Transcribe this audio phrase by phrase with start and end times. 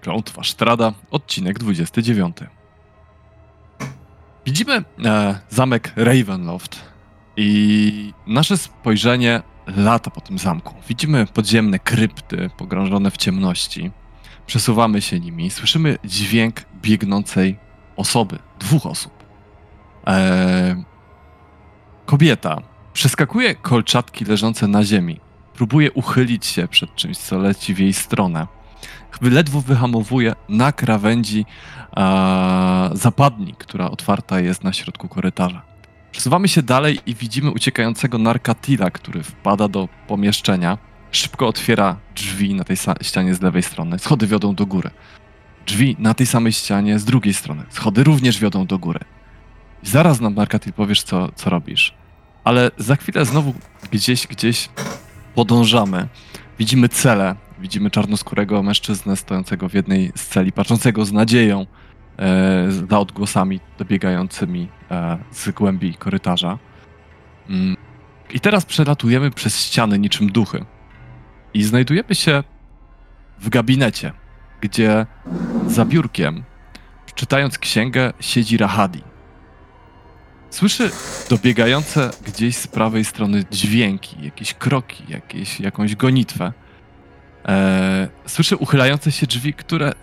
[0.00, 2.36] Klątwa Sztrada, odcinek 29.
[4.46, 6.80] Widzimy e, zamek Ravenloft
[7.36, 9.42] i nasze spojrzenie
[9.76, 10.74] lata po tym zamku.
[10.88, 13.90] Widzimy podziemne krypty pogrążone w ciemności.
[14.46, 17.58] Przesuwamy się nimi, słyszymy dźwięk biegnącej
[17.96, 19.12] osoby, dwóch osób.
[20.06, 20.82] E,
[22.06, 22.62] kobieta
[22.92, 25.20] przeskakuje kolczatki leżące na ziemi.
[25.54, 28.46] Próbuje uchylić się przed czymś, co leci w jej stronę
[29.22, 31.46] ledwo wyhamowuje na krawędzi
[31.96, 35.62] e, zapadni, która otwarta jest na środku korytarza.
[36.12, 40.78] Przesuwamy się dalej i widzimy uciekającego Narkatila, który wpada do pomieszczenia.
[41.10, 43.98] Szybko otwiera drzwi na tej ścianie z lewej strony.
[43.98, 44.90] Schody wiodą do góry.
[45.66, 47.64] Drzwi na tej samej ścianie z drugiej strony.
[47.70, 49.00] Schody również wiodą do góry.
[49.82, 51.94] Zaraz nam Narkatil powiesz, co, co robisz.
[52.44, 53.54] Ale za chwilę znowu
[53.90, 54.68] gdzieś, gdzieś
[55.34, 56.08] podążamy.
[56.58, 61.66] Widzimy cele, widzimy czarnoskórego mężczyznę stojącego w jednej z celi, patrzącego z nadzieją
[62.18, 66.58] e, za odgłosami dobiegającymi e, z głębi korytarza.
[67.48, 67.76] Mm.
[68.30, 70.64] I teraz przelatujemy przez ściany niczym duchy.
[71.54, 72.42] I znajdujemy się
[73.40, 74.12] w gabinecie,
[74.60, 75.06] gdzie
[75.66, 76.44] za biurkiem,
[77.14, 79.02] czytając księgę, siedzi Rahadi.
[80.50, 80.90] Słyszy
[81.30, 86.52] dobiegające gdzieś z prawej strony dźwięki, jakieś kroki, jakieś, jakąś gonitwę.
[87.48, 89.94] E, słyszy uchylające się drzwi, które e,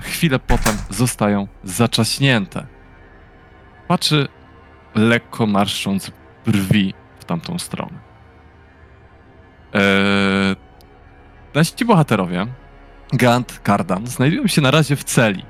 [0.00, 2.66] chwilę potem zostają zaczaśnięte.
[3.88, 4.28] Patrzy
[4.94, 6.10] lekko marszcząc
[6.46, 7.98] brwi w tamtą stronę.
[9.74, 9.80] E,
[11.54, 12.46] nasi bohaterowie,
[13.12, 15.44] Gant, Kardan, znajdują się na razie w celi.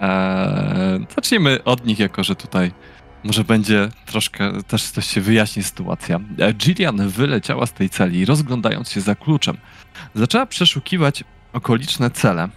[0.00, 2.72] E, zacznijmy od nich, jako że tutaj
[3.26, 6.20] może będzie troszkę, też coś się wyjaśni sytuacja.
[6.38, 9.56] E, Gillian wyleciała z tej celi, rozglądając się za kluczem.
[10.14, 12.48] Zaczęła przeszukiwać okoliczne cele.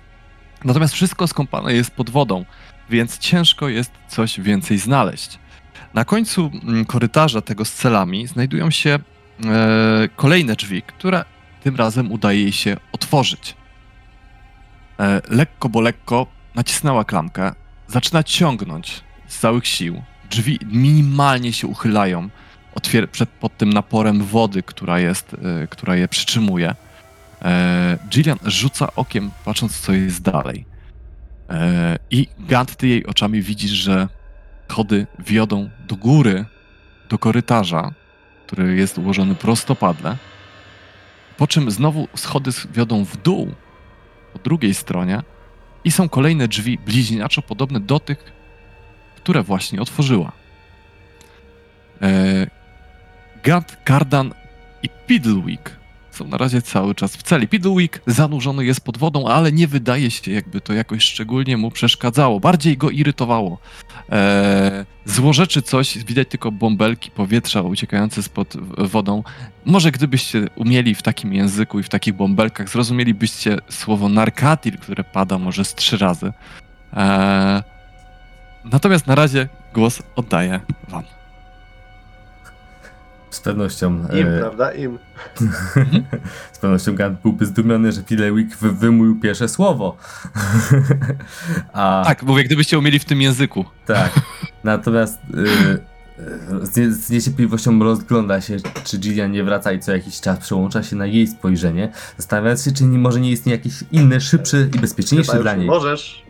[0.64, 2.46] Natomiast wszystko skąpane jest pod wodą,
[2.90, 5.40] więc ciężko jest coś więcej znaleźć.
[5.94, 9.00] Na końcu mm, korytarza tego z celami znajdują się
[9.46, 11.26] e, kolejne drzwi, które
[11.64, 13.56] tym razem udaje jej się otworzyć.
[15.00, 17.54] E, lekko, bo lekko nacisnęła klamkę,
[17.88, 20.02] zaczyna ciągnąć z całych sił.
[20.30, 22.30] Drzwi minimalnie się uchylają
[22.76, 26.76] otwier- przed, pod tym naporem wody, która, jest, e, która je przytrzymuje.
[27.42, 30.66] E, Gillian rzuca okiem, patrząc, co jest dalej.
[31.50, 34.08] E, I Gant, ty jej oczami widzisz, że
[34.70, 36.46] schody wiodą do góry,
[37.10, 37.92] do korytarza,
[38.48, 40.18] który jest ułożony prostopadle.
[41.38, 43.54] Po czym znowu schody wiodą w dół,
[44.34, 45.22] po drugiej stronie,
[45.84, 48.39] i są kolejne drzwi bliźniaczo podobne do tych,
[49.24, 50.32] które właśnie otworzyła.
[52.02, 52.48] E,
[53.44, 54.34] Gant, Kardan
[54.84, 55.80] i Piddlewick
[56.12, 57.48] są na razie cały czas w celi.
[57.48, 62.40] Piddlewick zanurzony jest pod wodą, ale nie wydaje się, jakby to jakoś szczególnie mu przeszkadzało.
[62.40, 63.58] Bardziej go irytowało.
[64.10, 69.24] Eee, złorzeczy coś, widać tylko bąbelki powietrza uciekające spod wodą.
[69.66, 75.38] Może gdybyście umieli w takim języku i w takich bąbelkach, zrozumielibyście słowo narkatil, które pada
[75.38, 76.34] może z trzy razy.
[76.94, 77.62] Eee,
[78.64, 80.60] natomiast na razie głos oddaję
[80.90, 81.04] wam.
[83.30, 83.90] Z pewnością.
[84.14, 84.72] Im, e, prawda?
[84.74, 85.00] Im.
[86.54, 89.98] z pewnością Gant byłby zdumiony, że Pilewick wy, wymówił pierwsze słowo.
[91.74, 93.66] A, Tak, mówię, gdybyście umieli w tym języku.
[93.86, 94.12] tak.
[94.64, 100.22] Natomiast y, z, nie, z niecierpliwością rozgląda się, czy Gillian nie wraca i co jakiś
[100.22, 104.22] czas przełącza się na jej spojrzenie, zastanawiając się, czy nie, może nie istnieje jakiś inny,
[104.22, 105.68] szybszy i bezpieczniejszy Chyba dla nie niej.
[105.68, 106.24] możesz.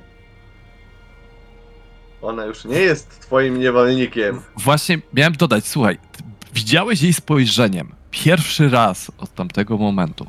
[2.21, 4.41] Ona już nie jest twoim niewolnikiem.
[4.57, 10.25] Właśnie miałem dodać, słuchaj, ty widziałeś jej spojrzeniem pierwszy raz od tamtego momentu.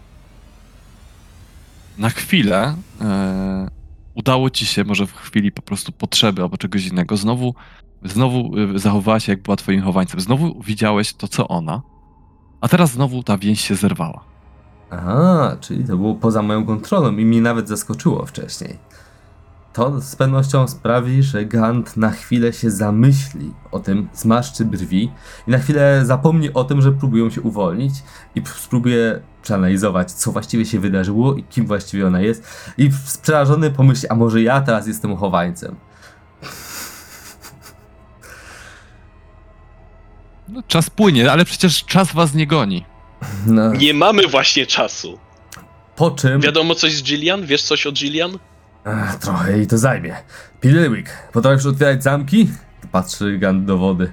[1.98, 3.68] Na chwilę e,
[4.14, 7.54] udało ci się, może w chwili po prostu potrzeby albo czegoś innego, znowu,
[8.04, 10.20] znowu e, zachowała się jak była twoim chowańcem.
[10.20, 11.82] Znowu widziałeś to, co ona,
[12.60, 14.24] a teraz znowu ta więź się zerwała.
[14.90, 18.78] Aha, czyli to było poza moją kontrolą i mnie nawet zaskoczyło wcześniej.
[19.72, 25.10] To z pewnością sprawi, że Gant na chwilę się zamyśli o tym, zmarszczy brwi
[25.48, 27.94] i na chwilę zapomni o tym, że próbują się uwolnić
[28.34, 32.46] i spróbuje przeanalizować, co właściwie się wydarzyło i kim właściwie ona jest
[32.78, 32.90] i
[33.22, 35.76] przerażony pomyśli, a może ja teraz jestem chowańcem.
[40.48, 42.84] No, czas płynie, ale przecież czas was nie goni.
[43.46, 45.18] No, Nie mamy właśnie czasu.
[45.96, 46.40] po czym...
[46.40, 47.46] Wiadomo coś z Gillian?
[47.46, 48.38] Wiesz coś o Gillian?
[48.84, 50.16] Ach, trochę jej to zajmie.
[50.60, 52.50] Pilewick, potrafisz otwierać zamki?
[52.92, 54.12] Patrzy Gant do wody.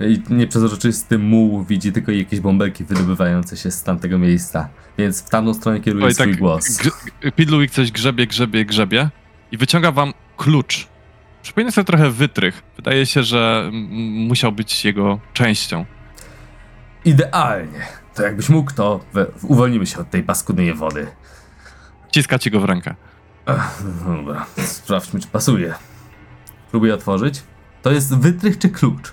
[0.00, 4.68] I nieprzezroczysty muł widzi tylko jakieś bąbelki wydobywające się z tamtego miejsca.
[4.98, 6.64] Więc w tamtą stronę kieruje Oj, swój tak, głos.
[6.78, 9.10] Grze- Pidluik coś grzebie, grzebie, grzebie.
[9.52, 10.88] i wyciąga wam klucz.
[11.42, 12.62] Przypomina sobie trochę wytrych.
[12.76, 13.84] Wydaje się, że mm,
[14.28, 15.84] musiał być jego częścią.
[17.04, 17.80] Idealnie.
[18.14, 21.06] To jakbyś mógł, to we, uwolnimy się od tej paskudnej wody.
[22.08, 22.94] Wciska ci go w rękę.
[23.48, 25.74] Ech, dobra, sprawdźmy, czy pasuje.
[26.70, 27.42] Próbuję otworzyć.
[27.82, 29.12] To jest wytrych czy klucz?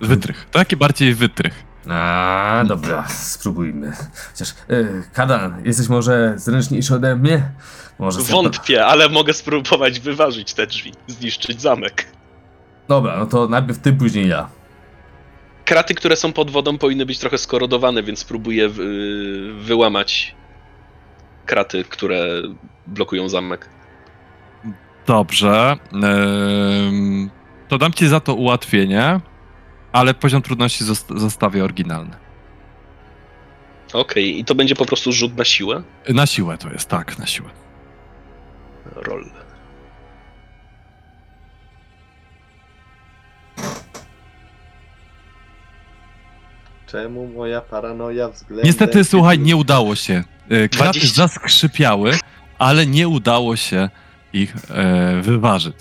[0.00, 0.46] Wytrych.
[0.50, 1.64] Taki bardziej wytrych.
[1.88, 3.92] A, dobra, spróbujmy.
[4.32, 7.50] Chociaż, yy, Kadan, jesteś może zręczniejszy ode mnie?
[7.98, 12.06] Może Wątpię, ale mogę spróbować wyważyć te drzwi, zniszczyć zamek.
[12.88, 14.48] Dobra, no to najpierw ty, później ja.
[15.64, 20.36] Kraty, które są pod wodą, powinny być trochę skorodowane, więc spróbuję wy, wyłamać
[21.46, 22.42] kraty, które
[22.88, 23.68] blokują zamek.
[25.06, 25.76] Dobrze.
[25.94, 27.30] Ym,
[27.68, 29.20] to dam ci za to ułatwienie,
[29.92, 32.16] ale poziom trudności zost- zostawię oryginalny.
[33.92, 35.82] Okej, i to będzie po prostu rzut na siłę?
[36.08, 37.50] Na siłę to jest, tak, na siłę.
[38.96, 39.30] Roll.
[46.86, 48.66] Czemu moja paranoja względem...
[48.66, 50.24] Niestety, słuchaj, nie udało się.
[50.52, 51.22] Y, Kraty 20.
[51.22, 52.12] zaskrzypiały,
[52.58, 53.90] ale nie udało się
[54.32, 55.76] ich e, wyważyć.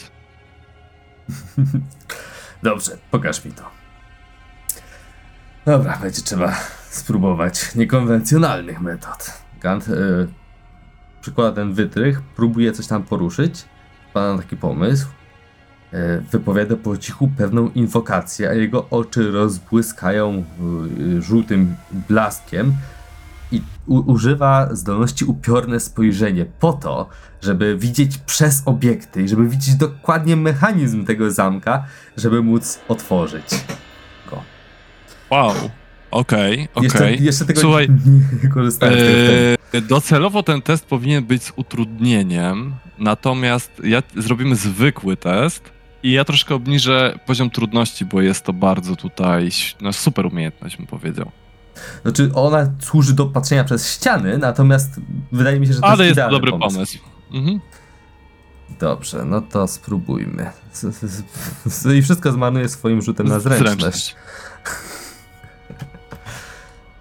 [2.63, 3.63] Dobrze, pokaż mi to.
[5.65, 6.55] Dobra, będzie trzeba
[6.89, 9.33] spróbować niekonwencjonalnych metod.
[9.61, 10.27] Gant y,
[11.21, 13.65] przykłada ten wytrych, próbuje coś tam poruszyć,
[14.09, 15.07] wpada na taki pomysł,
[15.93, 20.43] y, wypowiada po cichu pewną inwokację, a jego oczy rozbłyskają
[21.17, 22.73] y, żółtym blaskiem
[23.51, 27.09] i używa zdolności upiorne spojrzenie po to,
[27.41, 31.85] żeby widzieć przez obiekty i żeby widzieć dokładnie mechanizm tego zamka,
[32.17, 33.45] żeby móc otworzyć
[34.29, 34.41] go.
[35.29, 35.53] Wow,
[36.11, 37.23] okej, Jeszcze, okej.
[37.23, 37.87] jeszcze tego Słuchaj,
[38.43, 39.57] nie korzystałem z tego wtedy.
[39.73, 45.71] E, docelowo ten test powinien być z utrudnieniem, natomiast ja, zrobimy zwykły test
[46.03, 49.49] i ja troszkę obniżę poziom trudności, bo jest to bardzo tutaj
[49.81, 51.31] no, super umiejętność, bym powiedział.
[52.01, 54.89] Znaczy, ona służy do patrzenia przez ściany, natomiast
[55.31, 56.97] wydaje mi się, że to Ale jest to idealny dobry pomysł.
[57.33, 57.59] Mhm.
[58.79, 60.51] Dobrze, no to spróbujmy.
[61.97, 64.15] I wszystko zmarnuje swoim rzutem na zręczność.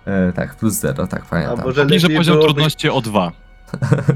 [0.05, 1.64] E, tak, plus zero, tak A pamiętam.
[1.64, 3.32] może Obniżę lepiej, poziom byłoby, trudności o dwa.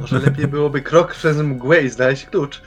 [0.00, 2.62] może lepiej byłoby krok przez mgłę i znaleźć klucz.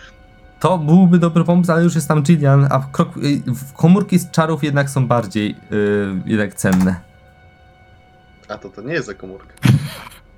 [0.59, 3.41] To byłby dobry pomysł, ale już jest tam Jillian, a krok, y,
[3.77, 6.95] komórki z czarów jednak są bardziej y, jednak cenne.
[8.47, 9.53] A to to nie jest za komórkę.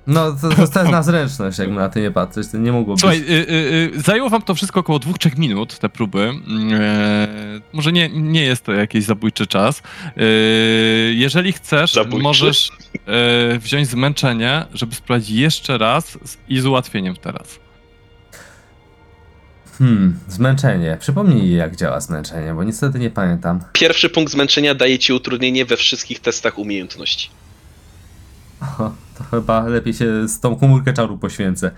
[0.06, 3.00] No, to, to jest na zręczność, jakby na to nie patrzeć, to nie mogło być.
[3.00, 6.20] Słuchaj, y, y, y, zajęło wam to wszystko około 2-3 minut, te próby.
[6.20, 9.82] Mm, E, może nie, nie jest to jakiś zabójczy czas.
[10.16, 10.22] E,
[11.12, 12.22] jeżeli chcesz, Zabójczy?
[12.22, 12.70] możesz
[13.06, 17.58] e, wziąć zmęczenie, żeby sprawdzić jeszcze raz z, i z ułatwieniem teraz.
[19.78, 20.96] Hmm, zmęczenie.
[21.00, 23.60] Przypomnij jak działa zmęczenie, bo niestety nie pamiętam.
[23.72, 27.30] Pierwszy punkt zmęczenia daje ci utrudnienie we wszystkich testach umiejętności.
[28.60, 31.70] O, to chyba lepiej się z tą komórkę czaru poświęcę.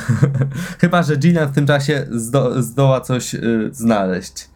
[0.80, 4.48] chyba, że Gillian w tym czasie zdo, zdoła coś y, znaleźć.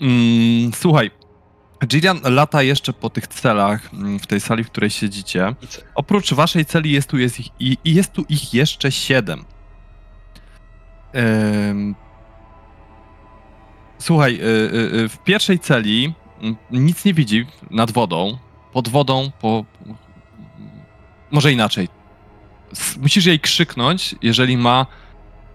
[0.00, 1.10] Mm, słuchaj,
[1.86, 5.54] Gillian lata jeszcze po tych celach mm, w tej sali, w której siedzicie.
[5.94, 9.44] Oprócz waszej celi jest tu, jest ich, jest tu ich jeszcze siedem.
[11.12, 11.94] Em,
[13.98, 18.38] słuchaj, y, y, y, w pierwszej celi mm, nic nie widzi nad wodą.
[18.72, 19.64] Pod wodą, po.
[21.32, 21.88] Może inaczej.
[23.00, 24.86] Musisz jej krzyknąć, jeżeli ma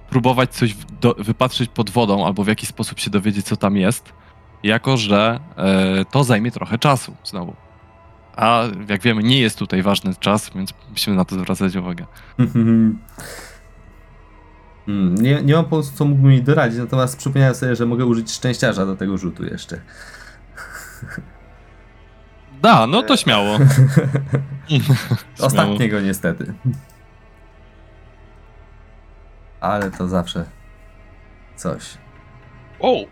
[0.10, 4.14] próbować coś do, wypatrzyć pod wodą, albo w jakiś sposób się dowiedzieć, co tam jest.
[4.64, 7.56] Jako, że e, to zajmie trochę czasu znowu.
[8.36, 12.06] A jak wiemy, nie jest tutaj ważny czas, więc musimy na to zwracać uwagę.
[14.88, 18.32] Hmm, nie, nie mam pomysłu, co mógłbym jej doradzić, natomiast przypomniałem sobie, że mogę użyć
[18.32, 19.82] szczęściarza do tego rzutu jeszcze.
[22.68, 23.60] Da, no to śmiało.
[25.40, 26.54] Ostatniego niestety.
[29.60, 30.46] Ale to zawsze
[31.56, 31.84] coś.
[32.80, 33.06] O!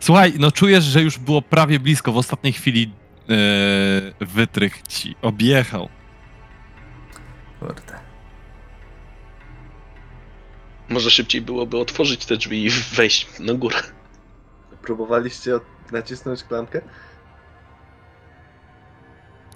[0.00, 2.12] Słuchaj, no czujesz, że już było prawie blisko.
[2.12, 2.92] W ostatniej chwili
[4.20, 5.88] e, wytrych ci objechał.
[7.60, 7.98] Kurde.
[10.88, 13.82] Może szybciej byłoby otworzyć te drzwi i wejść na górę.
[14.82, 15.71] Próbowaliście od...
[15.92, 16.80] nacisnąć klamkę?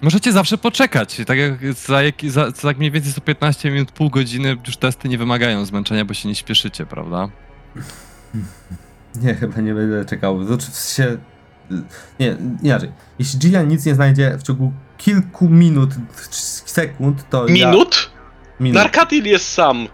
[0.01, 1.21] Możecie zawsze poczekać.
[1.25, 4.77] Tak jak za, jak, za, za tak mniej więcej co 15 minut, pół godziny już
[4.77, 7.29] testy nie wymagają zmęczenia, bo się nie śpieszycie, prawda?
[9.21, 10.43] Nie, chyba nie będę czekał.
[10.43, 11.17] Znaczy, sensie...
[12.19, 12.91] Nie, inaczej.
[13.19, 15.89] Jeśli Gillian nic nie znajdzie w ciągu kilku minut,
[16.65, 17.53] sekund, to ja...
[17.71, 18.11] Minut?
[18.59, 18.75] minut.
[18.75, 19.87] Narkatil jest sam.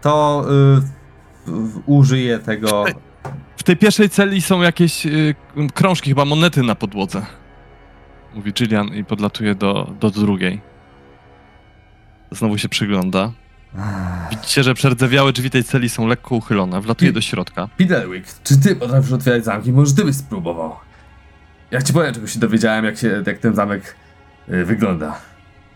[0.00, 2.84] To y, w- użyję tego.
[3.62, 5.34] W tej pierwszej celi są jakieś y,
[5.74, 7.26] krążki, chyba monety na podłodze.
[8.34, 10.60] Mówi Jillian i podlatuje do, do drugiej.
[12.30, 13.32] Znowu się przygląda.
[14.30, 16.80] Widzicie, że przerdzewiałe drzwi tej celi są lekko uchylone.
[16.80, 17.68] Wlatuje do środka.
[17.76, 19.72] Piddlewick, czy ty potrafisz otwierać zamki?
[19.72, 20.76] Może ty byś spróbował?
[21.70, 23.96] Jak ci powiem, czegoś się dowiedziałem, jak, się, jak ten zamek
[24.48, 25.20] y, wygląda.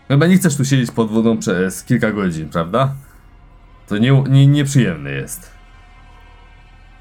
[0.07, 2.93] Chyba nie chcesz tu siedzieć pod wodą przez kilka godzin, prawda?
[3.87, 5.56] To nie, nie, nieprzyjemne jest.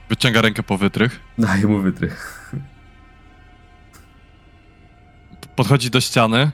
[0.09, 1.21] Wyciąga rękę po wytrych.
[1.39, 2.53] Daj mu wytrych.
[5.57, 6.51] Podchodzi do ściany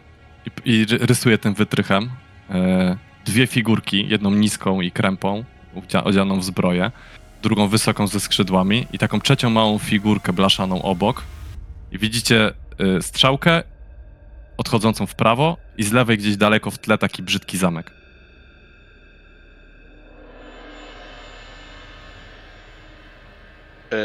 [0.47, 2.11] i, i ry- rysuje tym wytrychem
[2.51, 5.45] e, dwie figurki, jedną niską i krępą,
[6.05, 6.91] odzianą w zbroję,
[7.43, 11.25] drugą wysoką ze skrzydłami i taką trzecią małą figurkę blaszaną obok.
[11.93, 12.53] I widzicie
[12.99, 13.63] e, strzałkę
[14.57, 17.91] odchodzącą w prawo i z lewej gdzieś daleko w tle taki brzydki zamek.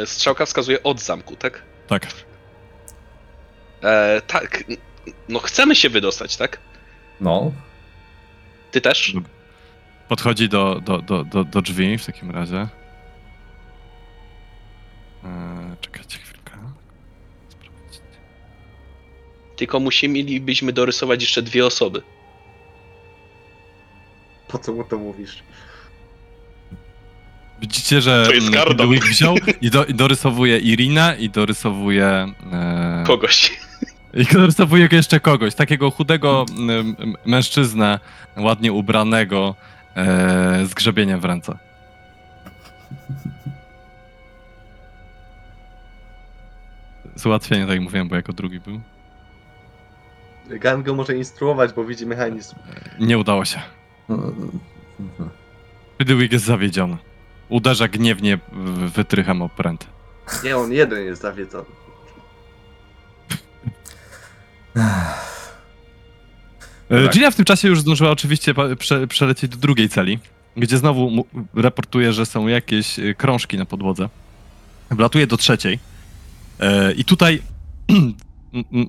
[0.06, 1.64] Strzałka wskazuje od zamku, tak?
[1.88, 2.08] Tak.
[3.84, 4.64] E, tak.
[5.30, 6.60] No chcemy się wydostać, tak?
[7.22, 7.52] No.
[8.72, 9.14] Ty też?
[10.08, 12.68] Podchodzi do, do, do, do, do drzwi w takim razie.
[15.24, 16.52] E, czekajcie chwilkę.
[17.50, 18.02] Sprawdźcie.
[19.56, 22.02] Tylko musielibyśmy dorysować jeszcze dwie osoby.
[24.48, 25.44] Po co mu to mówisz?
[27.62, 32.28] Widzicie, że To jest mm, wziął i, do, i dorysowuje Irinę i dorysowuje...
[32.54, 33.60] E, Kogoś.
[34.14, 38.00] I dorysowuje jeszcze kogoś, takiego chudego mm, m, mężczyznę,
[38.38, 39.56] ładnie ubranego,
[39.96, 41.58] e, z grzebieniem w ręce.
[47.16, 48.82] Z ułatwienia, tak jak mówiłem, bo jako drugi był.
[50.50, 52.56] Gan go może instruować, bo widzi mechanizm.
[53.00, 53.60] Nie udało się.
[54.10, 54.18] No,
[55.20, 55.30] no.
[56.00, 56.98] Ludwig jest zawiedziony.
[57.50, 59.88] Uderza gniewnie w- wytrychem o pręt.
[60.44, 61.66] Nie, on jeden jest zawiedzony.
[66.90, 67.14] E, Tak.
[67.14, 70.20] Gina w tym czasie już zdążyła oczywiście prze, przelecieć do drugiej celi,
[70.58, 74.10] gdzie znowu mu, raportuje, że są jakieś e, krążki na podłodze.
[74.92, 75.80] Wlatuje do trzeciej
[76.60, 77.42] e, i tutaj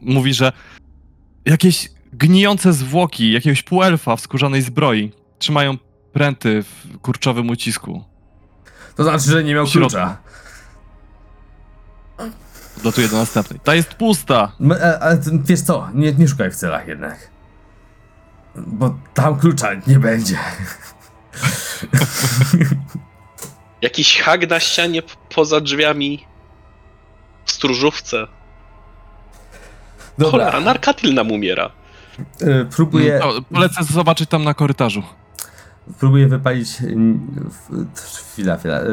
[0.03, 0.53] mówi, że
[1.45, 5.79] jakieś gnijące zwłoki jakiegoś półelfa w skórzanej zbroi trzymają
[6.12, 8.05] pręty w kurczowym ucisku.
[8.99, 9.88] To znaczy, że nie miał W środku.
[9.90, 10.17] klucza.
[12.76, 13.61] Wlatuje do następnej.
[13.61, 14.52] Ta jest pusta!
[14.61, 17.31] M- e, Ale ty- wiesz co, nie, nie szukaj w celach jednak.
[18.57, 20.38] Bo tam klucza nie będzie.
[23.83, 26.26] Jakiś hak na ścianie p- poza drzwiami.
[27.45, 28.26] W stróżówce.
[30.19, 31.71] Dobra, Cholera, narkatil nam umiera.
[32.40, 35.02] e, próbuję, No, polecę zobaczyć tam na korytarzu.
[36.00, 36.68] Próbuję wypalić...
[36.71, 38.76] w- Chwila, chwila.
[38.80, 38.85] e,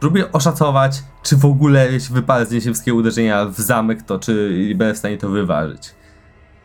[0.00, 4.94] Próbuję oszacować, czy w ogóle jeśli wypalę z niesiemskiego uderzenia w zamek, to czy będę
[4.94, 5.94] w stanie to wyważyć.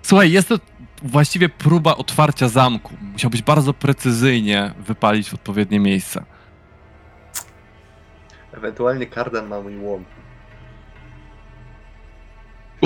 [0.01, 0.59] Słuchaj, jest to
[1.03, 2.93] właściwie próba otwarcia zamku.
[3.13, 6.23] Musiałbyś bardzo precyzyjnie wypalić w odpowiednie miejsce.
[8.53, 10.05] Ewentualnie kardan ma mój łom.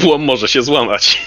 [0.06, 1.22] Łom może się złamać.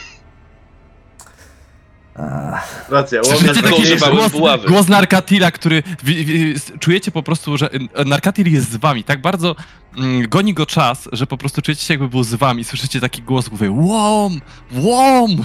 [2.89, 4.69] Racja, łom Słyszycie jest tylko taki głos, buławy.
[4.69, 5.83] głos Narkatila, który...
[6.05, 9.05] Wi, wi, s- czujecie po prostu, że y, Narkatil jest z wami.
[9.05, 9.57] Tak bardzo
[9.99, 12.65] mm, goni go czas, że po prostu czujecie się jakby był z wami.
[12.65, 13.71] Słyszycie taki głos w głowie.
[13.71, 14.41] Łom!
[14.73, 15.31] Łom!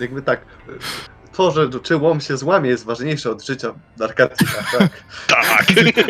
[0.00, 0.40] Jakby tak.
[1.32, 3.68] To, że czy łom się złamie jest ważniejsze od życia
[3.98, 4.90] Narkatina, tak.
[5.28, 5.66] Tak.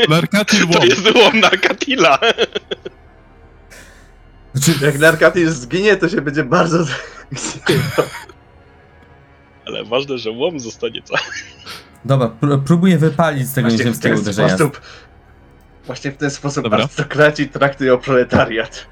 [0.08, 0.88] Narkatil To łom.
[0.88, 2.18] jest łom narkatila.
[4.58, 6.78] Znaczy, Jak Narkatin zginie, to się będzie bardzo...
[9.66, 11.20] Ale ważne, że łom zostanie cały.
[12.04, 14.48] dobra, pró- próbuję wypalić z tego Właśnie w niesiemskiego ten uderzenia.
[14.48, 14.80] sposób...
[15.86, 16.78] Właśnie w ten sposób Dobra.
[16.78, 18.86] arystokraci traktują proletariat.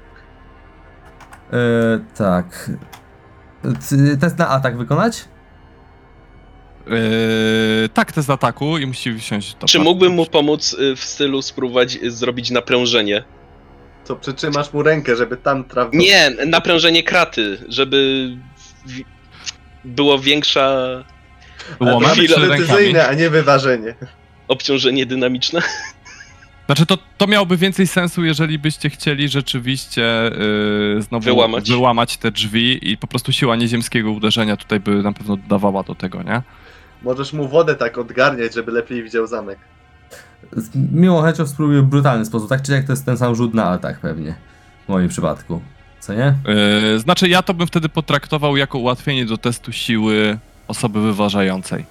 [1.53, 1.57] E,
[2.17, 2.71] tak.
[3.89, 5.25] Ty- Test na atak wykonać?
[6.87, 11.95] Yy, tak, test ataku i musi wsiąść Czy mógłbym mu pomóc y, w stylu spróbować
[11.95, 13.23] y, zrobić naprężenie?
[14.07, 15.99] To przytrzymasz mu rękę, żeby tam trafił.
[15.99, 18.29] Nie, naprężenie kraty, żeby
[18.85, 19.01] w-
[19.85, 20.77] było większa
[22.11, 22.47] chwilę czy rękami?
[22.65, 23.95] precyzyjne, a nie wyważenie.
[24.47, 25.61] obciążenie dynamiczne.
[26.65, 30.31] Znaczy to, to miałoby więcej sensu, jeżeli byście chcieli rzeczywiście
[30.95, 31.69] yy, znowu Wyłamać.
[31.69, 35.95] wyłamać te drzwi i po prostu siła nieziemskiego uderzenia tutaj by na pewno dodawała do
[35.95, 36.41] tego, nie?
[37.01, 39.59] Możesz mu wodę tak odgarniać, żeby lepiej widział zamek.
[40.51, 42.49] Z miłą chęcią spróbuję w brutalny sposób.
[42.49, 44.35] Tak czy jak to jest ten sam rzut na atak pewnie.
[44.85, 45.61] W moim przypadku.
[45.99, 46.35] Co nie?
[46.91, 50.37] Yy, znaczy ja to bym wtedy potraktował jako ułatwienie do testu siły
[50.67, 51.85] osoby wyważającej.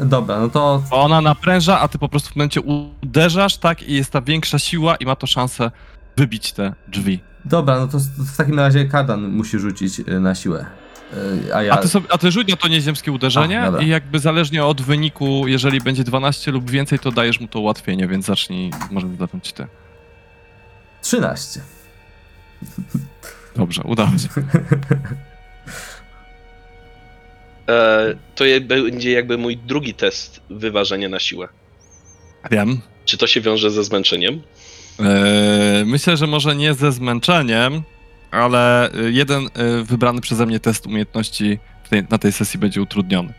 [0.00, 4.12] Dobra, no to ona napręża, a ty po prostu w momencie uderzasz, tak, i jest
[4.12, 5.70] ta większa siła i ma to szansę
[6.16, 7.20] wybić te drzwi.
[7.44, 10.66] Dobra, no to w takim razie Kardan musi rzucić y, na siłę.
[11.54, 11.72] A ja.
[11.72, 14.82] A ty, sobie, a ty rzuć na to nieziemskie uderzenie A, i jakby zależnie od
[14.82, 19.52] wyniku, jeżeli będzie 12 lub więcej, to dajesz mu to ułatwienie, więc zacznij, możemy zacząć
[19.52, 19.66] ty.
[21.02, 21.60] 13.
[23.56, 24.28] Dobrze, udało się.
[27.68, 31.48] E, to będzie jakby mój drugi test wyważenia na siłę.
[32.50, 32.80] Wiem.
[33.04, 34.42] Czy to się wiąże ze zmęczeniem?
[35.00, 37.82] Eee, myślę, że może nie ze zmęczeniem,
[38.30, 41.58] ale y, jeden y, wybrany przeze mnie test umiejętności
[41.90, 43.34] tej, na tej sesji będzie utrudniony.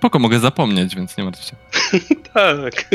[0.00, 1.56] Poko, mogę zapomnieć, więc nie martw się.
[2.34, 2.90] Tak.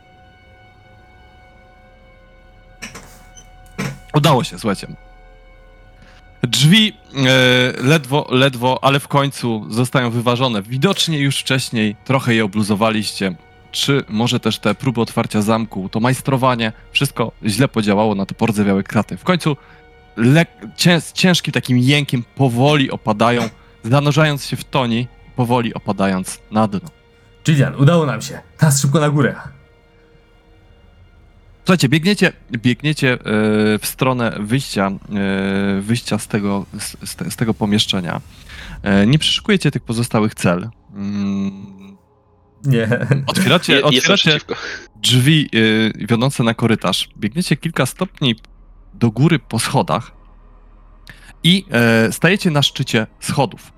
[4.13, 4.87] Udało się, słuchajcie.
[6.43, 10.61] Drzwi e, ledwo, ledwo, ale w końcu zostają wyważone.
[10.61, 13.35] Widocznie już wcześniej trochę je obluzowaliście.
[13.71, 18.83] Czy może też te próby otwarcia zamku, to majstrowanie, wszystko źle podziałało na te pordzewiałe
[18.83, 19.17] kraty.
[19.17, 19.57] W końcu
[20.77, 23.49] cię, z ciężkim takim jękiem powoli opadają,
[23.83, 26.89] zanurzając się w toni, powoli opadając na dno.
[27.47, 28.39] Jillian, udało nam się.
[28.57, 29.35] Teraz szybko na górę.
[31.65, 33.17] Słuchajcie, biegniecie, biegniecie e,
[33.79, 38.21] w stronę wyjścia, e, wyjścia z, tego, z, z te- z tego pomieszczenia.
[38.83, 40.69] E, Nie przeszukujecie tych pozostałych cel.
[42.65, 43.07] Nie.
[43.27, 44.39] Otwieracie, jestem otwieracie
[44.95, 45.49] drzwi
[45.99, 47.09] e, wiodące na korytarz.
[47.17, 48.35] Biegniecie kilka stopni
[48.93, 50.11] do góry po schodach
[51.43, 53.73] i e, stajecie na szczycie schodów.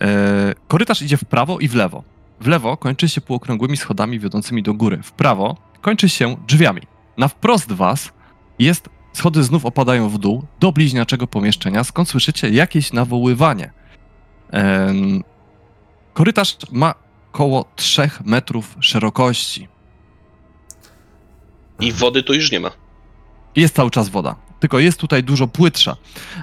[0.00, 2.04] E, Korytarz idzie w prawo i w lewo.
[2.40, 5.02] W lewo kończy się półokrągłymi schodami wiodącymi do góry.
[5.02, 6.82] W prawo kończy się drzwiami.
[7.18, 8.12] Na wprost was
[8.58, 13.70] jest, schody znów opadają w dół do bliźniaczego pomieszczenia, skąd słyszycie jakieś nawoływanie.
[16.14, 16.94] Korytarz ma
[17.36, 19.68] około 3 metrów szerokości.
[21.80, 22.70] I wody tu już nie ma.
[23.56, 25.96] Jest cały czas woda, tylko jest tutaj dużo płytsza.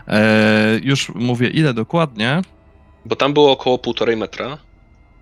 [0.08, 2.42] E, już mówię ile dokładnie.
[3.06, 4.58] Bo tam było około półtorej metra.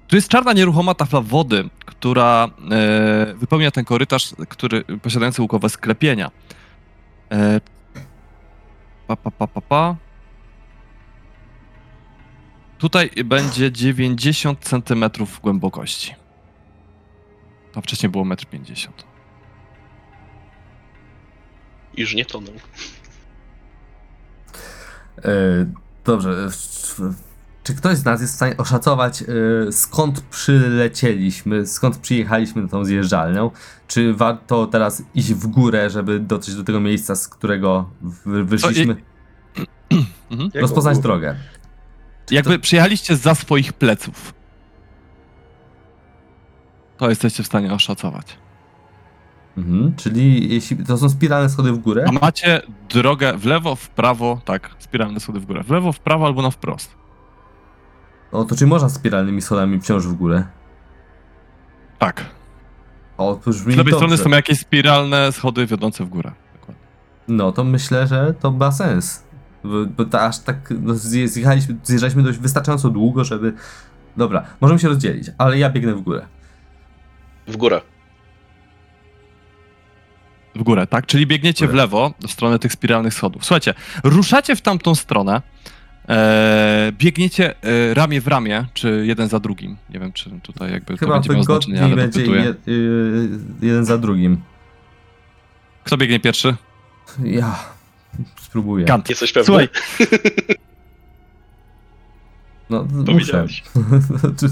[0.07, 6.31] Tu jest czarna, nieruchoma tafla wody, która e, wypełnia ten korytarz, który posiadający łukowe sklepienia.
[7.31, 7.61] E,
[9.07, 9.95] pa, pa, pa, pa, pa.
[12.81, 15.05] Tutaj będzie 90 cm
[15.43, 16.15] głębokości.
[17.75, 18.93] A wcześniej było 1,50 m.
[21.97, 22.51] Już nie toną.
[25.17, 25.31] E,
[26.05, 26.49] Dobrze.
[26.49, 27.13] w-
[27.63, 32.85] Czy ktoś z nas jest w stanie oszacować, e, skąd przylecieliśmy, skąd przyjechaliśmy na tą
[32.85, 33.51] zjeżdżalnią?
[33.87, 38.95] Czy warto teraz iść w górę, żeby dotrzeć do tego miejsca, z którego wy- wyszliśmy?
[40.31, 40.49] Mhm.
[40.55, 41.35] Rozpoznać drogę.
[42.31, 44.33] Jakby przyjechaliście za swoich pleców.
[46.97, 48.37] To jesteście w stanie oszacować.
[49.57, 52.05] Mhm, czyli jeśli to są spiralne schody w górę?
[52.07, 55.63] A macie drogę w lewo, w prawo, tak, spiralne schody w górę.
[55.63, 56.95] W lewo, w prawo albo na wprost.
[58.31, 60.43] O, to czy można spiralnymi schodami wciąż w górę?
[61.99, 62.25] Tak.
[63.17, 63.95] O, to brzmi Z lewej dobrze.
[64.07, 66.31] strony są jakieś spiralne schody wiodące w górę.
[66.53, 66.83] Dokładnie.
[67.27, 69.23] No, to myślę, że to ma sens.
[69.63, 73.53] Bo, bo to aż tak no, zje- zjechaliśmy, zjeżdżaliśmy dość wystarczająco długo, żeby...
[74.17, 76.25] Dobra, możemy się rozdzielić, ale ja biegnę w górę.
[77.47, 77.81] W górę.
[80.55, 81.05] W górę, tak?
[81.05, 83.45] Czyli biegniecie w lewo, w stronę tych spiralnych schodów.
[83.45, 85.41] Słuchajcie, ruszacie w tamtą stronę,
[86.09, 89.77] e, biegniecie e, ramię w ramię, czy jeden za drugim.
[89.89, 92.41] Nie wiem, czy tutaj jakby to Chyba będzie miało znaczenie, ale będzie dopytuję.
[92.43, 93.29] je, y,
[93.61, 94.41] jeden za drugim.
[95.83, 96.55] Kto biegnie pierwszy?
[97.23, 97.59] Ja
[98.51, 98.85] spróbuję.
[98.85, 99.09] Kant.
[99.09, 99.45] Jesteś pewny?
[99.45, 99.69] Słuchaj,
[102.69, 103.05] No, muszę.
[103.11, 103.63] Powiedziałeś.
[104.39, 104.49] Czy-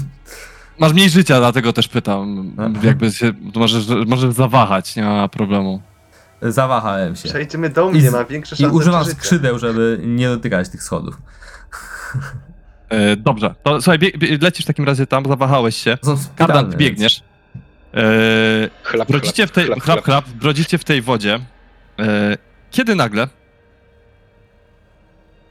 [0.78, 2.52] masz mniej życia, dlatego też pytam.
[2.58, 2.70] Aha.
[2.82, 5.82] Jakby się, możesz, możesz zawahać, nie ma problemu.
[6.42, 7.28] Zawahałem się.
[7.28, 9.22] Przejdziemy do I mnie, z- mam większe I szanse używam przeżycia.
[9.22, 11.16] skrzydeł, żeby nie dotykać tych schodów.
[12.88, 15.96] E, dobrze, to słuchaj, bie, bie, lecisz w takim razie tam, zawahałeś się.
[15.96, 16.54] To są spiralne.
[16.54, 17.22] Kardan, biegniesz.
[17.94, 18.02] E,
[18.82, 20.24] Chlap, brodzicie w tej, chlap, chlap, chlap.
[20.24, 21.40] chlap, brodzicie w tej wodzie.
[21.98, 22.36] E,
[22.70, 23.28] kiedy nagle,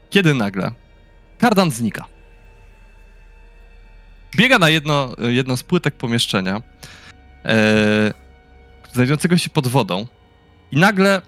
[0.10, 0.72] kiedy nagle
[1.38, 2.06] kardan znika.
[4.36, 6.62] Biega na jedno, jedno z płytek pomieszczenia,
[7.46, 8.14] e,
[8.94, 10.08] znajdującego się pod wodą
[10.72, 11.22] i nagle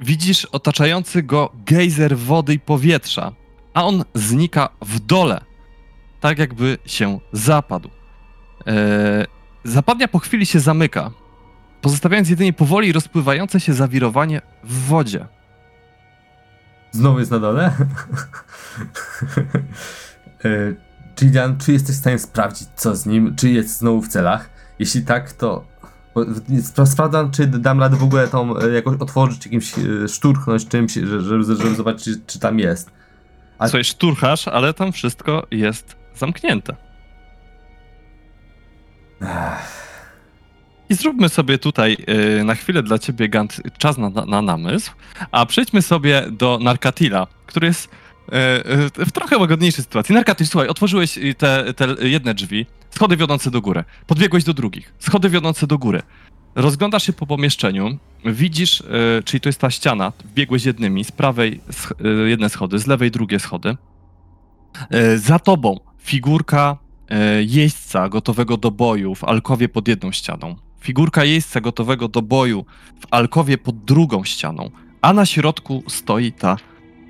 [0.00, 3.32] widzisz otaczający go gejzer wody i powietrza,
[3.74, 5.40] a on znika w dole,
[6.20, 7.90] tak jakby się zapadł.
[8.66, 9.26] E,
[9.64, 11.10] zapadnia po chwili się zamyka,
[11.80, 15.26] pozostawiając jedynie powoli rozpływające się zawirowanie w wodzie.
[16.92, 17.72] Znowu jest na dole?
[20.44, 20.48] E,
[21.16, 23.36] Gillian, czy jesteś w stanie sprawdzić, co z nim?
[23.36, 24.50] Czy jest znowu w celach?
[24.78, 25.64] Jeśli tak, to
[26.86, 31.20] sprawdzam, czy dam radę w ogóle tą e, jakoś otworzyć, jakimś e, szturchnąć czymś, że-
[31.20, 32.90] żeby, żeby zobaczyć, czy, czy tam jest.
[33.58, 36.76] A- Słuchaj, szturchasz, ale tam wszystko jest zamknięte.
[39.22, 39.77] Ech,
[40.90, 41.96] I zróbmy sobie tutaj
[42.40, 44.92] y, na chwilę dla ciebie, Gant, czas na, na namysł,
[45.30, 50.14] a przejdźmy sobie do Narkatila, który jest y, y, w trochę łagodniejszej sytuacji.
[50.14, 55.30] Narkatil, słuchaj, otworzyłeś te, te jedne drzwi, schody wiodące do góry, podbiegłeś do drugich, schody
[55.30, 56.02] wiodące do góry.
[56.54, 58.82] Rozglądasz się po pomieszczeniu, widzisz,
[59.24, 63.40] czyli to jest ta ściana, wbiegłeś jednymi, z prawej sch- jedne schody, z lewej drugie
[63.40, 63.76] schody.
[65.16, 66.76] Za tobą figurka
[67.46, 70.56] jeźdźca gotowego do boju w alkowie pod jedną ścianą.
[70.80, 72.64] Figurka jeźdźca gotowego do boju
[73.00, 74.70] w alkowie pod drugą ścianą,
[75.02, 76.56] a na środku stoi ta,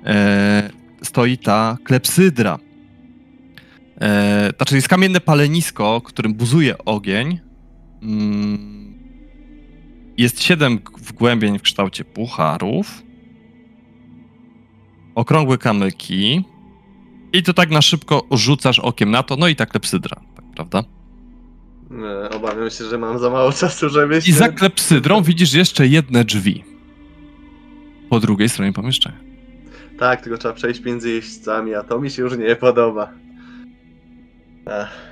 [0.05, 0.69] e,
[1.01, 2.59] stoi ta klepsydra.
[4.01, 7.39] E, znaczy jest kamienne palenisko, którym buzuje ogień.
[8.01, 8.93] Mm,
[10.17, 13.03] jest siedem wgłębień w kształcie pucharów.
[15.15, 16.43] Okrągłe kamyki.
[17.33, 20.98] I to tak na szybko rzucasz okiem na to, no i ta klepsydra, tak, prawda?
[21.91, 24.33] E, Obawiam się, że mam za mało czasu, żeby I się...
[24.33, 26.63] za klepsydrą widzisz jeszcze jedne drzwi.
[28.09, 29.17] Po drugiej stronie pomieszczenia.
[29.99, 33.11] Tak, tylko trzeba przejść między jeźdźcami, a to mi się już nie podoba.
[34.65, 35.09] Ech.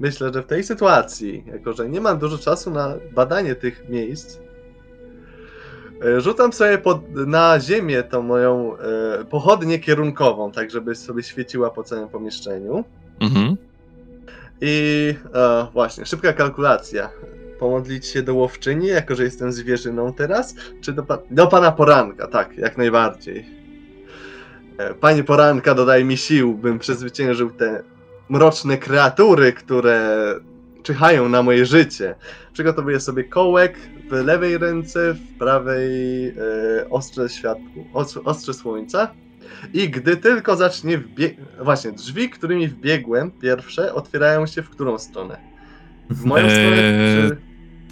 [0.00, 4.38] Myślę, że w tej sytuacji, jako że nie mam dużo czasu na badanie tych miejsc,
[6.04, 11.70] e, rzucam sobie pod, na ziemię tą moją e, pochodnię kierunkową, tak żeby sobie świeciła
[11.70, 12.84] po całym pomieszczeniu.
[13.20, 13.56] Mhm.
[14.64, 17.10] I e, właśnie, szybka kalkulacja.
[17.58, 22.26] Pomodlić się do łowczyni, jako że jestem zwierzyną teraz, czy do, pa- do pana poranka?
[22.26, 23.46] Tak, jak najbardziej.
[24.78, 27.82] E, Panie poranka, dodaj mi sił, bym przezwyciężył te
[28.28, 30.18] mroczne kreatury, które
[30.82, 32.14] czyhają na moje życie.
[32.52, 33.76] Przygotowuję sobie kołek
[34.10, 36.34] w lewej ręce, w prawej e,
[36.90, 39.14] ostrze światła, ostrze, ostrze słońca.
[39.72, 41.36] I gdy tylko zacznie wbieg...
[41.60, 45.38] Właśnie, drzwi, którymi wbiegłem, pierwsze, otwierają się w którą stronę?
[46.10, 46.76] W moją Eee, stronę,
[47.30, 47.36] czy...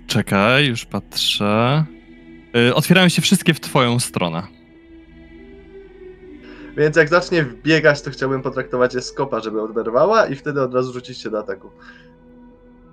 [0.07, 1.85] Czekaj, już patrzę.
[2.69, 4.43] Y, otwierają się wszystkie w twoją stronę.
[6.77, 10.93] Więc jak zacznie wbiegać, to chciałbym potraktować je skopa, żeby oderwała i wtedy od razu
[10.93, 11.71] rzucić się do ataku.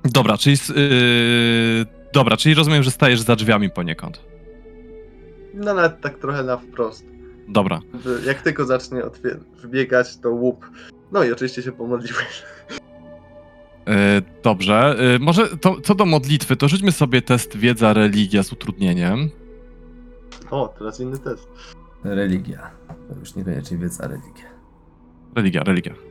[0.03, 0.53] Dobra, czyli.
[0.53, 4.21] s- y, dobra, czyli rozumiem, że stajesz za drzwiami poniekąd.
[5.53, 7.05] No nawet tak trochę na wprost.
[7.47, 7.79] Dobra.
[8.25, 9.01] Jak tylko zacznie
[9.63, 10.71] wbiegać, to łup.
[11.11, 12.43] No i oczywiście się pomodliłeś.
[13.89, 14.95] Y, dobrze.
[15.15, 19.29] Y, może to, co do modlitwy, to rzućmy sobie test wiedza, religia z utrudnieniem.
[20.51, 21.47] O, teraz inny test.
[22.03, 22.71] religia.
[23.09, 24.45] To już niekoniecznie wiedza religia.
[25.35, 26.06] Religia, religia.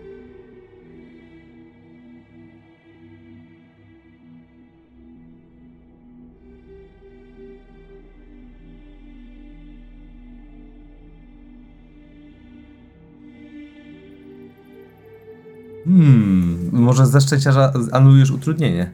[15.87, 18.92] Hmm, może ze szczęścia anulujesz utrudnienie.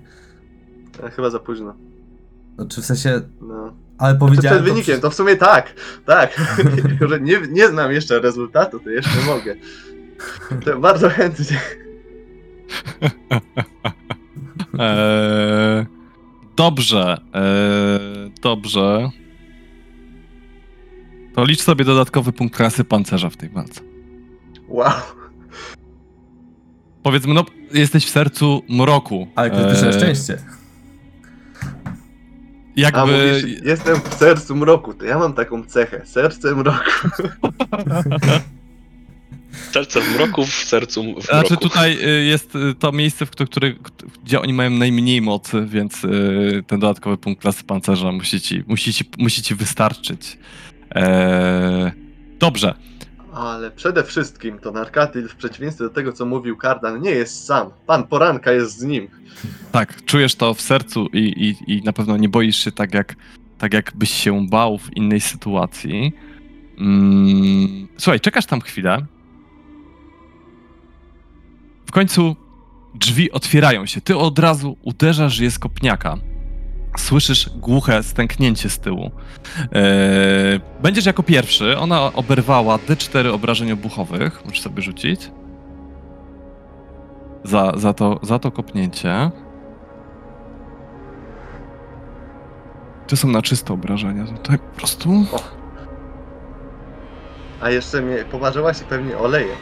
[1.03, 1.75] E, Chyba za późno.
[2.57, 3.73] Znaczy w sensie, No.
[3.99, 5.75] ale Czy powiedziałem przed wynikiem, to w sumie tak.
[6.07, 6.57] Tak.
[6.87, 9.55] Tylko, że nie, nie znam jeszcze rezultatu, to jeszcze mogę.
[10.65, 11.61] To bardzo chętnie.
[14.79, 15.87] Eee,
[16.57, 17.17] dobrze.
[17.35, 19.11] Eee, dobrze.
[21.35, 23.81] To licz sobie dodatkowy punkt klasy pancerza w tej walce.
[24.69, 24.91] Wow.
[27.03, 29.29] Powiedzmy, no, jesteś w sercu mroku.
[29.35, 30.39] Ale krytyczne Eee, szczęście.
[32.77, 33.01] Jakby.
[33.01, 36.03] A mówisz, jestem w sercu mroku, to ja mam taką cechę.
[36.07, 36.91] Serce mroku.
[39.73, 41.23] Serce w mroku, w sercu w mroku.
[41.23, 43.79] Znaczy tutaj y, jest y, to miejsce, w któ- który,
[44.25, 48.93] gdzie oni mają najmniej mocy, więc y, ten dodatkowy punkt klasy pancerza musi ci, musi
[48.93, 50.39] ci, musi ci wystarczyć.
[50.91, 51.93] Eee,
[52.39, 52.75] dobrze.
[53.35, 57.71] Ale przede wszystkim to Narkatil, w przeciwieństwie do tego, co mówił Kardan, nie jest sam.
[57.87, 59.09] Pan Poranka jest z nim.
[59.73, 63.15] Tak, czujesz to w sercu i, i, i na pewno nie boisz się tak, jak,
[63.59, 66.13] tak jakbyś się bał w innej sytuacji.
[66.79, 69.07] Mm, słuchaj, czekasz tam chwilę.
[71.87, 72.37] W końcu
[72.95, 74.01] drzwi otwierają się.
[74.01, 76.19] Ty od razu uderzasz je z kopniaka.
[76.99, 79.11] Słyszysz głuche stęknięcie z tyłu.
[79.73, 81.79] Eee, będziesz jako pierwszy.
[81.79, 84.45] Ona oberwała D4 obrażeń obuchowych.
[84.45, 85.31] Możesz sobie rzucić.
[87.45, 89.31] Za, za, to, za to kopnięcie.
[93.07, 94.27] To są na czyste obrażenia.
[94.27, 95.25] To tak po prostu.
[97.61, 99.57] A jeszcze mnie poparzyłaś i pewnie olejem,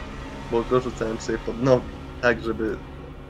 [0.51, 1.85] bo go rzucałem sobie pod nogi,
[2.21, 2.77] tak żeby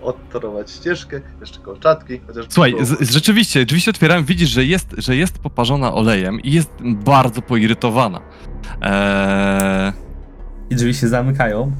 [0.01, 2.45] odtorować ścieżkę, jeszcze kolczatki, chociaż...
[2.49, 6.51] Słuchaj, było- z, rzeczywiście, drzwi się otwierają, widzisz, że jest, że jest poparzona olejem i
[6.51, 8.21] jest bardzo poirytowana.
[8.81, 9.91] Eee,
[10.69, 11.71] I drzwi się zamykają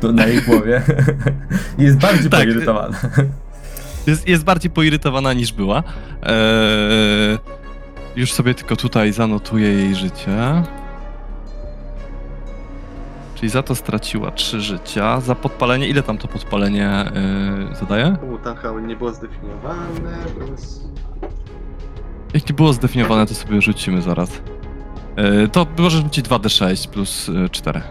[0.00, 0.82] do- na jej głowie.
[1.78, 2.40] I jest bardziej Tak.
[2.40, 2.98] poirytowana.
[4.06, 5.82] jest, jest bardziej poirytowana niż była.
[6.22, 7.38] Eee,
[8.16, 10.62] już sobie tylko tutaj zanotuję jej życie.
[13.38, 15.20] Czyli za to straciła trzy życia.
[15.20, 17.12] Za podpalenie, ile tam to podpalenie
[17.68, 18.16] yy, zadaje?
[18.34, 19.86] U, tam chyba nie było zdefiniowane,
[20.40, 20.80] więc...
[22.34, 24.42] Jak nie było zdefiniowane, to sobie rzucimy zaraz.
[25.16, 27.82] Yy, to możesz rzucić 2d6 plus yy, 4.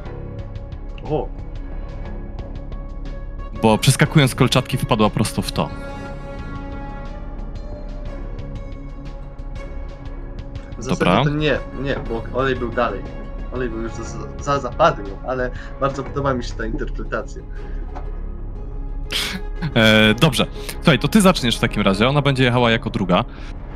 [1.04, 1.30] O,
[3.62, 5.70] Bo przeskakując kolczatki wpadła prosto w to.
[10.78, 11.24] w zasadzie Dobra.
[11.24, 13.27] to nie, nie, bo olej był dalej.
[13.54, 13.92] Olej był już
[14.42, 14.72] za, za
[15.28, 17.42] ale bardzo podoba mi się ta interpretacja.
[19.76, 20.46] E, dobrze.
[20.76, 22.10] Słuchaj, to ty zaczniesz w takim razie.
[22.10, 23.26] Ona będzie jechała jako druga.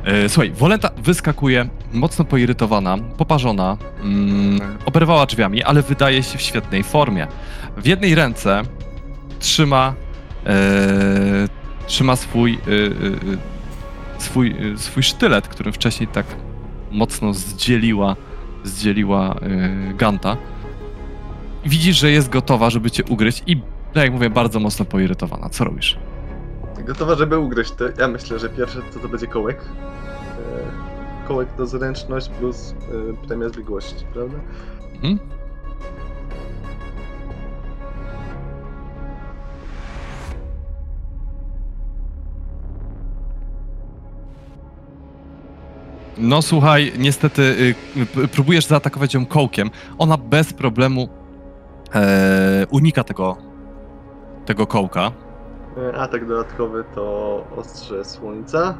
[0.04, 6.82] E, słuchaj, Wolenta wyskakuje, mocno poirytowana, poparzona, mm, oberwała drzwiami, ale wydaje się w świetnej
[6.82, 7.26] formie.
[7.76, 8.62] W jednej ręce
[9.38, 9.94] trzyma,
[10.46, 10.52] e,
[11.86, 12.56] trzyma swój, e,
[14.18, 16.26] e, swój, e, swój sztylet, którym wcześniej tak
[16.90, 18.16] mocno zdzieliła,
[18.64, 20.36] zdzieliła e, Ganta.
[21.64, 23.60] Widzisz, że jest gotowa, żeby cię ugryźć i
[23.92, 25.48] tak jak mówię, bardzo mocno poirytowana.
[25.48, 25.98] Co robisz?
[26.86, 29.64] Gotowa, żeby ugryźć to, ja myślę, że pierwsze to, to będzie kołek.
[31.24, 32.74] E, kołek to zręczność plus
[33.22, 34.36] e, premia zbiegłości, prawda?
[34.94, 35.18] Mhm.
[46.18, 47.74] No słuchaj, niestety
[48.16, 49.70] y, próbujesz zaatakować ją kołkiem.
[49.98, 51.08] Ona bez problemu
[51.94, 53.36] e, unika tego,
[54.46, 55.12] tego kołka.
[55.92, 58.74] E, atak dodatkowy to ostrze słońca.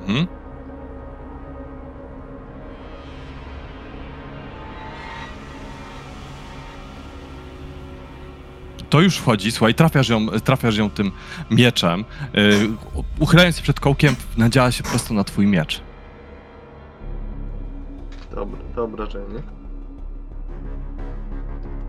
[0.00, 0.26] Mhm.
[8.90, 11.12] To już wchodzi, słuchaj, trafiasz ją, trafiasz ją tym
[11.50, 12.04] mieczem.
[12.34, 12.68] Yy,
[13.18, 15.89] uchylając się przed kołkiem, nadziała się prosto na twój miecz.
[18.34, 19.42] Dobre, to obrażenie.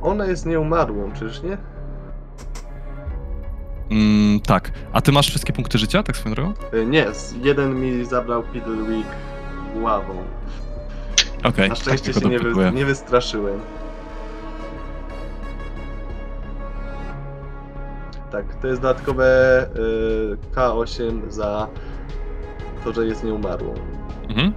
[0.01, 1.57] Ona jest nieumarłą, czyż nie?
[3.91, 4.71] Mm, tak.
[4.93, 6.53] A ty masz wszystkie punkty życia, tak swoją drogą?
[6.73, 9.07] E, nie, z- jeden mi zabrał Piddlewick
[9.81, 10.13] ławą.
[11.43, 12.71] Okej, Na tak szczęście tylko się nie, dopytuję.
[12.71, 13.59] wy, nie wystraszyłem.
[18.31, 19.25] Tak, to jest dodatkowe
[19.75, 21.67] y, K8 za
[22.83, 23.73] to, że jest nieumarłą.
[24.29, 24.53] Mhm.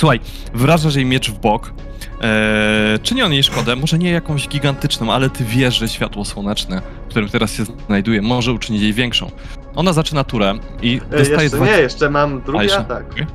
[0.00, 0.20] Słuchaj,
[0.54, 1.72] wrażasz jej miecz w bok.
[2.20, 6.82] Eee, czyni on jej szkodę, może nie jakąś gigantyczną, ale ty wiesz, że światło słoneczne,
[7.06, 9.30] w którym teraz się znajduje, może uczynić jej większą.
[9.74, 12.78] Ona zaczyna turę i E, dostaje jeszcze nie, jeszcze mam A, drugi jeszcze?
[12.78, 13.12] atak.
[13.12, 13.26] Okej.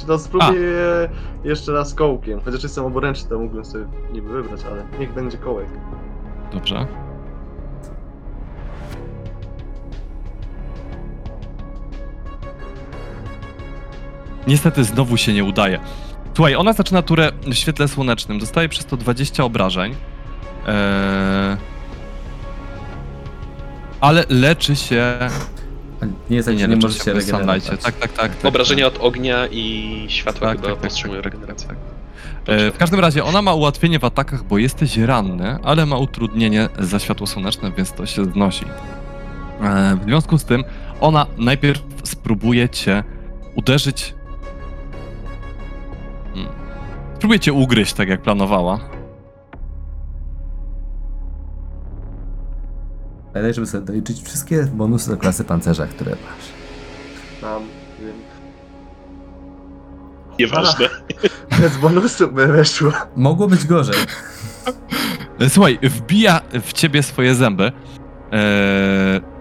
[0.00, 1.08] Czy to spróbuję
[1.44, 2.40] jeszcze raz kołkiem?
[2.44, 5.68] Chociaż jestem oboręczny, to mógłbym sobie niby wybrać, ale niech będzie kołek.
[6.52, 6.86] Dobrze.
[14.46, 15.80] Niestety znowu się nie udaje.
[16.34, 19.94] Słuchaj, ona zaczyna turę w świetle słonecznym, dostaje przez to 20 obrażeń.
[20.66, 21.56] Eee...
[24.00, 25.18] Ale leczy się.
[26.30, 27.64] Nie jest tak, Nie, że może się regenerować.
[27.64, 28.12] Tak, tak, tak.
[28.12, 31.68] tak Obrażenia od ognia i światła Tak, chyba tak, tak, powstrzymują tak, tak, regenerację.
[32.46, 36.68] E, w każdym razie ona ma ułatwienie w atakach, bo jesteś ranny, ale ma utrudnienie
[36.78, 38.64] za światło słoneczne, więc to się znosi.
[39.60, 40.64] E, w związku z tym
[41.00, 43.04] ona najpierw spróbuje cię
[43.54, 44.14] uderzyć.
[47.24, 48.80] Spróbuje cię ugryźć, tak jak planowała.
[53.32, 56.52] Pamiętaj, żeby sobie doliczyć wszystkie bonusy do klasy pancerza, które masz.
[57.42, 57.62] Mam,
[58.00, 58.16] wiem.
[60.38, 60.88] Nieważne.
[61.60, 62.92] Bez bonusu by weszło.
[63.16, 63.96] Mogło być gorzej.
[65.54, 67.72] Słuchaj, wbija w ciebie swoje zęby.
[68.32, 69.33] Eee...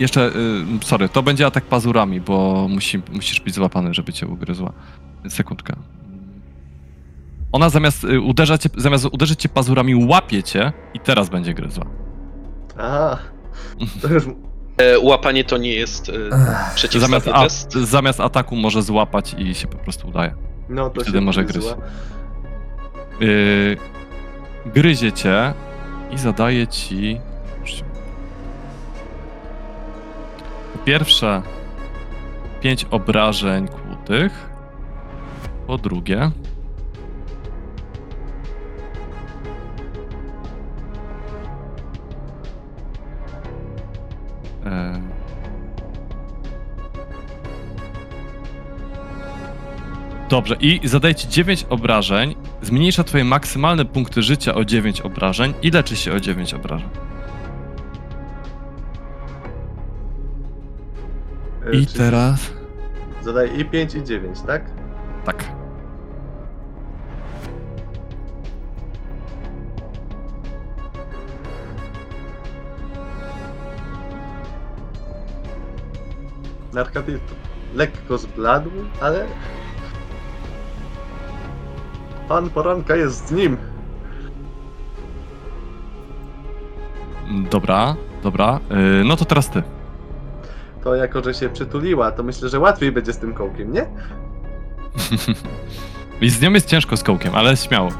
[0.00, 4.72] Jeszcze, y, sorry, to będzie atak pazurami, bo musi, musisz być złapany, żeby cię ugryzła.
[5.28, 5.76] Sekundkę.
[7.52, 11.84] Ona zamiast, y, uderza cię, zamiast uderzyć cię pazurami, łapie cię i teraz będzie gryzła.
[12.78, 13.16] A,
[14.02, 14.24] to już
[14.78, 17.72] E, łapanie to nie jest e, Ech, Zamiast, przeciwstawny a, test.
[17.72, 20.34] zamiast ataku może złapać i się po prostu udaje.
[20.68, 21.76] No to Wtedy się może gryzła.
[21.76, 21.92] gryźć.
[23.20, 23.76] Yy,
[24.72, 25.54] gryzie cię
[26.10, 27.20] i zadaje ci.
[30.86, 31.42] Pierwsze,
[32.60, 34.50] 5 obrażeń kłutych.
[35.66, 36.30] Po drugie.
[44.66, 45.00] E...
[50.28, 52.34] Dobrze, i zadaje ci 9 obrażeń.
[52.62, 57.05] Zmniejsza twoje maksymalne punkty życia o 9 obrażeń i leczy się o 9 obrażeń.
[61.72, 62.52] I czyli teraz.
[63.22, 64.70] Zadaję i 5 i 9, tak?
[65.24, 65.44] Tak.
[76.72, 77.20] Narkaty
[77.74, 79.26] lekko zbladł, ale...
[82.28, 83.56] Pan Poranka jest z nim.
[87.50, 88.60] Dobra, dobra.
[88.70, 89.75] Yy, no to teraz ty.
[90.86, 93.86] To jako, że się przytuliła, to myślę, że łatwiej będzie z tym kołkiem, nie?
[96.20, 97.90] I z nią jest ciężko z kołkiem, ale śmiało.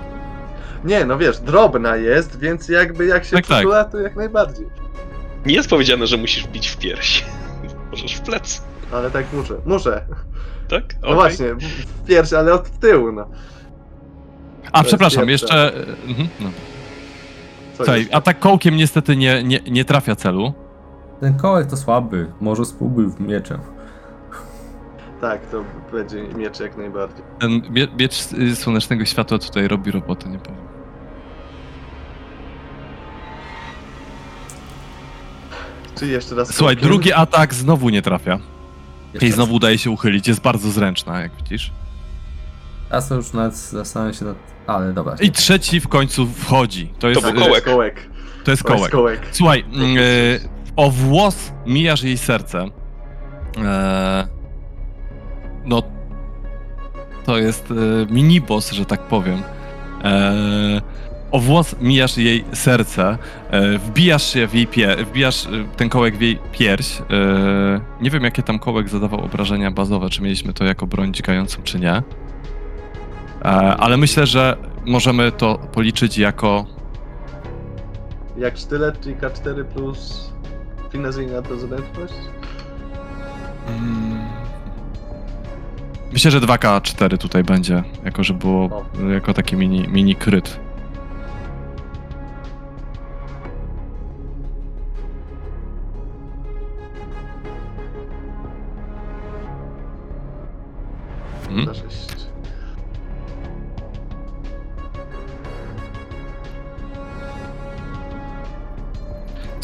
[0.85, 3.57] Nie, no wiesz, drobna jest, więc jakby jak się Tak, tak.
[3.57, 4.66] przytula, to jak najbardziej.
[5.46, 7.25] Nie jest powiedziane, że musisz wbić w pierś.
[7.90, 8.61] Możesz w plecy,
[8.92, 10.05] Ale tak muszę, muszę.
[10.68, 10.83] tak?
[10.94, 11.14] No Okej.
[11.14, 13.29] właśnie, w pierś, ale od tyłu, no.
[14.72, 15.72] A, jest przepraszam, jeszcze...
[16.09, 16.51] Mhm, no.
[17.72, 18.14] Co Słuchaj, jest?
[18.14, 20.66] atak kołkiem niestety nie, nie, nie trafia celu.
[21.21, 23.61] Ten kołek to słaby, może spróbuj w mieczem.
[25.21, 27.25] Tak, to będzie miecz jak najbardziej.
[27.39, 30.61] Ten mie- miecz y, słonecznego światła tutaj robi robotę, nie powiem.
[35.99, 36.89] Czy jeszcze raz Słuchaj, kołkiem?
[36.91, 38.39] drugi atak znowu nie trafia.
[39.13, 39.35] Jeszcze I raz.
[39.37, 41.73] znowu udaje się uchylić, jest bardzo zręczna, jak widzisz.
[42.93, 44.37] Ja sobie już nawet zastanawiam się nad...
[44.67, 45.17] Ale dobra.
[45.21, 46.93] I trzeci w końcu wchodzi.
[46.99, 47.65] To jest, był to jest kołek.
[47.65, 48.11] kołek.
[48.45, 48.93] To jest To jest kołek.
[48.93, 49.21] kołek.
[49.33, 50.01] Słuchaj, mm, e,
[50.77, 52.65] o włos mijasz jej serce.
[53.65, 54.29] E,
[55.65, 55.83] no,
[57.25, 57.75] to jest e,
[58.12, 59.43] miniboss, że tak powiem.
[60.05, 60.81] E,
[61.31, 63.19] o włos mijasz jej serce,
[63.51, 67.01] e, wbijasz się w jej pie, wbijasz e, ten kołek w jej pierś.
[67.01, 67.05] E,
[68.01, 71.79] nie wiem, jakie tam kołek zadawał obrażenia bazowe, czy mieliśmy to jako broń dźgającą, czy
[71.79, 71.93] nie.
[71.93, 72.03] E,
[73.77, 76.67] ale myślę, że możemy to policzyć jako
[78.39, 80.33] Jak sztylet, czyli K4 plus
[80.97, 82.15] finezyjna to zręczność?
[83.69, 84.27] Mm.
[86.13, 88.85] Myślę, że 2K4 tutaj będzie, jako że było O.
[89.13, 90.61] jako taki mini, mini kryt.
[101.51, 101.67] Mm.
[101.67, 102.16] Za 6.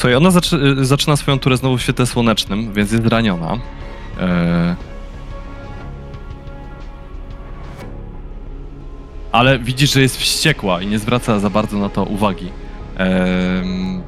[0.03, 3.59] Słuchaj, ona zaczy, y, zaczyna swoją turę znowu w świetle słonecznym, więc jest raniona.
[4.21, 4.77] E...
[9.33, 12.53] Ale widzisz, że jest wściekła i nie zwraca za bardzo na to uwagi.
[12.97, 14.03] Em,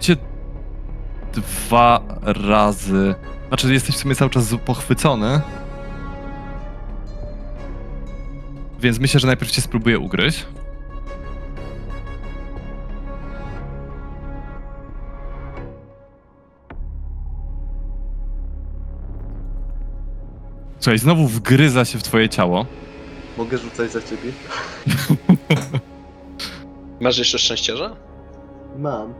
[0.00, 0.16] cię
[1.32, 3.14] dwa razy.
[3.48, 5.40] Znaczy, jesteś w sumie cały czas pochwycony.
[8.80, 10.46] Więc myślę, że najpierw cię spróbuję ugryźć.
[20.80, 22.66] Słuchaj, znowu wgryza się w twoje ciało.
[23.36, 24.32] Mogę rzucać za ciebie?
[27.00, 27.96] Masz jeszcze szczęściarza?
[28.78, 29.14] Mam.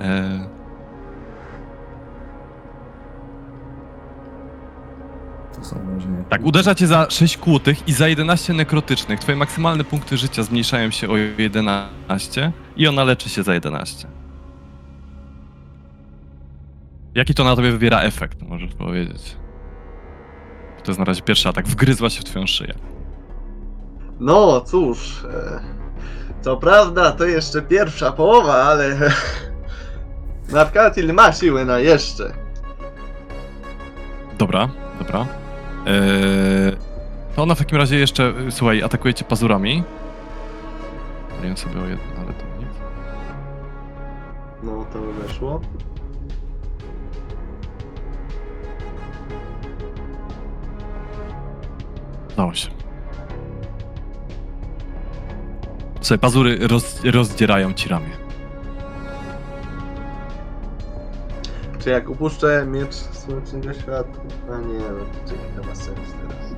[0.00, 0.48] E...
[5.54, 6.24] To są wrażenia.
[6.28, 9.20] Tak, uderza cię za 6 kłutych i za 11 nekrotycznych.
[9.20, 14.08] Twoje maksymalne punkty życia zmniejszają się o 11 i ona leczy się za 11.
[17.18, 19.36] Jaki to na tobie wywiera efekt, możesz powiedzieć?
[20.84, 21.68] To jest na razie pierwszy atak.
[21.68, 22.74] Wgryzła się w twoją szyję.
[24.20, 25.60] No cóż, e,
[26.40, 28.96] co prawda to jeszcze pierwsza połowa, ale
[30.52, 32.32] Narkatil ma siłę na jeszcze.
[34.38, 34.68] Dobra,
[34.98, 35.26] dobra.
[35.86, 36.76] Eee,
[37.36, 39.82] to ona w takim razie jeszcze, słuchaj, atakuje cię pazurami.
[41.42, 42.68] Wiem sobie o jedno, ale to nic.
[44.62, 45.60] No to weszło.
[52.38, 52.68] Udało się.
[56.00, 58.10] Słuchaj, pazury roz, rozdzierają ci ramię.
[61.78, 64.22] Czy jak upuszczę miecz słonecznego światła?
[64.52, 66.52] A nie, no to ma sens teraz.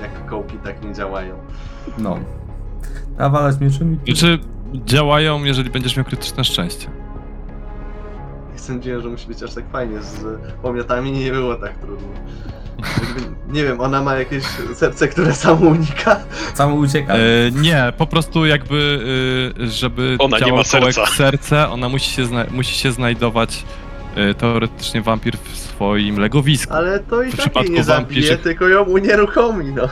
[0.00, 1.34] Jak kołki tak nie działają.
[1.98, 2.18] No.
[3.18, 4.14] Nawalać mieczem i...
[4.14, 4.38] Czy
[4.74, 6.90] działają, jeżeli będziesz miał krytyczne szczęście?
[8.56, 10.24] sądziłem, że musi być aż tak fajnie z
[10.62, 12.08] pomiotami i nie było tak trudno.
[13.48, 14.44] Nie wiem, ona ma jakieś
[14.74, 16.20] serce, które samo unika.
[16.54, 17.14] Samo ucieka.
[17.14, 17.18] E,
[17.52, 19.00] nie, po prostu jakby,
[19.62, 21.00] e, żeby Ona nie działało ma serca.
[21.00, 23.64] jak serce, ona musi się, zna- musi się znajdować
[24.16, 26.74] e, teoretycznie wampir w swoim legowisku.
[26.74, 29.88] Ale to i W tak jej przypadku nie zabije, wampirzy- tylko ją unieruchomi, no.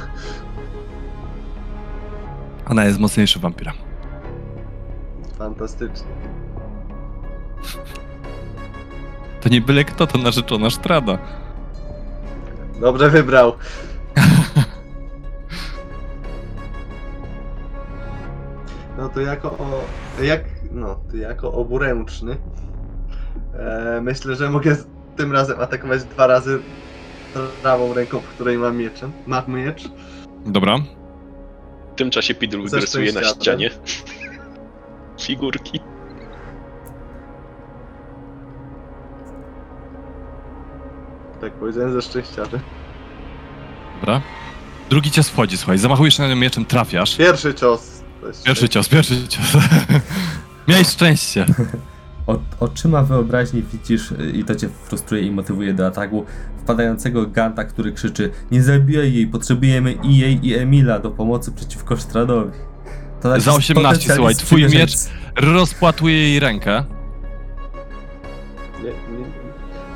[2.70, 3.74] Ona jest mocniejszy wampirem.
[5.38, 6.06] Fantastycznie.
[9.40, 11.18] To nie byle kto, to narzeczona Sztrada.
[12.82, 13.52] Dobrze wybrał.
[18.98, 19.84] No to jako o,
[20.22, 22.36] jak, no, to jako oburęczny
[23.54, 26.58] e, myślę, że mogę z- tym razem atakować dwa razy
[27.62, 29.12] prawą ręką, w której mam mieczem.
[29.26, 29.88] Mam miecz.
[30.46, 30.76] Dobra.
[31.92, 33.70] W tym czasie Pidru Ze rysuje na szczęścia, ścianie
[35.22, 35.80] figurki.
[41.42, 42.60] Tak powiedziałem ze szczęściarzy.
[44.00, 44.20] Dobra.
[44.90, 47.16] Drugi cios wchodzi, słuchaj, zamachujesz na nią mieczem, trafiasz.
[47.16, 48.02] Pierwszy cios.
[48.20, 49.44] To jest Pierwszy cios, pierwszy cios.
[50.68, 51.46] Miałeś szczęście.
[52.26, 56.24] O, oczyma wyobraźni widzisz, y, i to cię frustruje i motywuje do ataku,
[56.58, 61.96] wpadającego Ganta, który krzyczy Nie zabijaj jej, potrzebujemy i jej i Emila do pomocy przeciwko
[61.96, 62.52] Sztradowi.
[63.20, 65.08] To nasi Za 18, potencjalni słuchaj, twój sprzymierzeńcy.
[65.36, 66.84] Rozpłatuje jej rękę.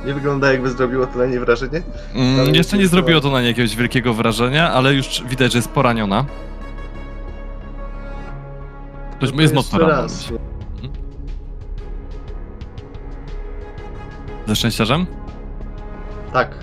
[0.07, 1.83] Nie wygląda jakby zrobiło to na nie wrażenie.
[2.15, 5.59] Mm, Ale jeszcze nie zrobiło to- na niej jakiegoś wielkiego wrażenia, ale już widać, że
[5.59, 6.25] jest poraniona.
[9.17, 10.03] Ktoś to jest mocno jeszcze ranny.
[10.03, 10.29] raz.
[14.47, 15.07] Ze szczęściarzem?
[16.33, 16.55] Tak.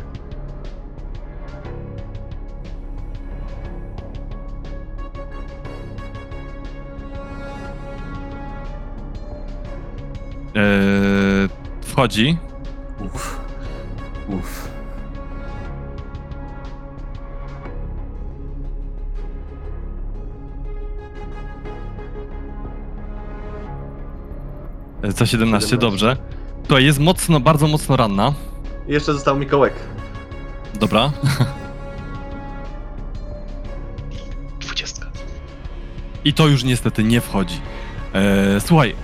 [10.55, 11.49] Eee,
[11.81, 12.37] wchodzi.
[14.28, 14.69] Uff.
[25.03, 25.78] Za 17, 17.
[25.78, 26.17] dobrze.
[26.67, 28.34] To jest mocno, bardzo mocno ranna.
[28.88, 29.74] I jeszcze został Mikołek.
[30.80, 31.11] Dobra.
[34.59, 35.07] Dwudziestka.
[36.26, 37.55] I to już niestety nie wchodzi.
[38.13, 38.95] Eee, słuchaj.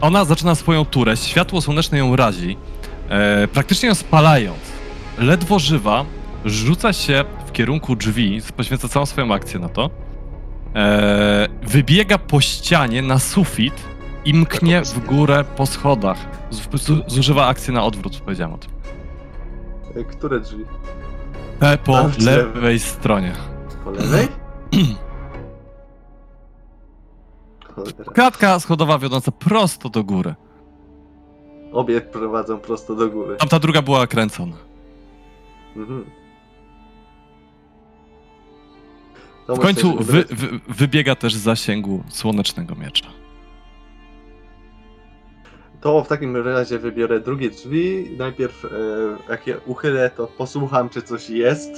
[0.00, 2.56] Ona zaczyna swoją turę, światło słoneczne ją razi,
[3.12, 4.58] eee, praktycznie ją spalając.
[5.18, 6.04] Ledwo żywa,
[6.44, 9.90] rzuca się w kierunku drzwi, poświęca całą swoją akcję na to.
[10.74, 13.74] Eee, wybiega po ścianie na sufit
[14.24, 16.18] i mknie w górę po schodach.
[16.50, 16.62] Z,
[17.12, 18.70] zużywa akcję na odwrót, powiedziałem o tym.
[19.96, 20.64] Y, Które drzwi?
[21.60, 23.32] Te po lewej stronie.
[23.84, 24.28] Po lewej?
[27.74, 27.92] Cholera.
[28.14, 30.34] Kratka schodowa wiodąca prosto do góry.
[31.72, 33.36] Obie prowadzą prosto do góry.
[33.36, 34.56] Tamta druga była kręcona.
[35.76, 36.04] Mhm.
[39.46, 43.06] To W myślę, końcu że wy, wy, wybiega też z zasięgu słonecznego miecza.
[45.80, 48.16] To w takim razie wybiorę drugie drzwi.
[48.18, 48.68] Najpierw e,
[49.28, 51.70] jak je uchylę, to posłucham, czy coś jest.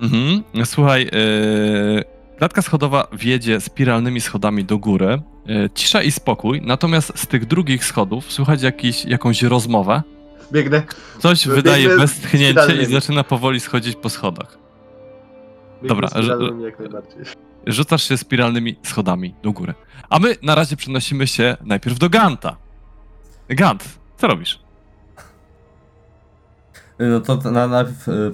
[0.00, 0.42] Mhm.
[0.64, 2.04] Słuchaj, yy,
[2.40, 5.22] klatka schodowa wiedzie spiralnymi schodami do góry.
[5.46, 10.02] Yy, cisza i spokój, natomiast z tych drugich schodów słychać jakiś, jakąś rozmowę.
[10.52, 10.82] Biegnę.
[11.18, 14.58] Coś Biegnę wydaje westchnięcie i zaczyna powoli schodzić po schodach.
[15.82, 16.08] biegnę Dobra,
[16.64, 17.24] jak najbardziej.
[17.66, 19.74] Rzucasz się spiralnymi schodami do góry.
[20.10, 22.56] A my na razie przenosimy się najpierw do Ganta.
[23.48, 23.84] Gant,
[24.16, 24.60] co robisz?
[26.98, 28.30] No to to na, najpierw y,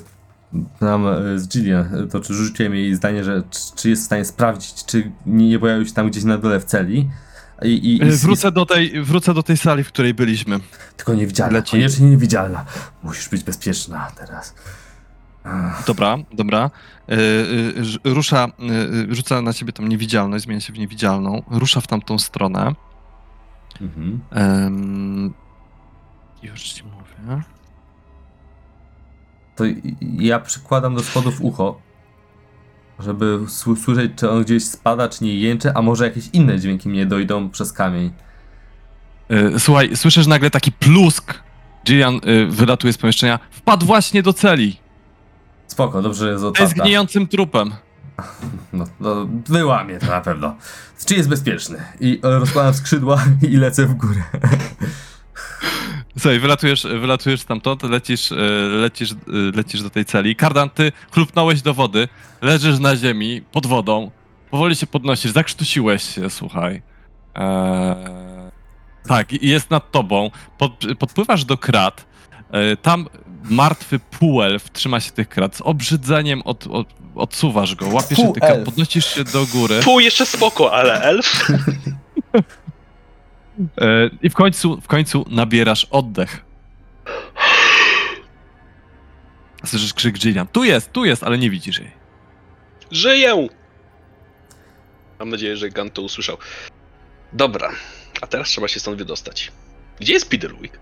[0.80, 3.42] nam y, z Gillian, y, to czy rzuciłem jej zdanie, że
[3.76, 7.11] czy, jest w stanie sprawdzić, czy nie, pojawił się tam gdzieś na dole w celi.
[7.62, 10.61] I, i, i, Yy, Wrócę do tej, wrócę do tej sali, w której byliśmy.
[10.96, 11.70] Tylko niewidzialna, Leci.
[11.70, 12.64] koniecznie niewidzialna.
[13.02, 14.54] Musisz być bezpieczna teraz.
[15.86, 16.70] Dobra, dobra.
[17.09, 17.16] Yy,
[18.04, 18.48] yy, rusza,
[19.09, 21.42] yy, rzuca na ciebie tą niewidzialność, zmienia się w niewidzialną.
[21.50, 22.74] Rusza w tamtą stronę.
[23.80, 24.20] Mhm.
[26.42, 27.42] Już ci mówię.
[29.57, 29.64] To
[30.18, 31.80] ja przykładam do schodów ucho,
[32.98, 36.88] żeby sły- słyszeć, czy on gdzieś spada, czy nie jęczy, a może jakieś inne dźwięki
[36.88, 38.12] mnie dojdą przez kamień.
[39.28, 41.34] Yy, słuchaj, słyszysz nagle taki plusk.
[41.86, 43.38] Gillian yy, wylatuje z pomieszczenia.
[43.50, 44.78] Wpadł właśnie do celi.
[45.66, 46.82] Spoko, dobrze, jest otwarta.
[46.82, 47.72] gnijącym trupem.
[48.72, 50.57] No, no, wyłamie to na pewno.
[51.07, 51.78] Czy jest bezpieczny?
[52.00, 54.22] I e, rozkładam skrzydła i lecę w górę.
[56.18, 58.34] Słuchaj, wylatujesz, wylatujesz stamtąd, lecisz, e,
[58.68, 59.16] lecisz, e,
[59.57, 60.37] lecisz do tej celi.
[60.37, 62.09] Kardan, ty chlupnąłeś do wody,
[62.43, 64.11] leżysz na ziemi, pod wodą,
[64.51, 66.82] powoli się podnosisz, zakrztusiłeś się, słuchaj.
[67.34, 67.97] Eee,
[69.09, 70.30] Tak, i jest nad tobą.
[70.59, 72.07] Pod, podpływasz do krat.
[72.51, 73.07] e, Tam
[73.45, 75.57] martwy półelf trzyma się tych krat.
[75.57, 78.64] Z obrzydzeniem od, od, odsuwasz go, łapiesz się tych krat, Półelf.
[78.64, 79.80] podnosisz się do góry.
[79.84, 81.32] Pół jeszcze spoko, ale elf?
[83.80, 86.44] e, I w końcu, w końcu nabierasz oddech.
[89.64, 90.46] Słyszysz krzyk Jillian.
[90.46, 91.90] Tu jest, tu jest, ale nie widzisz jej.
[92.90, 93.48] Żyję!
[95.18, 96.38] Mam nadzieję, że Gun to usłyszał.
[97.32, 97.70] Dobra,
[98.20, 99.52] a teraz trzeba się stąd wydostać.
[100.00, 100.78] Gdzie jest Peterwick?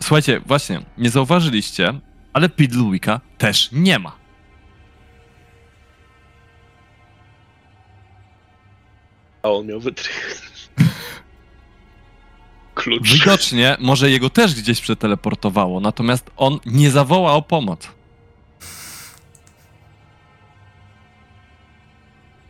[0.00, 2.00] Słuchajcie, właśnie, nie zauważyliście,
[2.32, 4.16] ale Pidlewicka też nie ma.
[9.46, 10.42] A on miał wytrych.
[12.74, 13.12] Klucz.
[13.12, 17.88] Widocznie może jego też gdzieś przeteleportowało, natomiast on nie zawoła o pomoc.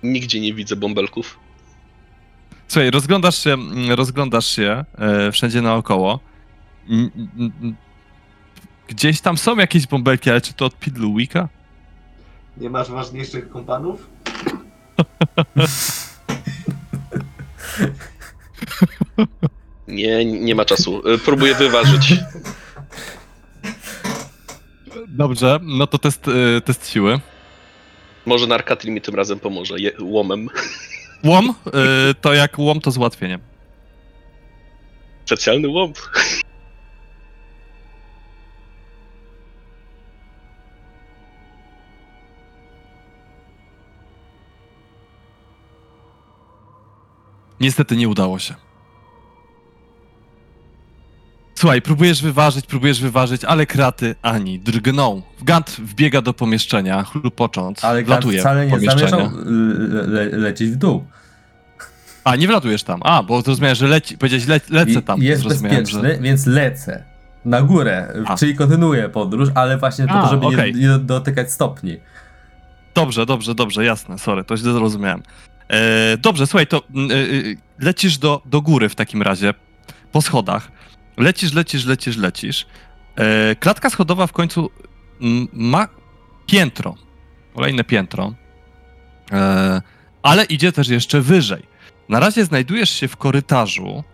[0.02, 1.38] Nigdzie nie widzę bąbelków.
[2.68, 3.56] Słuchaj, rozglądasz się,
[3.88, 6.20] rozglądasz się e, wszędzie naokoło.
[8.88, 11.48] Gdzieś tam są jakieś bąbelki, ale czy to od Pidlewicka?
[12.56, 14.06] Nie masz ważniejszych kompanów?
[19.88, 21.08] Nie, nie ma czasu.
[21.14, 22.14] Y, Próbuję wyważyć.
[25.08, 27.20] Dobrze, no to test, e, test siły.
[28.26, 29.74] Może Narkatli mi tym razem pomoże.
[29.78, 30.48] Je, łomem.
[31.24, 33.40] Łom, e, to jak łom to z ułatwieniem.
[35.24, 35.92] Specjalny łom.
[47.60, 48.54] Niestety nie udało się.
[51.54, 55.22] Słuchaj, próbujesz wyważyć, próbujesz wyważyć, ale kraty ani drgną.
[55.42, 59.08] Gant wbiega do pomieszczenia, chlupocząc, Ale Gant wlatuje wcale w nie pomieszczenie.
[59.08, 61.04] zamierzał le, le, lecieć w dół.
[62.24, 63.00] A, nie wlatujesz tam.
[63.04, 65.20] A, bo zrozumiałem, że leci, powiedziałeś le, lecę tam.
[65.22, 67.04] I jest Zrozumiałem, bezpieczny, więc lecę.
[67.44, 68.36] Na górę, A.
[68.36, 70.74] czyli kontynuuję podróż, ale właśnie po A, to, żeby okej.
[70.74, 71.96] nie, nie dotykać stopni.
[72.94, 75.22] Dobrze, dobrze, dobrze, jasne, sorry, to źle zrozumiałem.
[75.68, 77.16] E, dobrze, słuchaj, to mm, e, e,
[77.78, 79.54] lecisz do, do góry w takim razie,
[80.12, 80.70] po schodach.
[81.16, 82.66] Lecisz, lecisz, lecisz, lecisz.
[83.16, 84.70] E, klatka schodowa w końcu
[85.20, 85.88] mm, ma
[86.46, 86.94] piętro,
[87.54, 88.34] kolejne piętro,
[89.32, 89.82] e,
[90.22, 91.62] ale idzie też jeszcze wyżej.
[92.08, 94.04] Na razie znajdujesz się w korytarzu,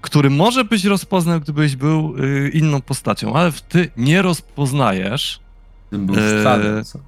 [0.00, 5.40] który może byś rozpoznał, gdybyś był y, inną postacią, ale ty nie rozpoznajesz.
[5.92, 6.16] Był
[6.84, 6.98] co?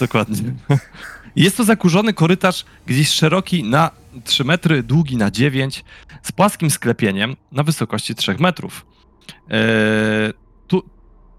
[0.00, 0.54] Dokładnie.
[1.38, 3.90] Jest to zakurzony korytarz, gdzieś szeroki na
[4.24, 5.84] 3 metry, długi na 9,
[6.22, 8.86] z płaskim sklepieniem na wysokości 3 metrów.
[9.50, 10.32] Eee,
[10.66, 10.82] tu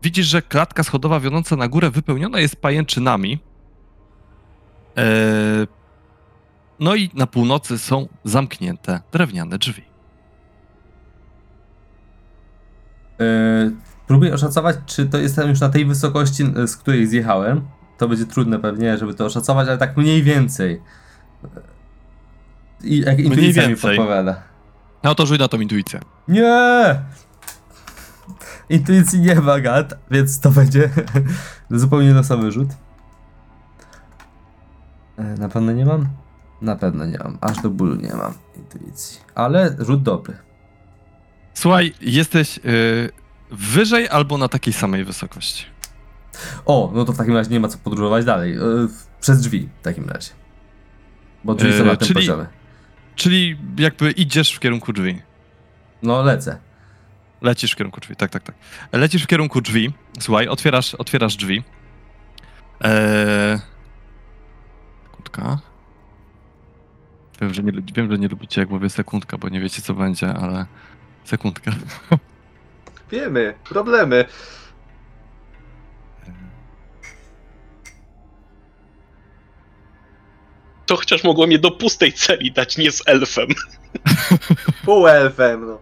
[0.04, 3.39] widzisz, że klatka schodowa wiodąca na górę wypełniona jest pajęczynami.
[4.95, 5.68] Eee,
[6.80, 9.84] no i na północy są zamknięte drewniane drzwi.
[13.20, 13.72] Eee,
[14.08, 17.79] próbuję oszacować, czy to jestem już na tej wysokości, e, z której zjechałem.
[18.00, 20.82] To będzie trudne pewnie, żeby to oszacować, ale tak mniej więcej.
[22.84, 23.97] I jak intuicja mi więcej.
[23.97, 24.41] podpowiada.
[25.04, 26.00] No to rzuj na tą intuicję.
[26.28, 27.00] Nie!
[28.70, 30.89] Intuicji nie ma, gad, więc to będzie
[31.72, 32.70] zupełnie losowy rzut.
[35.18, 36.08] E, Na pewno nie mam?
[36.62, 37.38] Na pewno nie mam.
[37.41, 39.20] Aż do bólu nie mam intuicji.
[39.36, 40.38] Ale rzut dobry.
[41.54, 43.10] Słuchaj, jesteś y,
[43.52, 45.66] wyżej albo na takiej samej wysokości.
[46.66, 48.54] O, no to w takim razie nie ma co podróżować dalej.
[48.56, 48.60] E,
[49.22, 50.32] Przez drzwi w takim razie.
[51.44, 52.46] Bo drzwi są E, na tym czyli- poziomie.
[53.16, 55.22] Czyli jakby idziesz w kierunku drzwi.
[56.04, 56.58] No lecę.
[57.42, 58.56] Lecisz w kierunku drzwi, tak, tak, tak.
[58.92, 59.94] Lecisz w kierunku drzwi.
[60.20, 61.64] Słuchaj, otwierasz, otwierasz drzwi.
[62.82, 63.60] Eee...
[65.12, 65.60] Sekundka.
[67.42, 69.94] Wiem że, nie, lu- wiem, że nie lubicie, jak mówię sekundka, bo nie wiecie, co
[69.94, 70.66] będzie, ale
[71.24, 71.72] sekundka.
[73.12, 74.26] Wiemy, problemy.
[80.90, 83.48] To chociaż mogło mnie do pustej celi dać, nie z elfem.
[84.86, 85.80] Pół elfem, no.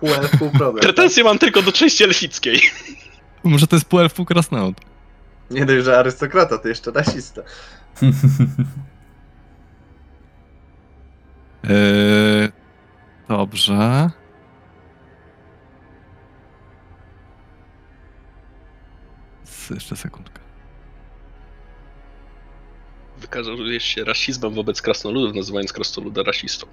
[0.00, 0.82] Pół elf, pół problem.
[0.82, 2.60] Pretensje mam tylko do części elfickiej.
[3.44, 4.76] Może to jest pół elfu krasnolud.
[5.50, 7.42] Nie dość, że arystokrata, to jeszcze rasista.
[11.64, 12.48] Eee...
[13.28, 14.10] Dobrze.
[19.70, 20.43] Jeszcze sekundkę.
[23.34, 26.66] Wykazujesz się rasizmem wobec krasnoludów, nazywając krasnoluda rasistą.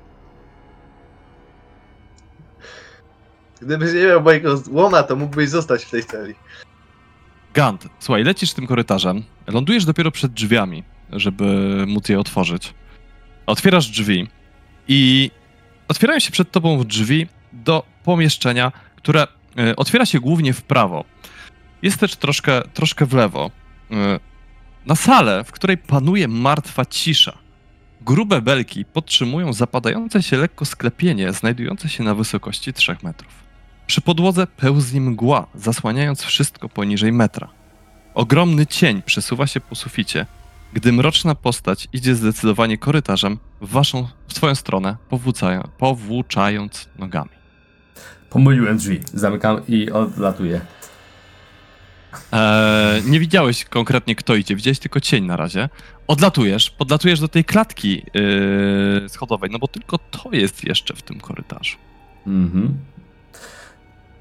[3.62, 6.36] Gdybyś nie miał mojego łoma, to mógłbyś zostać w tej celi.
[7.54, 11.44] Gant, słuchaj, lecisz tym korytarzem, lądujesz dopiero przed drzwiami, żeby
[11.88, 12.74] móc je otworzyć.
[13.46, 14.28] Otwierasz drzwi
[14.88, 15.32] i
[15.88, 21.06] otwierają się przed tobą drzwi do pomieszczenia, które e, otwiera się głównie w prawo.
[21.82, 23.52] Jest też troszkę, troszkę w lewo.
[24.86, 27.38] Na salę, w której panuje martwa cisza.
[28.02, 33.34] Grube belki podtrzymują zapadające się lekko sklepienie znajdujące się na wysokości 3 metrów.
[33.88, 37.48] Przy podłodze pełzni mgła, zasłaniając wszystko poniżej metra.
[38.14, 40.26] Ogromny cień przesuwa się po suficie,
[40.74, 47.30] gdy mroczna postać idzie zdecydowanie korytarzem w waszą, w swoją stronę, powłócają, powłóczając nogami.
[48.30, 49.00] Pomyliłem drzwi.
[49.14, 50.62] Zamykam i odlatuję.
[52.32, 55.70] Eee, nie widziałeś konkretnie kto idzie, widziałeś tylko cień na razie.
[56.08, 61.20] Odlatujesz, podlatujesz do tej klatki yy, schodowej, no bo tylko to jest jeszcze w tym
[61.20, 61.78] korytarzu.
[62.28, 62.78] Mhm.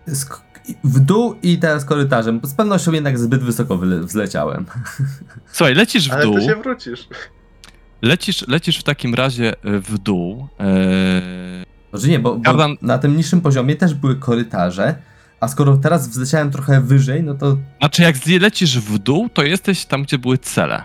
[0.08, 0.40] Sk-
[0.84, 2.40] w dół i teraz korytarzem.
[2.44, 4.66] Z pewnością jednak zbyt wysoko wyle- wzleciałem.
[5.52, 7.08] Słuchaj, lecisz w Ale dół, tu się wrócisz.
[8.02, 10.48] lecisz, lecisz w takim razie y, w dół.
[11.92, 14.94] Może nie, bo, bo Kardan- na tym niższym poziomie też były korytarze,
[15.40, 19.84] a skoro teraz wzleciałem trochę wyżej, no to Znaczy, jak lecisz w dół, to jesteś
[19.84, 20.84] tam, gdzie były cele.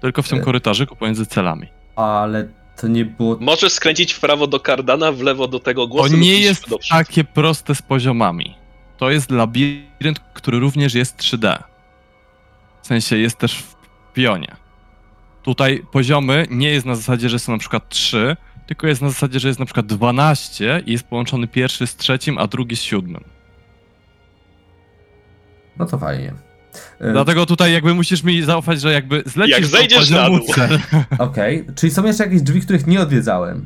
[0.00, 0.42] Tylko w tym E.
[0.42, 1.66] korytarzyku pomiędzy celami.
[1.96, 2.48] ale
[2.80, 3.36] to nie było...
[3.40, 6.12] Możesz skręcić w prawo do Kardana, w lewo do tego To głosu.
[6.12, 6.98] lub nie iść jest do przodu.
[7.04, 8.54] takie proste z poziomami.
[8.96, 11.62] To jest labirynt, który również jest 3D.
[12.82, 13.74] W sensie jest też w
[14.12, 14.56] pionie.
[15.42, 19.40] Tutaj poziomy nie jest na zasadzie, że są na przykład 3, tylko jest na zasadzie,
[19.40, 23.24] że jest na przykład 12 i jest połączony pierwszy z trzecim, a drugi z siódmym.
[25.78, 26.32] No to fajnie.
[27.00, 30.40] E, Dlatego tutaj jakby musisz mi zaufać, że jakby zlecisz Jak zejdziesz na dół.
[31.18, 33.58] Okej, czyli są jeszcze jakieś drzwi, których nie odwiedzałem.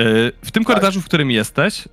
[0.00, 0.66] Y, W tym Tak.
[0.74, 1.90] korytarzu, w którym jesteś, y,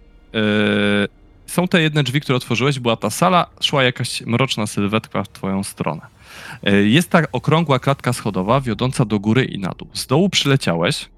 [1.46, 5.64] są te jedne drzwi, które otworzyłeś, była ta sala, szła jakaś mroczna sylwetka w twoją
[5.64, 6.02] stronę.
[6.70, 9.88] Y, Jest ta okrągła klatka schodowa wiodąca do góry i na dół.
[9.94, 11.10] Z dołu przyleciałeś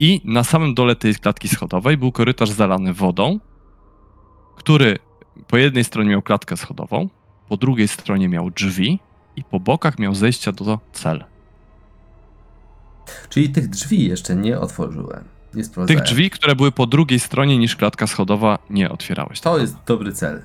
[0.00, 3.40] i na samym dole tej klatki schodowej był korytarz zalany wodą,
[4.56, 4.98] który
[5.48, 7.08] po jednej stronie miał klatkę schodową,
[7.48, 9.00] po drugiej stronie miał drzwi
[9.36, 11.24] i po bokach miał zejścia do cel.
[13.28, 15.24] Czyli tych drzwi jeszcze nie otworzyłem.
[15.54, 15.86] Nie.
[15.86, 19.40] Tych drzwi, które były po drugiej stronie niż klatka schodowa, nie otwierałeś.
[19.40, 20.42] To jest dobry cel.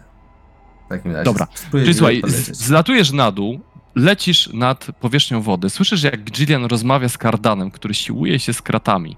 [0.86, 1.26] W takim razie.
[1.26, 1.48] Dobra.
[1.72, 2.22] Czyli słuchaj,
[2.52, 3.60] zlatujesz na dół,
[3.96, 9.18] lecisz nad powierzchnią wody, słyszysz jak Gillian rozmawia z Kardanem, który siłuje się z kratami.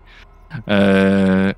[0.67, 1.53] Eee,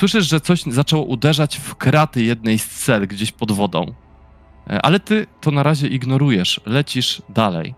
[0.00, 3.94] słyszysz, że coś zaczęło uderzać w kraty jednej z cel gdzieś pod wodą.
[4.70, 7.74] E, ale ty to na razie ignorujesz, lecisz dalej.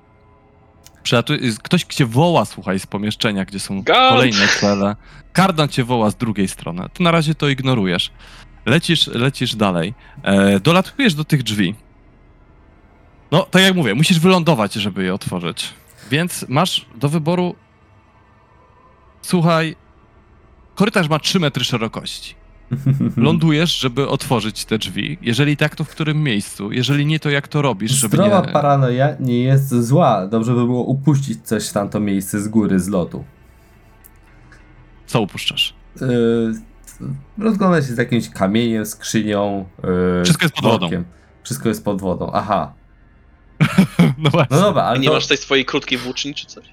[1.02, 4.10] Przelatuj- ktoś cię woła, słuchaj, z pomieszczenia, gdzie są Gard!
[4.14, 4.96] kolejne cele.
[5.32, 6.88] Kardan cię woła z drugiej strony.
[6.92, 8.10] Ty na razie to ignorujesz.
[8.66, 9.94] Lecisz, lecisz dalej.
[10.22, 11.74] E, dolatujesz do tych drzwi.
[13.30, 15.68] No, tak jak mówię, musisz wylądować, żeby je otworzyć.
[16.10, 17.54] Więc masz do wyboru.
[19.22, 19.76] Słuchaj,
[20.74, 22.34] korytarz ma 3 metry szerokości.
[23.16, 25.18] Lądujesz, żeby otworzyć te drzwi.
[25.22, 26.72] Jeżeli tak, to w którym miejscu?
[26.72, 28.52] Jeżeli nie, to jak to robisz, żeby Zdrowa nie...
[28.52, 30.26] paranoja nie jest zła.
[30.26, 33.24] Dobrze by było upuścić coś w tamto miejsce z góry, z lotu.
[35.06, 35.74] Co upuszczasz?
[36.00, 36.54] Yy,
[37.38, 39.64] rozglądać się z jakimś kamieniem, skrzynią.
[40.18, 40.78] Yy, Wszystko jest pod wodą.
[40.78, 41.04] workiem.
[41.42, 42.30] Wszystko jest pod wodą.
[42.34, 42.72] Aha.
[44.18, 44.56] No właśnie.
[44.56, 46.64] No dobra, A ale nie to masz tej swojej krótkiej włóczni czy coś?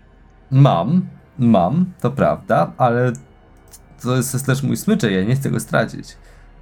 [0.51, 1.07] mam.
[1.39, 3.13] Mam, to prawda, ale
[4.01, 6.17] to jest też mój smyczek, ja nie chcę go stracić.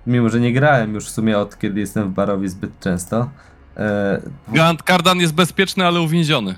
[0.07, 3.29] Mimo, że nie grałem już w sumie od kiedy jestem w barowie zbyt często.
[3.77, 6.55] E, Gant Kardan jest bezpieczny, ale uwięziony.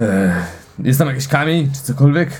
[0.00, 0.34] e,
[0.78, 2.30] jest tam jakiś kamień, czy cokolwiek?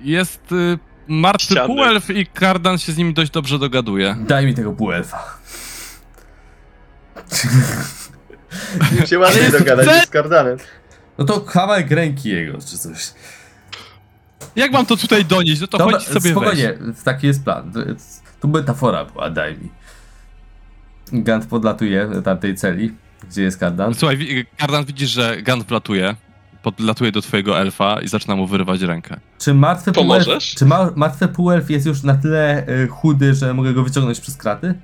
[0.00, 0.78] Jest y,
[1.08, 1.66] martwy Ściany.
[1.66, 4.16] półelf i Kardan się z nim dość dobrze dogaduje.
[4.28, 5.38] Daj mi tego półelfa.
[9.00, 10.58] Im się łatwiej dogadać z Kardanem.
[11.18, 13.12] No to kawałek ręki jego, czy coś.
[14.56, 15.60] Jak mam to tutaj donieść?
[15.60, 17.02] No to Dobra, chodź sobie spokojnie, weź.
[17.04, 17.72] taki jest plan.
[18.40, 19.68] To metafora była, daj mi.
[21.12, 22.94] Gant podlatuje do tamtej celi,
[23.30, 23.94] gdzie jest kardan.
[23.94, 26.16] Słuchaj, Kardan widzisz, że Gant wlatuje,
[26.62, 29.20] podlatuje do twojego elfa i zaczyna mu wyrywać rękę.
[29.38, 30.54] Czy martwy półelf, Pomożesz?
[30.54, 34.36] czy ma, martwy półelf jest już na tyle y, chudy, że mogę go wyciągnąć przez
[34.36, 34.74] kraty?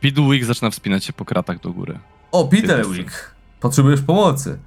[0.00, 1.98] Pidwick zaczyna wspinać się po kratach do góry.
[2.32, 2.90] O, Peter Jest.
[2.90, 4.58] Wick, potrzebujesz pomocy.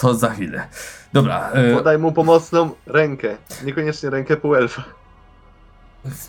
[0.00, 0.68] To za chwilę.
[1.12, 3.36] Dobra, y, Podaj mu pomocną rękę.
[3.64, 4.84] Niekoniecznie rękę półelfa.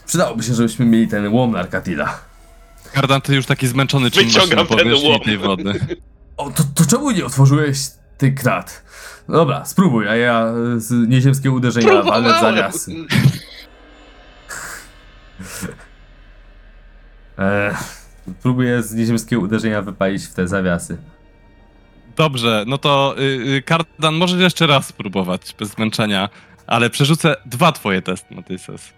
[0.05, 2.19] przydałoby się, żebyśmy mieli ten łom Narkatila.
[2.93, 5.19] Kardan, ty już taki zmęczony czynnością Wyciągam ten powierzchni łom.
[5.21, 5.73] tej wody.
[6.37, 7.79] O, to, to czemu nie otworzyłeś
[8.17, 8.83] tych krat?
[9.27, 10.45] No Dobra, spróbuj, a ja
[10.77, 12.91] z nieziemskiego uderzenia walę w zawiasy.
[17.37, 17.75] Eee,
[18.41, 20.97] próbuję z nieziemskiego uderzenia wypalić w te zawiasy.
[22.21, 26.29] Dobrze, no to y, y, Kardan, możesz jeszcze raz spróbować bez zmęczenia.
[26.67, 28.93] ale przerzucę dwa twoje testy na tej sesji.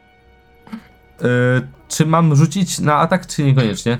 [1.21, 1.27] Yy,
[1.89, 3.97] czy mam rzucić na atak, czy niekoniecznie?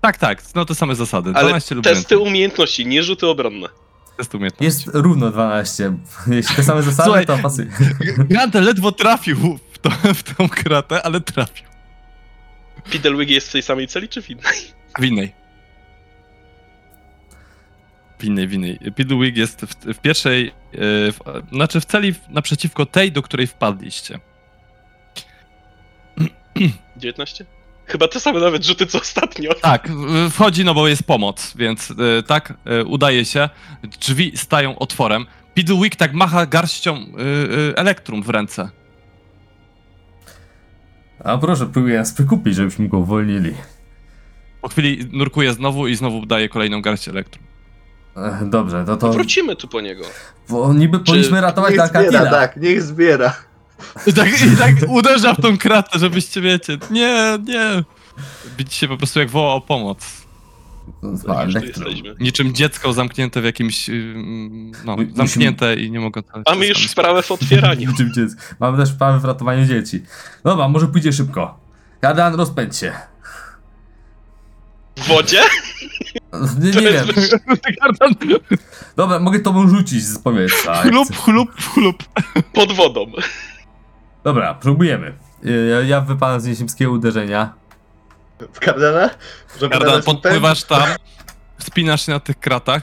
[0.00, 1.30] Tak, tak, no te same zasady.
[1.34, 2.28] Ale 12 lub testy więcej.
[2.28, 3.68] umiejętności, nie rzuty obronne.
[4.16, 4.64] Testy umiejętności.
[4.64, 5.92] Jest równo 12.
[6.26, 7.68] Jeśli te same zasady, Słuchaj, to pasuje.
[8.30, 11.66] Gante ledwo trafił w, to, w tą kratę, ale trafił.
[12.90, 14.58] Piddlewig jest w tej samej celi, czy w innej?
[14.98, 15.39] W innej.
[18.20, 18.78] W innej, w innej.
[18.96, 20.52] Piddlewig jest w, w pierwszej, e,
[21.12, 21.18] w,
[21.52, 24.18] znaczy w celi naprzeciwko tej, do której wpadliście.
[26.96, 27.44] 19?
[27.86, 29.54] Chyba te same nawet rzuty, co ostatnio.
[29.54, 33.48] Tak, w- wchodzi, no bo jest pomoc, więc e, tak, e, udaje się.
[34.00, 35.26] Drzwi stają otworem.
[35.54, 37.06] Piddlewick tak macha garścią
[37.76, 38.70] elektrum w ręce.
[41.24, 43.54] A proszę, próbuję nas wykupić, żebyśmy go uwolnili.
[44.62, 47.49] Po chwili nurkuje znowu i znowu daje kolejną garść elektrum.
[48.44, 49.12] Dobrze, to to.
[49.12, 50.04] Wrócimy tu po niego.
[50.48, 52.30] Bo niby powinniśmy ratować Niech zbiera, Alcatina.
[52.30, 53.36] tak, niech zbiera.
[54.06, 56.78] I tak, I tak uderza w tą kratę, żebyście wiecie.
[56.90, 57.84] Nie, nie.
[58.58, 60.06] Widzicie po prostu jak woła o pomoc.
[61.02, 62.14] No, Tak, jesteśmy.
[62.20, 63.90] Niczym dziecko zamknięte w jakimś.
[64.84, 66.20] No, zamknięte i nie mogą.
[66.50, 67.88] Mamy już sprawę w otwieraniu.
[67.90, 68.40] Niczym dziecko.
[68.60, 70.02] Mamy też sprawę w ratowaniu dzieci.
[70.44, 71.58] Dobra, może pójdzie szybko.
[72.00, 72.92] Kadan, rozpędź się.
[74.96, 75.40] W wodzie?
[76.60, 77.06] Nie, nie wiem.
[78.96, 80.74] Dobra, mogę tobą rzucić z powietrza.
[80.74, 81.18] jak Chlup, chcesz.
[81.18, 82.04] chlup, chlup.
[82.52, 83.06] Pod wodą.
[84.24, 85.14] Dobra, próbujemy.
[85.42, 87.54] Ja, ja wypalam z nieziemskiego uderzenia.
[88.52, 89.10] W kardana?
[89.60, 90.82] Żeby Kardan, nawet podpływasz tam,
[91.58, 92.82] wspinasz się na tych kratach,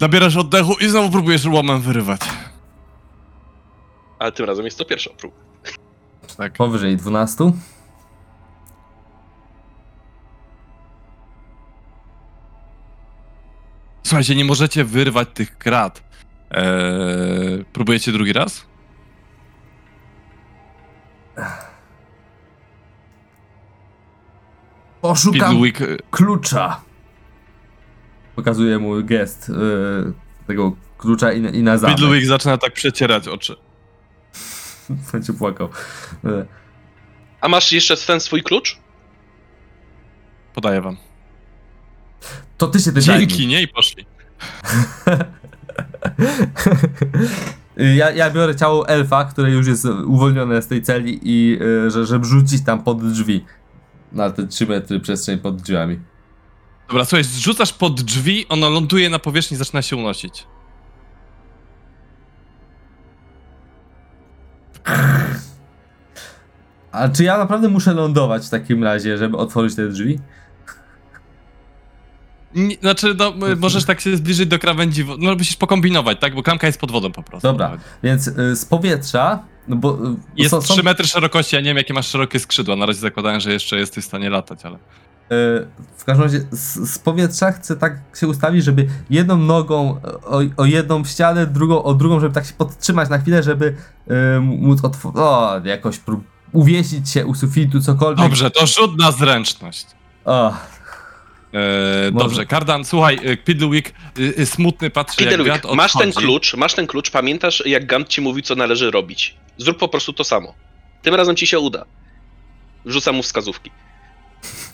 [0.00, 2.20] nabierasz oddechu i znowu próbujesz łomem wyrywać.
[4.18, 5.36] Ale tym razem jest to pierwsza próba.
[6.36, 6.52] Tak.
[6.52, 7.52] Powyżej 12.
[14.06, 16.02] Słuchajcie, nie możecie wyrwać tych krat.
[16.50, 18.66] Eee, próbujecie drugi raz?
[25.00, 25.70] Poszukam e,
[26.10, 26.80] klucza.
[28.36, 30.12] Pokazuję mu gest yy,
[30.46, 31.96] tego klucza i, na- i na zamek.
[31.96, 33.56] Piddlewick zaczyna tak przecierać oczy.
[35.12, 35.68] Będzie płakał.
[36.24, 36.46] Yy,
[37.40, 38.78] A masz jeszcze ten swój klucz?
[40.54, 40.96] Podaję wam.
[42.58, 43.26] To ty się zajmij.
[43.26, 43.62] Dzięki, nie?
[43.62, 44.06] I poszli.
[47.76, 52.06] Ja, ja biorę ciało elfa, które już jest uwolnione z tej celi i y, że,
[52.06, 53.44] żeby rzucić tam pod drzwi.
[54.12, 56.00] Na te 3 metry przestrzeń pod drzwiami.
[56.88, 60.46] Dobra, słuchaj, zrzucasz pod drzwi, ono ląduje na powierzchni zaczyna się unosić.
[66.92, 70.18] A czy ja naprawdę muszę lądować w takim razie, żeby otworzyć te drzwi?
[72.56, 76.34] Nie, znaczy, no, m- możesz tak się zbliżyć do krawędzi, wo- no musisz pokombinować, tak?
[76.34, 77.48] Bo klamka jest pod wodą po prostu.
[77.48, 79.38] Dobra, więc y, z powietrza,
[79.68, 82.38] no bo y, Jest są, są, 3 metry szerokości, ja nie wiem jakie masz szerokie
[82.38, 84.76] skrzydła, na razie zakładałem, że jeszcze jesteś w stanie latać, ale...
[84.76, 84.78] y,
[85.96, 90.64] w każdym razie z, z powietrza chcę tak się ustawić, żeby jedną nogą o, o
[90.64, 93.74] jedną w ścianę, drugą o drugą, żeby tak się podtrzymać na chwilę, żeby
[94.36, 98.26] y, móc otworzyć, o, jakoś prób uwiesić się u sufitu, cokolwiek.
[98.26, 99.86] Dobrze, to rzut na zręczność.
[100.24, 100.54] O,
[101.56, 103.88] Eee, Może- dobrze, Kardan, słuchaj, e, Piddlewick
[104.18, 106.26] y, y, smutny patrzy jak Piddlewig, Gant masz ten odchodzi.
[106.26, 109.36] klucz, masz ten klucz, pamiętasz jak Gant ci mówi, co należy robić.
[109.58, 110.54] Zrób po prostu to samo.
[111.02, 111.84] Tym razem ci się uda.
[112.84, 113.70] Wrzucam mu wskazówki.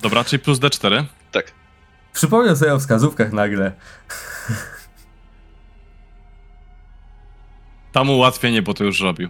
[0.03, 1.05] Dobra, czyli plus D4.
[1.33, 1.53] Tak.
[2.13, 3.73] przypomniał sobie o wskazówkach nagle.
[7.93, 9.29] Tam ułatwienie, bo to już robił.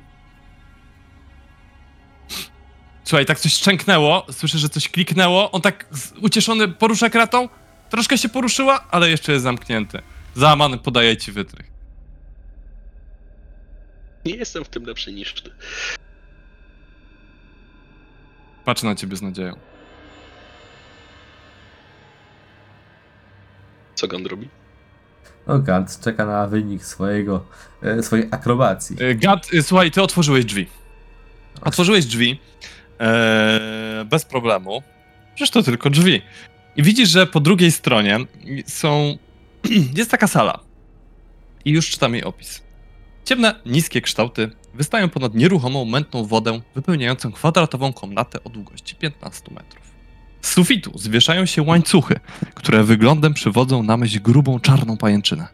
[3.13, 7.49] Słuchaj, tak coś szczęknęło, słyszę, że coś kliknęło, on tak z- ucieszony porusza kratą,
[7.91, 10.03] troszkę się poruszyła, ale jeszcze jest zamknięty.
[10.35, 11.67] Załamany podaje ci wytrych.
[14.25, 15.51] Nie jestem w tym lepszy niż ty.
[18.65, 19.57] Patrzę na ciebie z nadzieją.
[23.95, 24.49] Co Gant robi?
[25.47, 27.47] O, Gant czeka na wynik swojego,
[27.83, 28.97] e, swojej akrobacji.
[29.03, 30.67] Y, Gad, y, słuchaj, ty otworzyłeś drzwi.
[31.63, 32.41] Otworzyłeś drzwi
[33.03, 34.83] e, bez problemu.
[35.35, 36.23] Przecież to tylko drzwi.
[36.77, 38.19] I widzisz, że po drugiej stronie
[38.67, 39.19] są.
[39.97, 40.61] jest taka sala.
[41.65, 42.63] I już czytam jej opis.
[43.25, 49.83] Ciemne, niskie kształty wystają ponad nieruchomą, mętną wodę, wypełniającą kwadratową komnatę o długości 15 metrów.
[50.41, 52.21] Z sufitu zwieszają się łańcuchy,
[52.55, 55.49] które wyglądem przywodzą na myśl grubą czarną pajęczynę.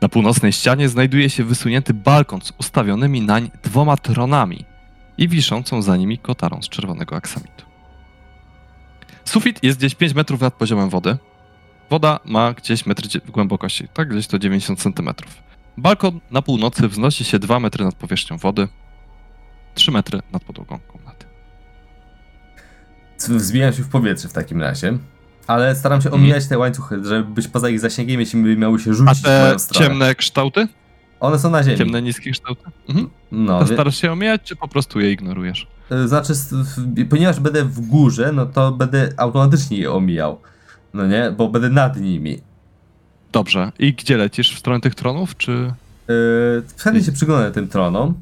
[0.00, 4.64] Na północnej ścianie znajduje się wysunięty balkon z ustawionymi nań dwoma tronami
[5.20, 7.64] i wiszącą za nimi kotarą z czerwonego aksamitu.
[9.24, 11.16] Sufit jest gdzieś 5 metrów nad poziomem wody.
[11.90, 15.42] Woda ma gdzieś metr głębokości, tak gdzieś to 90 centymetrów.
[15.76, 18.68] Balkon na północy wznosi się 2 metry nad powierzchnią wody,
[19.74, 21.26] 3 metry nad podłogą komnaty.
[23.18, 24.98] Wzbijam się w powietrze w takim razie.
[25.46, 28.90] Ale staram się omijać te łańcuchy, żeby być poza ich zasięgiem, jeśli by miały się
[28.90, 29.86] A rzucić w te moją stronę.
[29.86, 30.68] ciemne kształty?
[31.20, 31.78] One są na ziemi.
[31.78, 32.62] Ciemne, niskie kształty?
[32.88, 33.10] Mhm.
[33.32, 35.66] No, To starasz się omijać, czy po prostu je ignorujesz?
[35.92, 36.32] y, znaczy,
[37.10, 40.38] ponieważ będę w górze, no to będę automatycznie je omijał.
[40.94, 41.34] No nie?
[41.36, 42.38] Bo będę nad nimi.
[43.32, 43.72] Dobrze.
[43.78, 44.54] I gdzie lecisz?
[44.54, 45.72] W stronę tych tronów, czy...
[46.08, 48.14] Yy, wtedy się przyglądam tym tronom.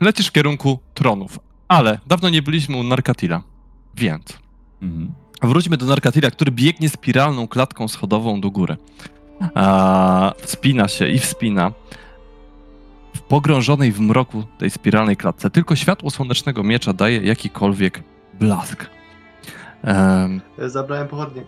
[0.00, 1.38] Lecisz w kierunku tronów.
[1.68, 3.42] Ale dawno nie byliśmy u Narkatila.
[3.94, 4.38] Więc
[4.82, 5.12] Mhm.
[5.42, 8.76] Wróćmy do Narkatila, który biegnie spiralną klatką schodową do góry.
[9.54, 11.72] A, wspina się i wspina.
[13.16, 18.02] W pogrążonej w mroku tej spiralnej klatce tylko światło słonecznego miecza daje jakikolwiek
[18.40, 18.86] blask.
[19.84, 20.28] E,
[20.58, 21.42] Zabrałem pochodnie.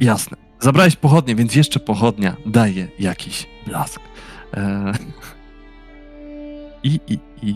[0.00, 0.36] Jasne.
[0.60, 4.00] Zabrałeś pochodnie, więc jeszcze pochodnia daje jakiś blask.
[4.54, 4.92] E...
[6.82, 7.54] I, i, i...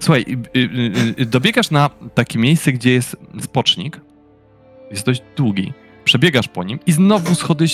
[0.00, 0.24] Słuchaj,
[0.56, 4.00] y, y, y, dobiegasz na takie miejsce, gdzie jest spocznik.
[4.90, 5.72] Jest dość długi.
[6.04, 7.66] Przebiegasz po nim i znowu schody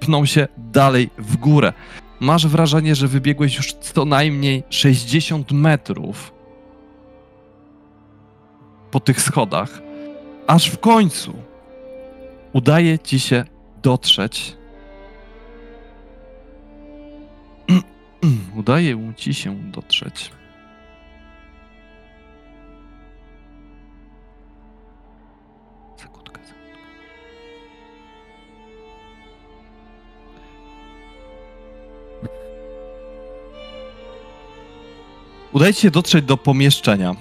[0.00, 1.72] pną się dalej w górę.
[2.20, 6.32] Masz wrażenie, że wybiegłeś już co najmniej 60 metrów
[8.90, 9.82] po tych schodach,
[10.46, 11.34] aż w końcu
[12.52, 13.44] udaje ci się
[13.82, 14.56] dotrzeć.
[18.56, 20.30] Udaje ci się dotrzeć.
[35.56, 37.14] Udaje ci się dotrzeć do pomieszczenia.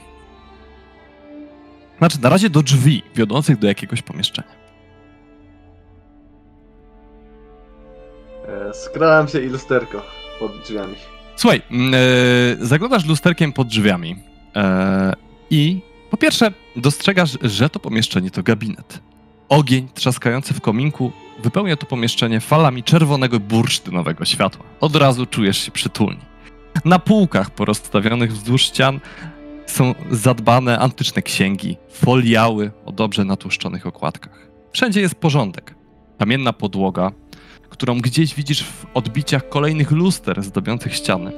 [1.97, 4.47] Znaczy, na razie do drzwi wiodących do jakiegoś pomieszczenia.
[8.47, 10.01] E, się i lusterko
[10.39, 10.95] pod drzwiami.
[11.35, 14.15] Słuchaj, e, zaglądasz lusterkiem pod drzwiami
[14.55, 15.13] e,
[15.49, 18.99] i po pierwsze dostrzegasz, że to pomieszczenie to gabinet.
[19.49, 21.11] Ogień trzaskający w kominku
[21.43, 24.65] wypełnia to pomieszczenie falami czerwonego bursztynowego światła.
[24.79, 26.34] Od razu czujesz się przytulnie.
[26.85, 28.99] Na półkach porozstawionych wzdłuż ścian
[29.65, 34.47] są zadbane antyczne księgi, foliały o dobrze natłuszczonych okładkach.
[34.71, 35.75] Wszędzie jest porządek.
[36.19, 37.11] Kamienna podłoga,
[37.69, 41.31] którą gdzieś widzisz w odbiciach kolejnych luster zdobiących ściany.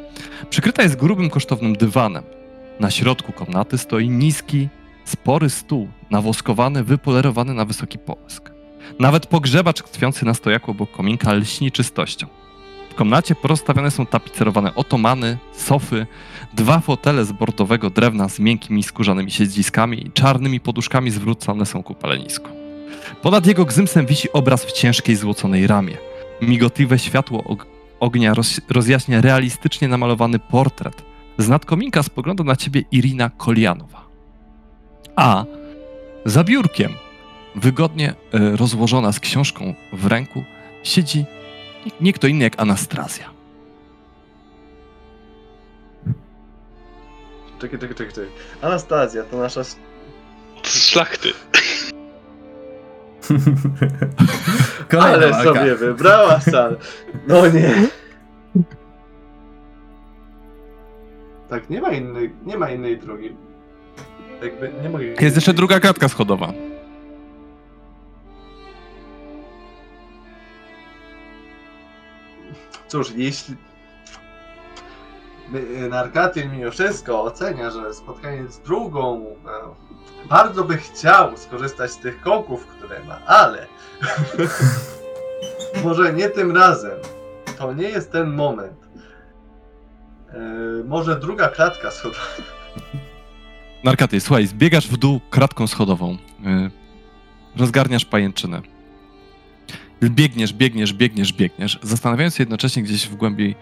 [0.49, 2.23] Przykryta jest grubym, kosztownym dywanem.
[2.79, 4.67] Na środku komnaty stoi niski,
[5.05, 8.51] spory stół, nawoskowany, wypolerowany na wysoki połysk.
[8.99, 12.27] Nawet pogrzebacz tkwiący na stojaku obok kominka lśni czystością.
[12.97, 16.05] Komnacie porozstawione są tapicerowane otomany, sofy,
[16.53, 21.93] dwa fotele z bordowego drewna z miękkimi skórzanymi siedziskami i czarnymi poduszkami zwrócone są ku
[21.95, 22.49] palenisku.
[23.21, 25.97] Ponad jego gzymsem wisi obraz w ciężkiej złoconej ramie.
[26.41, 27.65] Migotliwe światło og-
[27.99, 31.03] ognia roz- rozjaśnia realistycznie namalowany portret.
[31.37, 34.07] Z nad kominka spogląda na ciebie Irina Kolianowa.
[35.15, 35.45] A
[36.25, 36.91] za biurkiem,
[37.55, 38.15] wygodnie e,
[38.55, 40.43] rozłożona z książką w ręku,
[40.83, 41.25] siedzi
[42.01, 43.29] nie- kto inny jak Anastazja.
[47.59, 48.29] Czekaj, czekaj, czekaj, czekaj.
[48.61, 49.63] Anastazja to nasza...
[49.63, 49.77] Z
[50.89, 51.29] szlachty.
[54.89, 55.53] Kolejna Ale walka.
[55.59, 56.75] sobie wybrała salę.
[57.27, 57.73] No nie.
[61.49, 63.35] Tak, nie ma innej, nie ma innej drogi.
[64.43, 65.05] Jakby nie mogę...
[65.05, 66.53] Jest jeszcze druga kratka schodowa.
[72.87, 73.55] Cóż, jeśli
[75.55, 81.97] y, Narkatyl mimo wszystko ocenia, że spotkanie z drugą e, bardzo by chciał skorzystać z
[81.97, 83.67] tych kołków, które ma, ale
[85.83, 86.99] może nie tym razem.
[87.57, 88.87] To nie jest ten moment.
[90.29, 90.39] E,
[90.85, 92.21] może druga klatka schodowa.
[93.83, 96.11] Narkaty, słuchaj, zbiegasz w dół kratką schodową.
[96.13, 96.71] y,
[97.59, 98.61] Rozgarniasz pajęczynę.
[100.01, 103.55] Biegniesz, biegniesz, biegniesz, biegniesz, zastanawiając się jednocześnie gdzieś w głębi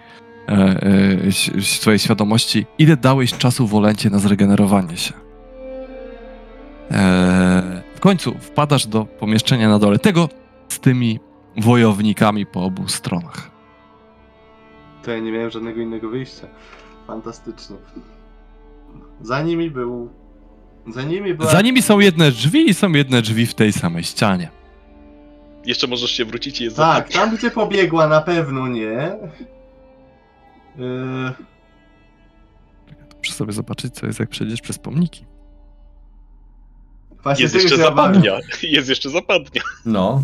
[0.48, 5.14] e, e, swojej świadomości, ile dałeś czasu Wolencie na zregenerowanie się.
[6.92, 10.30] E, w końcu wpadasz do pomieszczenia na dole, tego
[10.68, 11.20] z tymi
[11.58, 13.52] wojownikami po obu stronach.
[15.04, 16.48] To ja nie miałem żadnego innego wyjścia.
[17.08, 17.76] Fantastycznie.
[19.22, 20.10] Za nimi był.
[20.88, 21.52] Za nimi była.
[21.52, 24.50] Za nimi są jedne drzwi i są jedne drzwi w tej samej ścianie.
[25.66, 27.14] Jeszcze możesz się wrócić i je Tak, zabić.
[27.16, 29.18] tam gdzie pobiegła na pewno nie.
[30.78, 31.34] Yy,
[33.18, 35.26] Muszę sobie zobaczyć, co jest, jak przejdziesz przez pomniki.
[37.24, 38.14] Właśnie Jest tego jeszcze się obawiam.
[38.14, 38.40] zapadnia.
[38.78, 39.62] Jest jeszcze zapadnia.
[39.86, 40.24] No,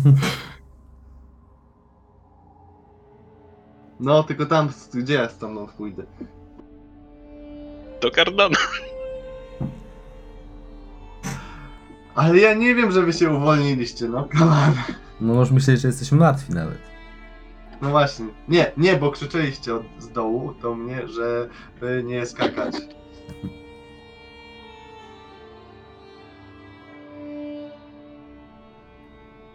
[4.00, 6.02] No, tylko tam, gdzie ja stamtąd pójdę?
[8.00, 8.56] Do Cardana.
[12.14, 14.74] Ale ja nie wiem, że wy się uwolniliście, no come on.
[15.22, 16.78] No możesz myśleć, że jesteśmy martwi nawet.
[17.82, 18.26] No właśnie.
[18.48, 21.48] Nie, nie, bo krzyczeliście od, z dołu do mnie, że
[21.80, 22.74] by nie skakać.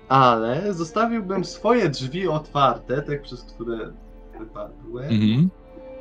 [0.09, 3.77] Ale zostawiłbym swoje drzwi otwarte, te przez które
[4.39, 5.49] wypadłem, Mhm.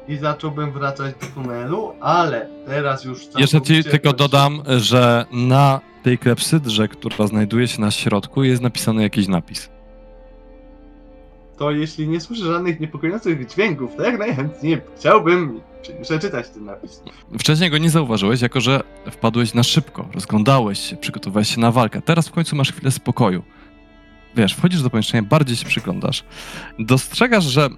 [0.08, 5.26] i zacząłbym wracać do tunelu, ale teraz już Jeszcze ci całkowicie tylko bez- dodam, że
[5.32, 9.70] na tej klepsydrze, która znajduje się na środku, jest napisany jakiś napis.
[11.58, 15.60] To jeśli nie słyszę żadnych niepokojących dźwięków, to jak najchętniej chciałbym
[16.02, 17.02] przeczytać ten napis.
[17.38, 18.80] Wcześniej go nie zauważyłeś, jako że
[19.10, 22.02] wpadłeś na szybko, rozglądałeś się, przygotowałeś się na walkę.
[22.02, 23.42] Teraz w końcu masz chwilę spokoju.
[24.36, 26.24] Wiesz, wchodzisz do pomieszczenia, bardziej się przyglądasz.
[26.78, 27.68] Dostrzegasz, że e,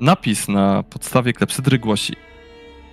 [0.00, 2.16] napis na podstawie klepsydry głosi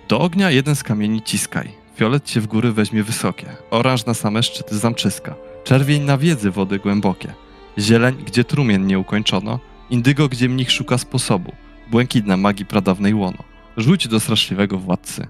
[0.08, 1.83] Do ognia jeden z kamieni ciskaj.
[1.94, 3.46] Fiolet cię w góry weźmie wysokie.
[3.70, 5.34] Oranż na same szczyty zamczyska.
[5.64, 7.34] Czerwień na wiedzy wody głębokie.
[7.78, 9.58] Zieleń, gdzie trumien nie ukończono.
[9.90, 11.52] Indygo, gdzie mnich szuka sposobu.
[11.90, 13.38] Błękit na magii pradawnej łono.
[13.76, 15.26] Rzuć do straszliwego władcy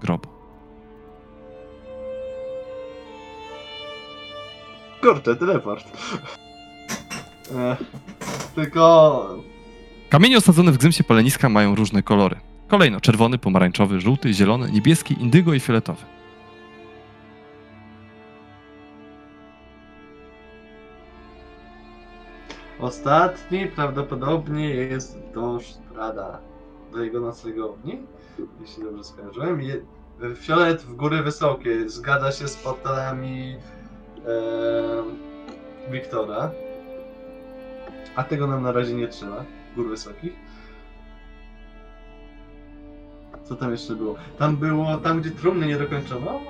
[0.00, 0.28] grobu.
[5.00, 5.84] Kurczę, teleport.
[7.54, 7.76] E,
[8.54, 9.44] tylko
[10.08, 12.36] Kamienie osadzone w gzymsie paleniska mają różne kolory.
[12.68, 16.04] Kolejno czerwony, pomarańczowy, żółty, zielony, niebieski, indygo i fioletowy.
[22.80, 26.38] Ostatni prawdopodobnie jest do Strada,
[26.92, 28.02] do jego noclegowni,
[28.60, 29.60] jeśli dobrze skojarzyłem.
[30.36, 33.56] Fiolet w góry wysokie, zgadza się z portalami
[34.26, 36.50] e, Wiktora.
[38.16, 39.44] A tego nam na razie nie trzeba,
[39.76, 40.47] gór wysokich.
[43.48, 44.14] Co tam jeszcze było?
[44.38, 46.40] Tam było, tam gdzie trumny nie dokończono?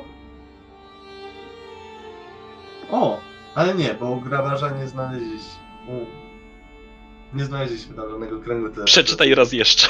[2.90, 3.20] O!
[3.55, 5.59] Ale nie, bo u grabarza nie znaleźliśmy.
[5.88, 6.07] U.
[7.36, 8.84] Nie znaleźliśmy tam żadnego kręgu.
[8.84, 9.88] Przeczytaj raz jeszcze.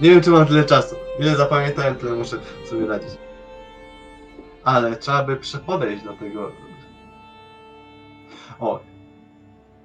[0.00, 0.96] Nie wiem, czy mam tyle czasu.
[1.20, 2.36] Ile zapamiętałem, tyle muszę
[2.70, 3.10] sobie radzić.
[4.64, 6.52] Ale trzeba by przepodejść do tego.
[8.60, 8.80] O.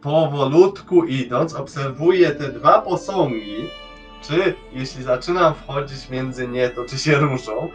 [0.02, 3.70] Powolutku idąc, obserwuję te dwa posągi.
[4.28, 7.70] Czy jeśli zaczynam wchodzić między nie, to czy się ruszą?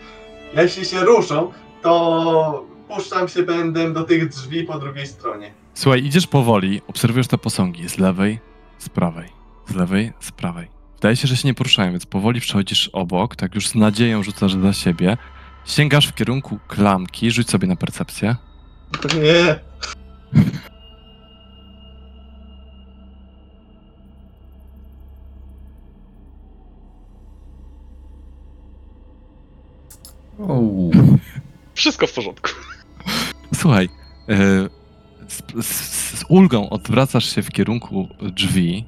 [0.57, 5.55] Jeśli się ruszą, to puszczam się pędem do tych drzwi po drugiej stronie.
[5.74, 8.38] Słuchaj, idziesz powoli, obserwujesz te posągi z lewej,
[8.78, 9.28] z prawej,
[9.68, 10.68] z lewej, z prawej.
[10.95, 14.55] Wydaje się, że się nie poruszają, więc powoli przechodzisz obok, tak już z nadzieją rzucasz
[14.55, 15.16] za siebie.
[15.64, 18.36] Sięgasz w kierunku klamki, rzuć sobie na percepcję.
[19.22, 19.61] Nie.
[30.39, 30.91] Ouu.
[31.74, 32.51] Wszystko w porządku.
[33.55, 33.89] Słuchaj,
[34.28, 34.37] e,
[35.28, 38.85] z, z, z ulgą odwracasz się w kierunku drzwi.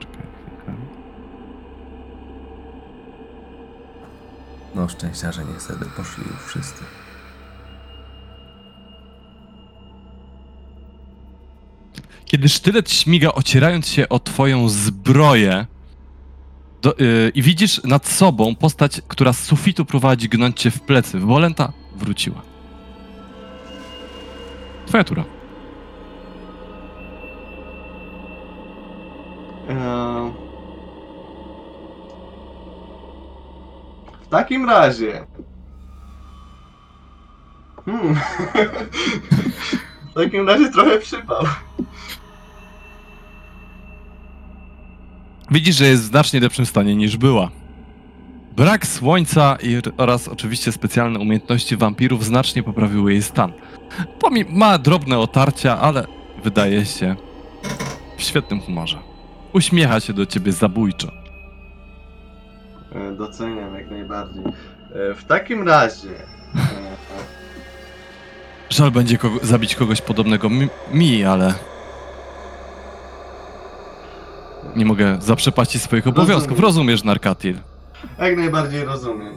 [0.00, 0.72] Czekaj chwilkę.
[4.74, 6.84] No szczęściarze niestety poszli już wszyscy.
[12.28, 15.66] Kiedy sztylet śmiga, ocierając się o twoją zbroję
[16.82, 21.18] do, yy, i widzisz nad sobą postać, która z sufitu prowadzi gnąć cię w plecy.
[21.20, 22.42] Wolenta wróciła.
[24.86, 25.24] Twoja tura.
[29.68, 30.32] Eee,
[34.22, 35.26] W takim razie.
[37.84, 38.16] Hmm.
[40.18, 41.44] W takim razie trochę przypał.
[45.50, 47.50] Widzisz, że jest w znacznie lepszym stanie niż była.
[48.56, 53.52] Brak słońca i, oraz oczywiście specjalne umiejętności wampirów znacznie poprawiły jej stan.
[54.48, 56.06] Ma drobne otarcia, ale
[56.44, 57.16] wydaje się
[58.16, 58.98] w świetnym humorze.
[59.52, 61.08] Uśmiecha się do ciebie zabójczo.
[62.92, 64.44] E, Doceniam jak najbardziej.
[64.44, 66.10] E, W takim razie.
[66.54, 66.87] e,
[68.70, 71.54] Żal będzie kogo zabić kogoś podobnego mi, mi, ale
[74.76, 76.42] nie mogę zaprzepaścić swoich obowiązków.
[76.50, 76.62] Rozumiem.
[76.64, 77.58] Rozumiesz, Narkatil?
[78.18, 79.34] Jak najbardziej rozumiem.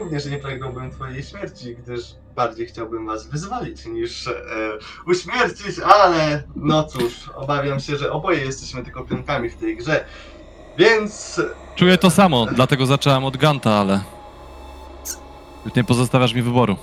[0.00, 2.00] Również nie pragnąłbym twojej śmierci, gdyż
[2.36, 4.32] bardziej chciałbym was wyzwolić niż e,
[5.06, 10.04] uśmiercić, ale no cóż, obawiam się, że oboje jesteśmy tylko pionkami w tej grze.
[10.78, 11.40] Więc
[11.76, 14.00] Czuję to samo, dlatego zacząłem od Ganta, ale...
[15.64, 16.76] Już nie pozostawiasz mi wyboru.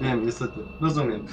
[0.00, 1.26] Wiem, niestety, rozumiem.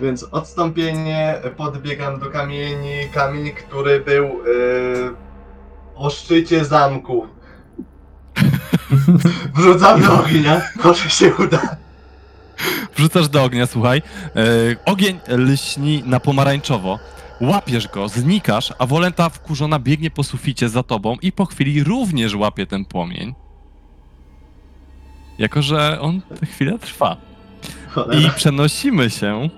[0.00, 5.14] Więc odstąpienie, podbiegam do kamieni, kamień, który był yy,
[5.94, 7.26] o szczycie zamku.
[9.56, 11.76] Wrzucam do ognia, może się uda.
[12.96, 14.02] Wrzucasz do ognia, słuchaj.
[14.36, 14.40] E,
[14.84, 16.98] ogień lśni na pomarańczowo.
[17.40, 22.34] Łapiesz go, znikasz, a Wolenta wkurzona biegnie po suficie za tobą i po chwili również
[22.34, 23.34] łapie ten płomień.
[25.38, 27.31] Jako, że on chwilę trwa.
[28.12, 29.48] I przenosimy się.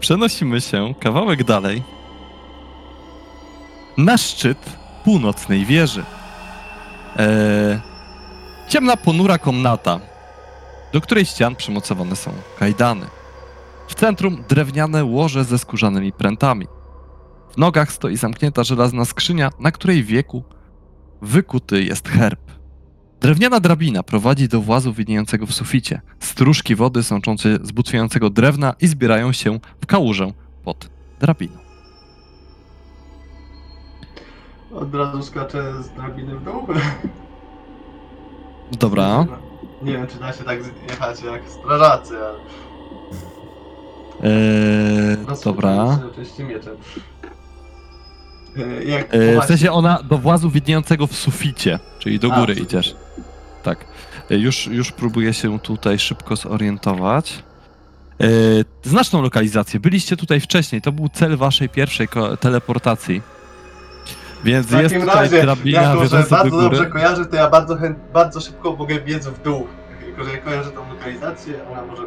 [0.00, 1.82] przenosimy się kawałek dalej.
[3.96, 4.58] Na szczyt
[5.04, 6.04] północnej wieży.
[7.16, 7.80] Eee,
[8.68, 10.00] ciemna, ponura komnata,
[10.92, 13.06] do której ścian przymocowane są kajdany.
[13.88, 16.66] W centrum drewniane łoże ze skórzanymi prętami.
[17.52, 20.44] W nogach stoi zamknięta żelazna skrzynia, na której wieku
[21.22, 22.53] wykuty jest herb.
[23.24, 26.00] Drewniana drabina prowadzi do włazu widniejącego w suficie.
[26.20, 30.32] Stróżki wody sączące z bucującego drewna i zbierają się w kałużę
[30.64, 30.88] pod
[31.20, 31.56] drabiną.
[34.74, 36.66] Od razu skaczę z drabiny w dół.
[38.78, 39.26] Dobra.
[39.82, 40.58] Nie wiem, czy da się tak
[40.90, 42.38] jechać jak strażacy, ale...
[44.22, 45.98] Eee, dobra.
[46.12, 46.76] Oczywiście mieczem.
[48.56, 52.54] E, Jak, Eee, w sensie ona do włazu widniejącego w suficie, czyli do A, góry
[52.54, 52.78] w suficie.
[52.78, 52.96] idziesz.
[53.64, 53.84] Tak.
[54.30, 57.42] E, Już, już próbuję się tutaj szybko zorientować.
[58.20, 58.26] E,
[58.82, 59.80] znasz tą lokalizację.
[59.80, 60.82] Byliście tutaj wcześniej.
[60.82, 62.08] To był cel waszej pierwszej
[62.40, 63.22] teleportacji.
[64.44, 66.90] Więc W takim jest tutaj razie, drabina jako że wiodąca do bardzo dobrze góry.
[66.90, 69.66] kojarzę, to ja bardzo, chęt, bardzo szybko mogę biec w dół.
[70.10, 72.02] Jako, że ja kojarzę tą lokalizację, ona może...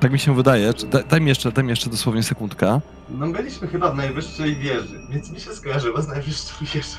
[0.00, 0.74] Tak mi się wydaje.
[0.74, 2.80] Czy- da- Daj mi jeszcze, daj mi jeszcze dosłownie sekundkę.
[3.10, 6.96] No byliśmy chyba w najwyższej wieży, więc mi się skojarzyło z najwyższą wieżą.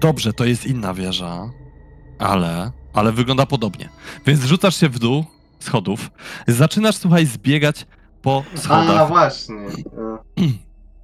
[0.00, 1.50] Dobrze, to jest inna wieża,
[2.18, 3.88] ale, ale wygląda podobnie.
[4.26, 5.24] Więc rzucasz się w dół
[5.58, 6.10] schodów,
[6.48, 7.86] zaczynasz, słuchaj, zbiegać
[8.22, 9.56] po A, schodach, właśnie.
[10.38, 10.42] E,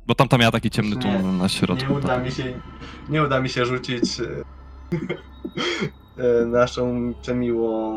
[0.07, 1.95] bo tam tam miała taki ciemny Nie, tunel na Nie środku.
[1.95, 2.25] uda tak.
[2.25, 2.61] mi się,
[3.09, 4.99] nie uda mi się rzucić e, e,
[6.47, 7.97] naszą przemiłą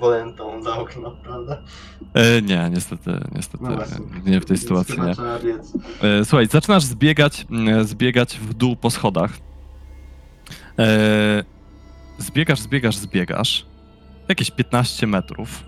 [0.00, 1.62] wolentą za okno, prawda?
[2.14, 3.96] E, nie, niestety, niestety, No właśnie.
[4.26, 5.14] nie w tej sytuacji, nie.
[6.08, 9.30] E, Słuchaj, zaczynasz zbiegać, mm, zbiegać w dół po schodach.
[10.78, 11.44] E,
[12.18, 13.66] Zbiegasz, zbiegasz, zbiegasz.
[14.28, 15.64] Jakieś 15 metrów.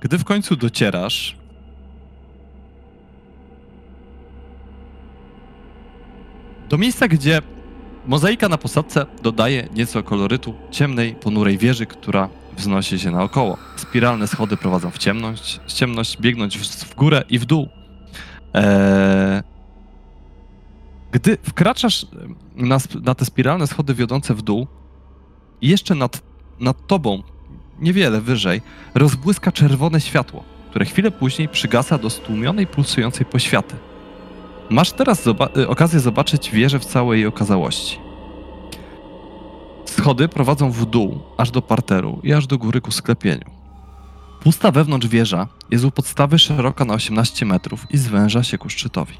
[0.00, 1.36] Gdy w końcu docierasz.
[6.68, 7.42] Do miejsca, gdzie
[8.06, 13.56] mozaika na posadzce dodaje nieco kolorytu ciemnej, ponurej wieży, która wznosi się naokoło.
[13.76, 17.68] Spiralne schody prowadzą w ciemność, w ciemność biegnąć w, górę i w dół.
[18.54, 19.42] Eee,
[21.12, 22.06] gdy wkraczasz
[22.56, 24.66] na, na te spiralne schody wiodące w dół,
[25.62, 26.22] jeszcze nad,
[26.60, 27.22] nad tobą,
[27.80, 28.62] niewiele wyżej,
[28.94, 33.76] rozbłyska czerwone światło, które chwilę później przygasa do stłumionej, pulsującej poświaty.
[34.70, 37.98] Masz teraz zoba- y, okazję zobaczyć wieżę w całej jej okazałości.
[39.84, 43.50] Schody prowadzą w dół, aż do parteru i aż do góry ku sklepieniu.
[44.42, 49.14] Pusta wewnątrz wieża jest u podstawy szeroka na 18 metrów i zwęża się ku szczytowi.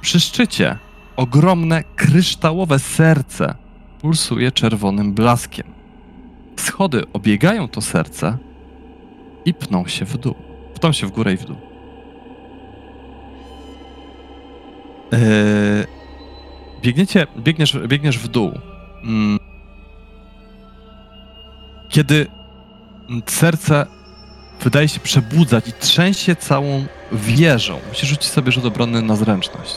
[0.00, 0.78] Przy szczycie
[1.16, 3.54] ogromne, kryształowe serce
[4.00, 5.66] pulsuje czerwonym blaskiem.
[6.56, 8.38] Schody obiegają to serce
[9.44, 10.34] i pną się w dół.
[10.80, 11.56] Pną się w górę i w dół.
[16.82, 18.52] Biegniecie, biegniesz, biegniesz w dół.
[19.02, 19.38] Mm.
[21.88, 22.26] Kiedy
[23.26, 23.86] serce
[24.60, 27.78] wydaje się przebudzać i trzęsie całą wieżą.
[27.88, 29.76] Musisz rzucić sobie rzut obronny na zręczność.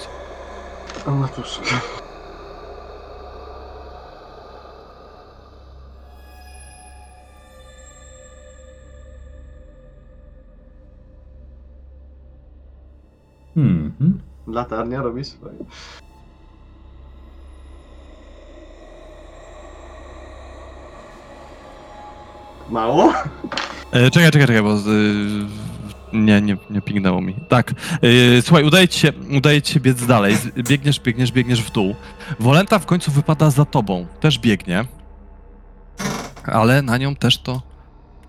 [1.05, 1.81] O matuszka.
[13.57, 14.36] Mhm.
[14.47, 15.55] Latarnia robi swoje.
[22.69, 23.13] Mało?
[23.91, 24.77] E, czekaj, czekaj, czekaj, bo y,
[26.13, 27.35] nie, nie, nie pignęło mi.
[27.49, 27.71] Tak,
[28.01, 30.37] e, słuchaj, udaje ci, się, udaje ci się biec dalej.
[30.57, 31.95] Biegniesz, biegniesz, biegniesz w dół.
[32.39, 34.05] Wolenta w końcu wypada za tobą.
[34.19, 34.85] Też biegnie.
[36.43, 37.61] Ale na nią też to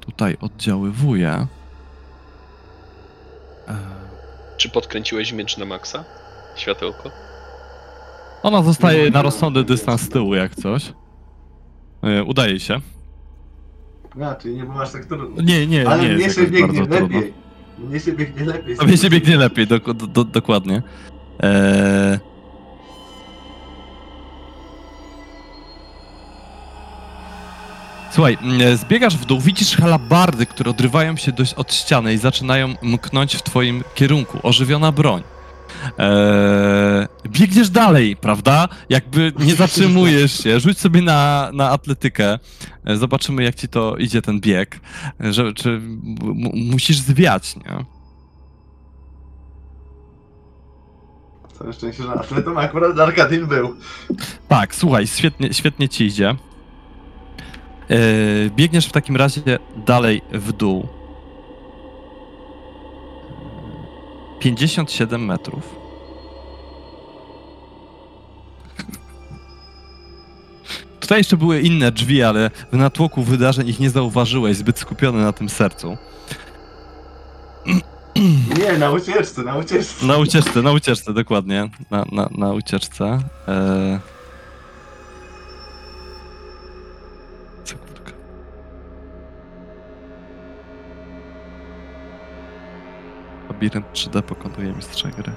[0.01, 1.47] tutaj oddziaływuje.
[4.59, 6.05] Czy podkręciłeś miecz na maksa?
[6.57, 7.11] Światełko?
[8.43, 10.93] Ona zostaje na rozsądny dystans z tyłu, jak coś.
[12.03, 12.81] E, Udaje się.
[14.23, 15.43] A, czyli nie było aż tak trudno.
[15.43, 17.19] Nie, nie, Ale nie mnie jest się jakoś biegnie bardzo trudno.
[17.19, 17.35] lepiej.
[17.79, 18.77] Mnie się biegnie lepiej.
[18.77, 20.83] Tobie się biegnie lepiej, do, do, do, dokładnie.
[21.41, 22.19] Eee...
[28.11, 28.39] Słuchaj,
[28.77, 33.43] zbiegasz w dół, widzisz halabardy, które odrywają się dość od ściany i zaczynają mknąć w
[33.43, 34.39] twoim kierunku.
[34.43, 35.23] Ożywiona broń.
[35.99, 38.69] Eee, biegniesz dalej, prawda?
[38.89, 40.61] Jakby nie zatrzymujesz się.
[40.61, 42.39] Rzuć sobie na, na atletykę.
[42.85, 44.81] E, Zobaczymy, jak ci to idzie ten bieg.
[45.25, 45.81] E, Że, czy
[46.55, 47.85] musisz zwiać, nie?
[51.59, 53.75] Całe szczęście, że atletą akurat Arkadil był.
[54.49, 56.37] Tak, słuchaj, świetnie, świetnie ci idzie.
[57.89, 59.41] Yy, biegniesz w takim razie
[59.87, 60.89] dalej w dół.
[64.41, 65.79] 57 metrów.
[71.01, 75.33] Tutaj jeszcze były inne drzwi, ale w natłoku wydarzeń ich nie zauważyłeś, zbyt skupiony na
[75.33, 75.97] tym sercu.
[78.59, 80.07] Nie, na ucieczce, na ucieczce.
[80.07, 81.71] Na ucieczce, na ucieczce, dokładnie.
[81.91, 83.19] Na, na, na ucieczce.
[83.49, 84.18] Eee...
[93.69, 95.33] Labirynt 3D pokonuje mistrza gry.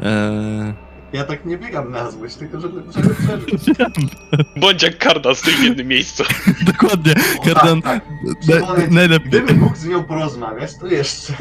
[0.00, 0.74] Eee...
[1.12, 3.62] Ja tak nie biegam na złość, tylko żeby, żeby przeżyć.
[4.60, 6.24] Bądź jak Karda z w jednym miejscu.
[6.72, 8.04] Dokładnie, O, Kardan, tak,
[8.50, 8.78] tak.
[8.78, 9.28] na, najlepiej.
[9.28, 11.32] Gdybym mógł z nią porozmawiać, to jeszcze.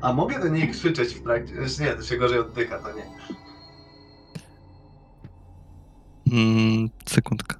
[0.00, 1.54] A mogę do niej krzyczeć w trakcie.
[1.54, 3.04] Znaczy Nie, to się gorzej oddycha, to nie.
[6.32, 7.56] Mm, sekundka.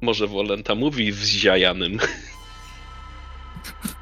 [0.00, 1.98] Może Wolenta mówi z ziajanym.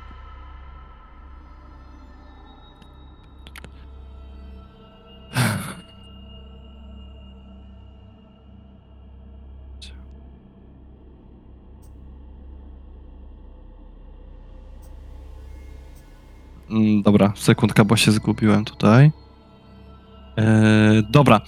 [17.03, 19.13] dobra, sekundka, bo się zgubiłem tutaj.
[20.37, 21.41] Eee, dobra.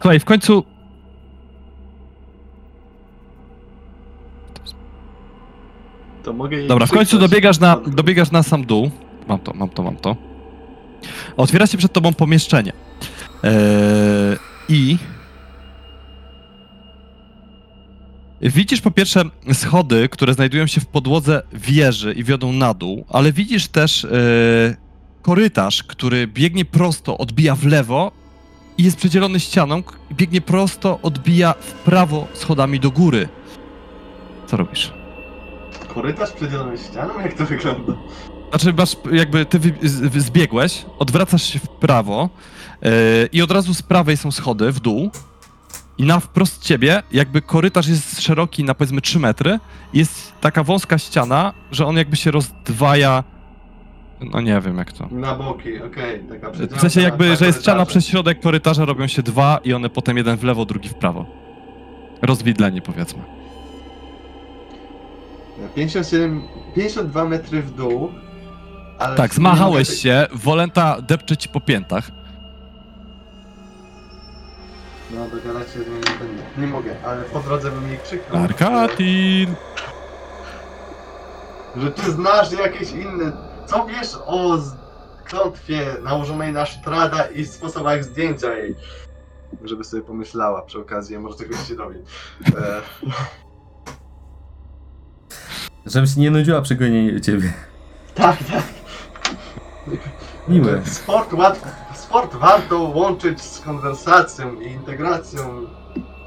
[0.00, 0.64] Słuchaj, w końcu.
[6.22, 8.90] To mogę jej Dobra, w końcu dobiegasz na, dobiegasz na sam dół.
[9.28, 10.16] Mam to, mam to, mam to.
[11.36, 12.72] Otwiera się przed tobą pomieszczenie.
[13.42, 13.52] Eee,
[14.68, 14.98] I.
[18.40, 19.22] Widzisz po pierwsze
[19.52, 24.08] schody, które znajdują się w podłodze wieży i wiodą na dół, ale widzisz też e,
[25.22, 28.12] korytarz, który biegnie prosto, odbija w lewo
[28.78, 29.82] i jest przedzielony ścianą,
[30.12, 33.28] biegnie prosto, odbija w prawo schodami do góry.
[34.46, 34.92] Co robisz?
[35.94, 37.20] Korytarz przedzielony ścianą?
[37.20, 37.92] Jak to wygląda?
[38.50, 42.30] Znaczy, masz jakby ty wy, z- zbiegłeś, odwracasz się w prawo
[42.82, 42.90] yy,
[43.32, 45.10] i od razu z prawej są schody w dół
[45.98, 49.58] i na wprost ciebie jakby korytarz jest szeroki na powiedzmy 3 metry
[49.94, 53.24] jest taka wąska ściana, że on jakby się rozdwaja
[54.20, 55.08] no nie wiem jak to.
[55.10, 56.20] Na boki, okej.
[56.28, 59.90] taka W sensie jakby, że jest ściana przez środek korytarza, robią się dwa i one
[59.90, 61.26] potem jeden w lewo, drugi w prawo.
[62.22, 63.22] Rozwidlenie powiedzmy.
[65.74, 66.42] 57,
[66.74, 68.10] 52 metry w dół.
[68.98, 72.10] Ale Tak, sumie zmachałeś się, Wolenta depcze ci po piętach.
[75.10, 76.42] No, dogadać się z nie będę.
[76.58, 78.42] Nie mogę, ale po drodze bym jej krzyknął.
[78.44, 79.54] Arkatin!
[81.76, 83.32] Że czy znasz jakieś inne...
[83.66, 84.74] Co wiesz o z-
[85.24, 88.74] klątwie nałożonej na Sztrada i sposobach zdjęcia jej?
[89.64, 91.96] Żeby sobie pomyślała przy okazji, a może czegoś się dowie.
[92.46, 92.80] E,
[95.86, 97.52] Żebym się nie nudziła przy gonieniu ciebie.
[98.14, 98.62] tak, tak.
[100.48, 100.82] Miłe.
[100.86, 101.66] Sport, łatwo,
[102.16, 105.66] sport warto łączyć z konwersacją i integracją.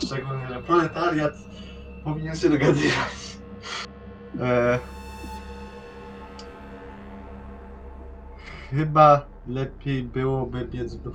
[0.05, 1.33] Szczególnie, że proletariat
[2.03, 3.37] powinien się dogadywać.
[4.39, 4.79] E,
[8.71, 11.13] chyba lepiej byłoby biec w dół.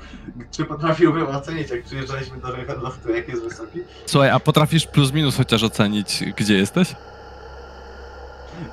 [0.50, 3.80] Czy potrafiłbym ocenić, jak przyjeżdżaliśmy do Ravenloftu, jak jest wysoki?
[4.06, 6.94] Słuchaj, a potrafisz plus minus chociaż ocenić, gdzie jesteś?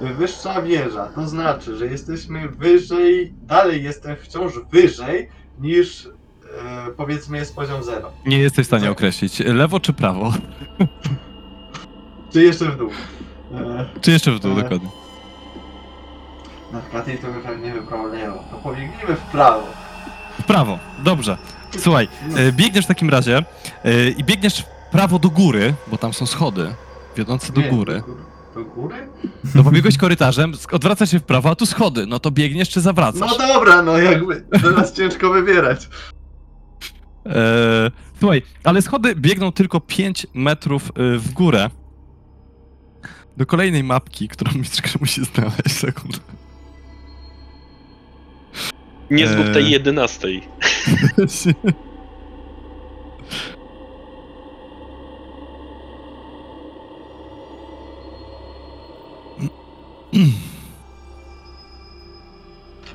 [0.01, 5.29] Wyższa wieża, to znaczy, że jesteśmy wyżej, dalej jestem wciąż wyżej
[5.61, 6.09] niż e,
[6.97, 8.11] powiedzmy jest poziom zero.
[8.25, 8.91] Nie jesteś w stanie Tak.
[8.91, 9.39] określić.
[9.39, 10.33] Lewo czy prawo?
[12.33, 12.89] Czy jeszcze w dół?
[13.55, 14.55] E, Czy jeszcze w dół, E.
[14.63, 14.89] dokładnie.
[16.73, 18.43] na Katy to by pewnie wyprawnęło.
[18.51, 19.63] To pobiegnijmy w prawo.
[20.39, 21.37] W prawo, dobrze.
[21.77, 22.07] Słuchaj,
[22.37, 23.37] e, biegniesz w takim razie
[23.83, 26.73] e, i biegniesz w prawo do góry, bo tam są schody
[27.17, 27.99] wiodące do Nie, góry.
[27.99, 28.23] Do, góry.
[28.55, 28.95] Do góry?
[29.55, 32.05] No pobiegłeś korytarzem, sk- odwracasz się w prawo, a tu schody.
[32.07, 33.19] No to biegniesz czy zawracasz?
[33.21, 35.89] No dobra, no jakby teraz ciężko wybierać.
[37.25, 41.69] E, słuchaj, ale schody biegną tylko 5 metrów e, w górę.
[43.37, 45.71] Do kolejnej mapki, którą mistrz gry musi znaleźć.
[45.71, 46.21] Sekund.
[49.11, 49.71] Nie zgub tej Eee.
[49.71, 50.41] jedenastej.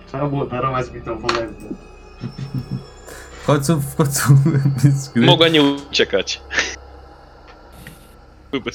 [0.06, 1.64] Trzeba było darować mi tą wolentę.
[3.42, 4.22] W końcu, w końcu
[5.14, 5.26] gry.
[5.26, 6.40] Mogła nie uciekać.
[8.50, 8.70] Byłby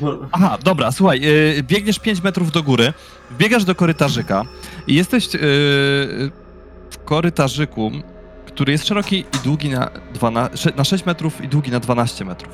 [0.00, 0.18] Bo...
[0.32, 2.92] Aha, dobra, słuchaj, yy, biegniesz 5 metrów do góry,
[3.38, 4.44] biegasz do korytarzyka
[4.86, 5.40] i jesteś yy,
[6.90, 7.90] w korytarzyku,
[8.46, 12.52] który jest szeroki i długi na, 12, na 6 metrów i długi na 12 metrów.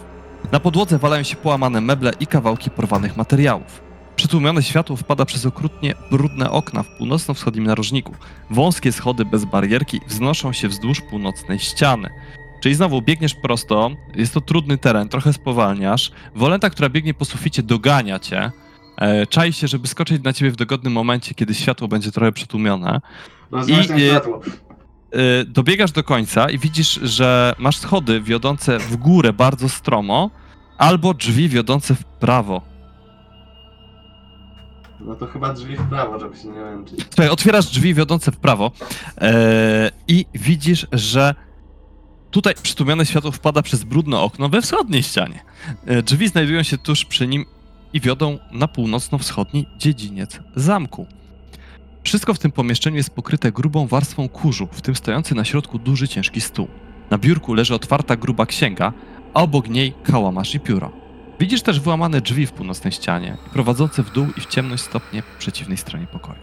[0.53, 3.88] Na podłodze walają się połamane meble i kawałki porwanych materiałów.
[4.19, 8.15] Przytłumione światło wpada przez okrutnie brudne okna w północno-wschodnim narożniku.
[8.51, 12.11] Wąskie schody bez barierki wznoszą się wzdłuż północnej ściany.
[12.63, 16.11] Czyli znowu biegniesz prosto, jest to trudny teren, trochę spowalniasz.
[16.35, 18.53] Wolenta, która biegnie po suficie, dogania cię.
[18.97, 23.01] E, czai się, żeby skoczyć na ciebie w dogodnym momencie, kiedy światło będzie trochę przytłumione.
[23.51, 24.41] Rozjaśniam I, e, światło.
[25.13, 30.31] E, dobiegasz do końca i widzisz, że masz schody wiodące w górę bardzo stromo,
[30.79, 32.78] albo drzwi wiodące w prawo.
[35.01, 37.01] No to chyba drzwi w prawo, żeby się nie męczyć.
[37.11, 38.71] Słuchaj, otwierasz drzwi wiodące w prawo
[39.21, 41.35] e, i widzisz, że
[42.31, 45.45] tutaj przytłumione światło wpada przez brudne okno we wschodniej ścianie.
[45.87, 47.45] E, drzwi znajdują się tuż przy nim
[47.93, 51.07] i wiodą na północno-wschodni dziedziniec zamku.
[52.03, 56.09] Wszystko w tym pomieszczeniu jest pokryte grubą warstwą kurzu, w tym stojący na środku duży,
[56.09, 56.69] ciężki stół.
[57.11, 58.93] Na biurku leży otwarta, gruba księga,
[59.35, 61.08] a obok niej kałamarz i pióro.
[61.41, 65.39] Widzisz też wyłamane drzwi w północnej ścianie, prowadzące w dół i w ciemność stopnie po
[65.39, 66.39] przeciwnej stronie pokoju.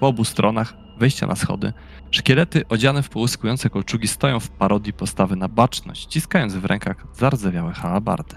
[0.00, 1.72] Po obu stronach wejścia na schody
[2.10, 7.72] szkielety odziane w połyskujące kolczugi stoją w parodii postawy na baczność, ściskając w rękach zardzewiałe
[7.72, 8.36] halabardy.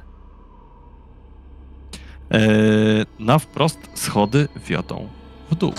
[2.32, 5.08] Eee, na wprost schody wiodą
[5.52, 5.74] w dół,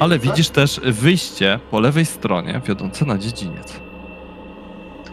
[0.00, 3.80] ale widzisz też wyjście po lewej stronie wiodące na dziedziniec.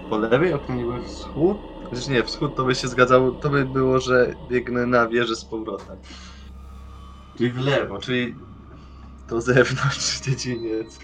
[0.10, 1.75] Po lewej niby wschód?
[1.90, 5.46] Chociaż nie, wschód to by się zgadzało, to by było, że biegnę na wieżę z
[5.46, 5.98] powrotem.
[7.38, 8.36] Czyli w lewo, czyli
[9.30, 11.00] do zewnątrz dziedziniec.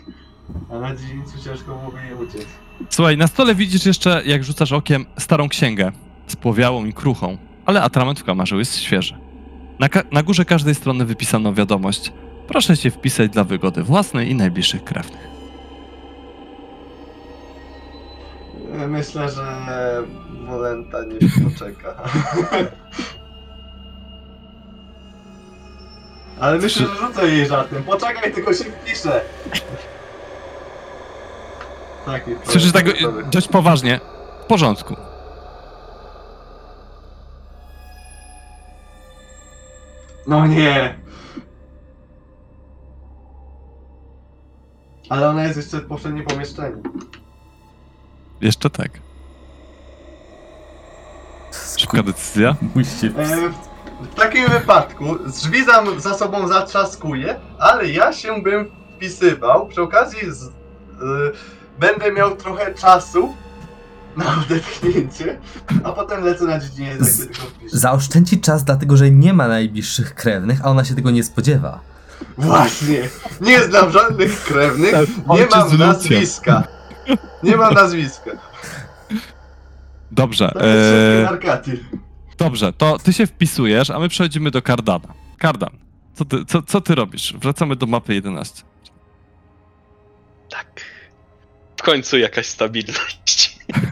[0.71, 2.45] A na dziedzińcu ciężko byłoby je uciec.
[2.89, 5.91] Słuchaj, na stole widzisz jeszcze, jak rzucasz okiem, starą księgę
[6.27, 9.17] z płowiałą i kruchą, ale atrament w kamarzu jest świeży.
[9.79, 12.13] Na, na górze każdej strony wypisano wiadomość.
[12.47, 15.30] Proszę się wpisać dla wygody własnej i najbliższych krewnych.
[18.71, 19.43] Myślę, że
[20.45, 21.95] Wolenta nie poczeka.
[26.39, 27.83] Ale myślę, że rzucę jej żartem.
[27.83, 29.21] Poczekaj, tylko się wpiszę.
[32.05, 32.93] Tak, nie Słyszysz tak e,
[33.31, 33.99] dość poważnie.
[34.43, 34.95] W porządku.
[40.27, 40.99] No nie!
[45.09, 46.83] Ale ona jest jeszcze w poprzednim pomieszczeniu.
[48.41, 48.91] Jeszcze tak.
[51.77, 52.55] Szybka decyzja.
[52.75, 53.49] Musicie E,
[54.11, 59.67] w takim wypadku drzwi za, za sobą zatrzaskuje, ale ja się bym wpisywał.
[59.67, 60.49] Przy okazji z, y,
[61.79, 63.33] będę miał trochę czasu
[64.17, 65.39] na odetchnięcie,
[65.83, 66.59] a potem lecę na
[67.17, 67.77] tylko wpiszę.
[67.77, 71.79] zaoszczędzi czas, dlatego że nie ma najbliższych krewnych, a ona się tego nie spodziewa.
[72.37, 73.09] Właśnie!
[73.41, 75.87] Nie znam żadnych krewnych, Tak, nie ojciec mam Lucja.
[75.87, 76.63] nazwiska.
[77.43, 78.31] Nie mam nazwiska.
[80.11, 80.51] Dobrze.
[80.53, 81.77] To jest E,
[82.37, 85.13] dobrze, to ty się wpisujesz, a my przechodzimy do Kardana.
[85.37, 85.77] Kardan,
[86.13, 87.33] co ty, co, co ty robisz?
[87.37, 88.63] Wracamy do mapy 11.
[90.49, 90.81] Tak.
[91.77, 93.57] W końcu jakaś stabilność.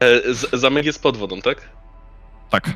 [0.00, 1.68] E, z- Zamek jest pod wodą, tak?
[2.50, 2.70] Tak.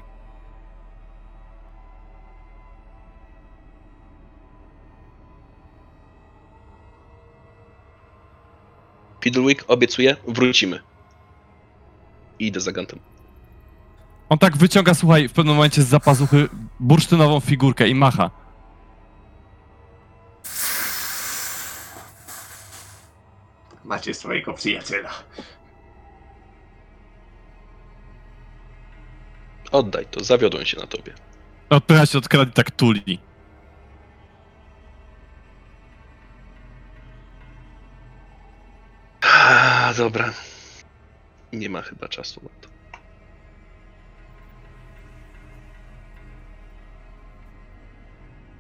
[9.21, 10.81] Fiddlewick obiecuje, wrócimy.
[12.39, 12.99] I idę za Gantem.
[14.29, 16.49] On tak wyciąga, słuchaj, w pewnym momencie z zapazuchy
[16.81, 18.31] bursztynową figurkę i macha.
[23.85, 25.11] Macie swojego przyjaciela.
[29.73, 31.15] Oddaj to, zawiodłem się na tobie.
[31.71, 33.19] Odpycha się od kradu i tak tuli.
[39.87, 40.33] A, dobra.
[41.53, 42.69] Nie ma chyba czasu na to.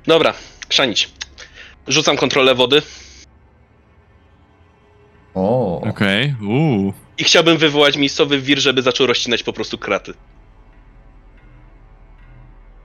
[0.07, 0.35] Dobra,
[0.69, 1.11] chrzanić.
[1.89, 2.83] Rzucam kontrolę wody
[5.35, 6.93] O, Okej, uuu.
[7.19, 10.15] i chciałbym wywołać miejscowy wir, żeby zaczął rozcinać po prostu kraty.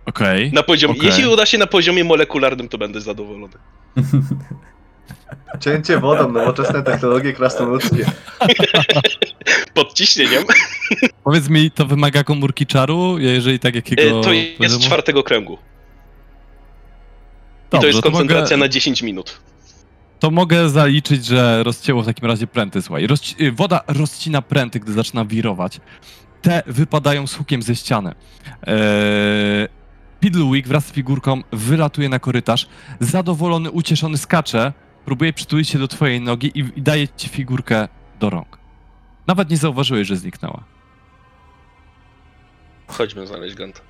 [0.05, 0.51] Okej.
[0.51, 1.05] Na poziomie, Okej.
[1.05, 3.53] Jeśli uda się na poziomie molekularnym, to będę zadowolony.
[5.59, 8.05] Cięcie wodą, nowoczesne technologie krasnoludzkie.
[9.73, 10.43] Pod ciśnieniem.
[11.23, 14.01] Powiedz mi, to wymaga komórki czaru, jeżeli tak jakiego...
[14.19, 14.83] E, To jest poziomu?
[14.83, 15.53] czwartego kręgu.
[15.53, 15.57] I
[17.71, 19.41] Dobrze, to jest koncentracja mogę, na 10 minut.
[20.19, 23.07] To mogę zaliczyć, że rozcięło w takim razie pręty, słuchaj.
[23.07, 25.79] Rozci y, woda rozcina pręty, gdy zaczyna wirować.
[26.41, 28.13] Te wypadają z hukiem ze ściany.
[28.63, 32.67] Eee, wraz z figurką wylatuje na korytarz.
[32.99, 34.73] Zadowolony, ucieszony skacze,
[35.05, 37.87] próbuje przytulić się do twojej nogi i, i daje ci figurkę
[38.19, 38.57] do rąk.
[39.27, 40.63] Nawet nie zauważyłeś, że zniknęła.
[42.87, 43.81] Chodźmy znaleźć Ganta.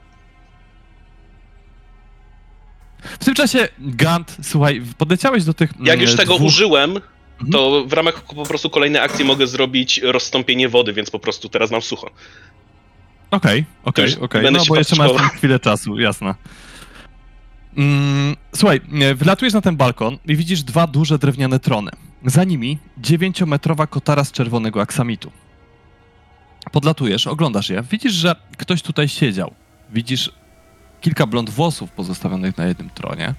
[3.04, 5.70] W tym czasie, Gant, słuchaj, podleciałeś do tych.
[5.84, 6.48] Jak już mm, tego dwóch...
[6.48, 7.00] użyłem,
[7.42, 7.52] Mhm.
[7.52, 11.72] to w ramach po prostu kolejnej akcji mogę zrobić rozstąpienie wody, więc po prostu teraz
[11.72, 12.10] mam sucho.
[13.32, 14.42] Okej, okej, już okej.
[14.42, 16.36] będę No się bo jeszcze masz tam chwilę czasu, jasne.
[17.78, 21.92] Mm, słuchaj, e, wylatujesz na ten balkon i widzisz dwa duże drewniane trony.
[22.26, 25.32] Za nimi dziewięciometrowa kotara z czerwonego aksamitu.
[26.72, 29.54] Podlatujesz, oglądasz je, widzisz, że ktoś tutaj siedział.
[29.94, 30.32] Widzisz
[31.02, 33.34] kilka blond włosów pozostawionych na jednym tronie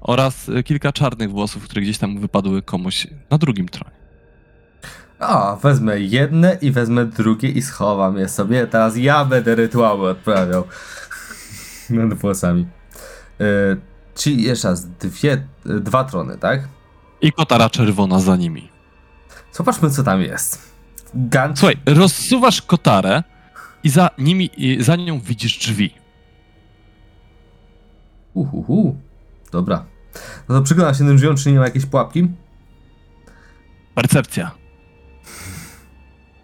[0.00, 3.96] oraz e, kilka czarnych włosów, które gdzieś tam wypadły komuś na drugim tronie.
[5.18, 8.66] A, wezmę jedne i wezmę drugie i schowam je sobie.
[8.66, 10.64] Teraz ja będę rytuały odprawiał.
[11.90, 12.77] Nad włosami.
[13.38, 13.80] Yy,
[14.14, 16.68] czyli jeszcze raz, dwie, dwa trony, tak?
[17.20, 18.68] I kotara czerwona za nimi.
[19.52, 20.72] Zobaczmy, co tam jest.
[21.14, 21.58] Gant.
[21.58, 23.22] Słuchaj, rozsuwasz kotarę
[23.84, 25.94] i za nimi, i za nią widzisz drzwi.
[28.34, 28.96] Uhuhu.
[29.52, 29.84] Dobra.
[30.48, 32.28] No to przyglądam się tym drzwiom, czy nie ma jakiejś pułapki?
[33.94, 34.50] Percepcja.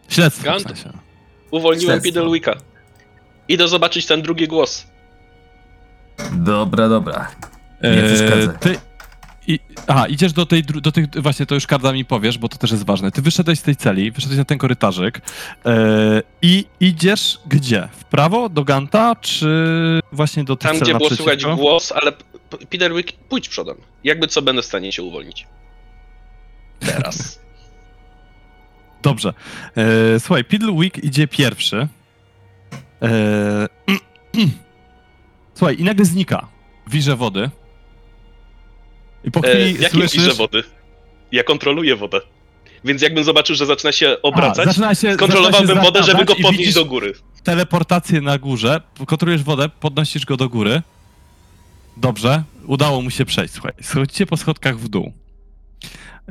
[0.08, 0.62] Śledztwo w Gant?
[0.62, 0.92] sensie.
[1.50, 2.04] Uwolniłem Śledztwo.
[2.04, 2.54] Piddlewicka.
[3.48, 4.86] Idę zobaczyć ten drugi głos.
[6.32, 7.30] Dobra, dobra.
[7.82, 8.78] Nie Eee, ty...
[9.46, 12.58] I, aha, idziesz do tej, do tych, właśnie to już Karda mi powiesz, bo to
[12.58, 13.10] też jest ważne.
[13.10, 15.20] Ty wyszedłeś z tej celi, wyszedłeś na ten korytarzyk
[15.64, 17.88] eee, i idziesz gdzie?
[17.92, 22.24] W prawo, do Ganta, czy właśnie do tych Tam, gdzie było słychać głos, ale P-
[22.50, 23.76] P- Piddlewick, pójdź przodem.
[24.04, 25.46] Jakby co, będę w stanie się uwolnić.
[26.80, 27.40] Teraz.
[29.02, 29.34] Dobrze.
[29.76, 31.88] E, słuchaj, Piddlewick idzie pierwszy.
[33.02, 33.68] E,
[35.54, 36.48] słuchaj, i nagle znika
[36.86, 37.50] w wirze wody.
[39.24, 40.20] I po E, chwili w jakim słyszysz...
[40.22, 40.62] wirze wody?
[41.32, 42.20] Ja kontroluję wodę.
[42.84, 46.34] Więc jakbym zobaczył, że zaczyna się obracać, zaczyna się, kontrolowałbym zaczyna się wodę, żeby go
[46.34, 47.12] i podnieść widzisz do góry.
[47.42, 50.82] teleportację na górze, kontrolujesz wodę, podnosisz go do góry.
[51.96, 53.72] Dobrze, udało mu się przejść, słuchaj.
[53.82, 55.12] Schodzicie po schodkach w dół.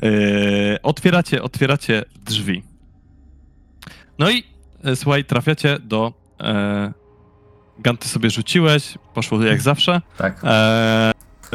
[0.02, 2.64] Yy, otwieracie, otwieracie drzwi.
[4.20, 4.44] No i
[4.84, 6.14] e, słuchaj, trafiacie do...
[6.42, 6.94] E,
[7.80, 10.02] Ganty sobie rzuciłeś, poszło jak zawsze.
[10.18, 10.42] Tak.
[10.44, 11.12] E,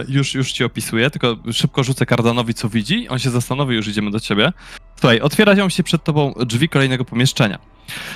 [0.09, 3.09] już, już ci opisuję, tylko szybko rzucę Kardanowi, co widzi.
[3.09, 4.53] On się zastanowi, już idziemy do ciebie.
[5.01, 7.59] Słuchaj, otwierają się przed tobą drzwi kolejnego pomieszczenia.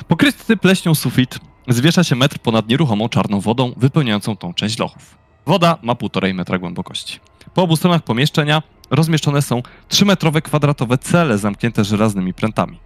[0.08, 1.38] Pokryty pleśnią sufit
[1.68, 5.16] zwiesza się metr ponad nieruchomą czarną wodą, wypełniającą tą część lochów.
[5.46, 7.20] Woda ma półtorej metra głębokości.
[7.54, 12.78] Po obu stronach pomieszczenia rozmieszczone są trzymetrowe kwadratowe cele zamknięte żelaznymi prętami.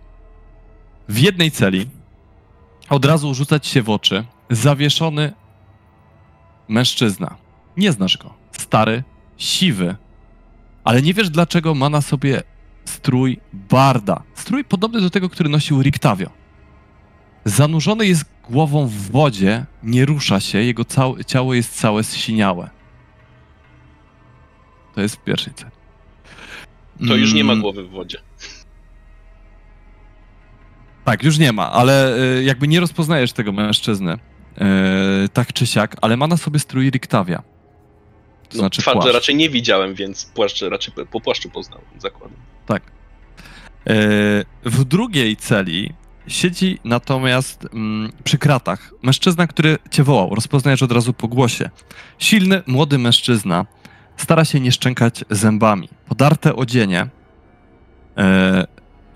[1.08, 1.88] W jednej celi
[2.88, 5.32] od razu rzucać się w oczy zawieszony
[6.68, 7.36] mężczyzna.
[7.76, 8.34] Nie znasz go.
[8.52, 9.02] Stary,
[9.36, 9.96] siwy,
[10.84, 12.42] ale nie wiesz dlaczego ma na sobie
[12.84, 14.22] strój barda.
[14.34, 16.30] Strój podobny do tego, który nosił Rictavio.
[17.44, 20.82] Zanurzony jest głową w wodzie, nie rusza się, jego
[21.26, 22.70] ciało jest całe zsiniałe.
[24.94, 25.70] To jest w pierwszej celi.
[27.08, 28.18] To już nie ma Mm, głowy w wodzie.
[31.04, 34.18] Tak, już nie ma, ale y, jakby nie rozpoznajesz tego mężczyzny.
[34.58, 37.38] Y, tak czy siak, ale ma na sobie strój Rictavia.
[38.48, 39.12] To No, znaczy płaszcz.
[39.14, 42.36] raczej nie widziałem, więc płaszcz raczej po- po płaszczu poznałem, zakładam.
[42.66, 42.82] Tak.
[43.86, 43.94] E,
[44.64, 45.92] W drugiej celi
[46.28, 50.34] siedzi natomiast mm, przy kratach mężczyzna, który cię wołał.
[50.34, 51.70] Rozpoznajesz od razu po głosie.
[52.18, 53.66] Silny, młody mężczyzna
[54.16, 55.88] stara się nie szczękać zębami.
[56.08, 57.08] Podarte odzienie
[58.16, 58.66] e,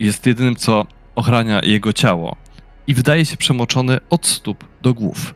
[0.00, 2.36] jest jedynym, co ochrania jego ciało
[2.86, 5.34] i wydaje się przemoczony od stóp do głów.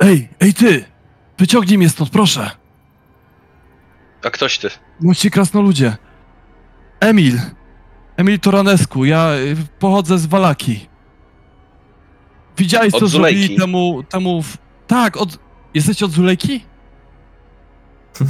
[0.00, 0.84] Ej, ej ty!
[1.38, 2.50] Wyciągnij mnie stąd, proszę!
[4.24, 4.68] A ktoś ty?
[5.00, 5.96] Młodsi krasnoludzie.
[7.00, 7.40] Emil.
[8.16, 9.04] Emil Toranescu.
[9.04, 10.88] Ja y, pochodzę z Walaki.
[12.56, 13.38] Widziałeś, Od co Zulejki?
[13.40, 14.02] zrobili temu...
[14.02, 14.56] temu w...
[14.86, 15.38] Tak, od...
[15.74, 16.64] Jesteście od Zulejki?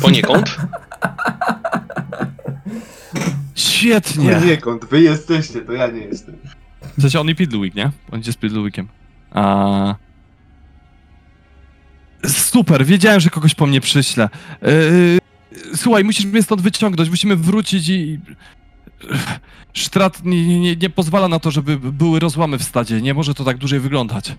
[0.03, 0.57] Poniekąd?
[3.55, 4.35] Świetnie.
[4.35, 6.37] Poniekąd, wy jesteście, to ja nie jestem.
[6.99, 7.91] W sensie on i Pidluik, nie?
[8.13, 8.89] On idzie z Pidluikiem.
[9.31, 9.95] A...
[12.27, 14.29] Super, wiedziałem, że kogoś po mnie przyśle.
[14.63, 15.19] Yy,
[15.77, 18.21] słuchaj, musisz mnie stąd wyciągnąć, musimy wrócić i...
[19.73, 23.03] Sztrat nie, nie, nie pozwala na to, żeby były rozłamy w stadzie.
[23.03, 24.33] Nie może to tak dłużej wyglądać.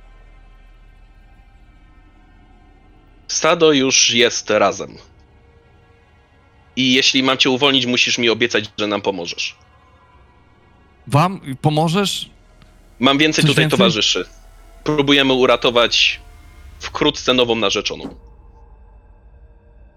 [3.27, 4.95] Stado już jest razem.
[6.75, 9.55] I jeśli mam cię uwolnić, musisz mi obiecać, że nam pomożesz.
[11.07, 12.29] Wam pomożesz?
[12.99, 13.77] Mam więcej Coś tutaj więcej?
[13.77, 14.25] towarzyszy.
[14.83, 16.19] Próbujemy uratować
[16.79, 18.15] wkrótce nową narzeczoną.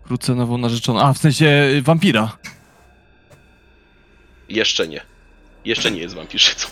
[0.05, 1.01] Wkrótce nową narzeczoną.
[1.01, 2.37] A, w sensie y, wampira.
[4.49, 5.01] Jeszcze nie.
[5.65, 6.69] Jeszcze nie jest wampirzycą.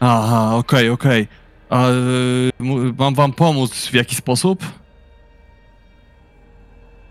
[0.00, 1.28] Aha, okej, okej.
[1.70, 4.62] A y, mu- mam wam pomóc w jaki sposób?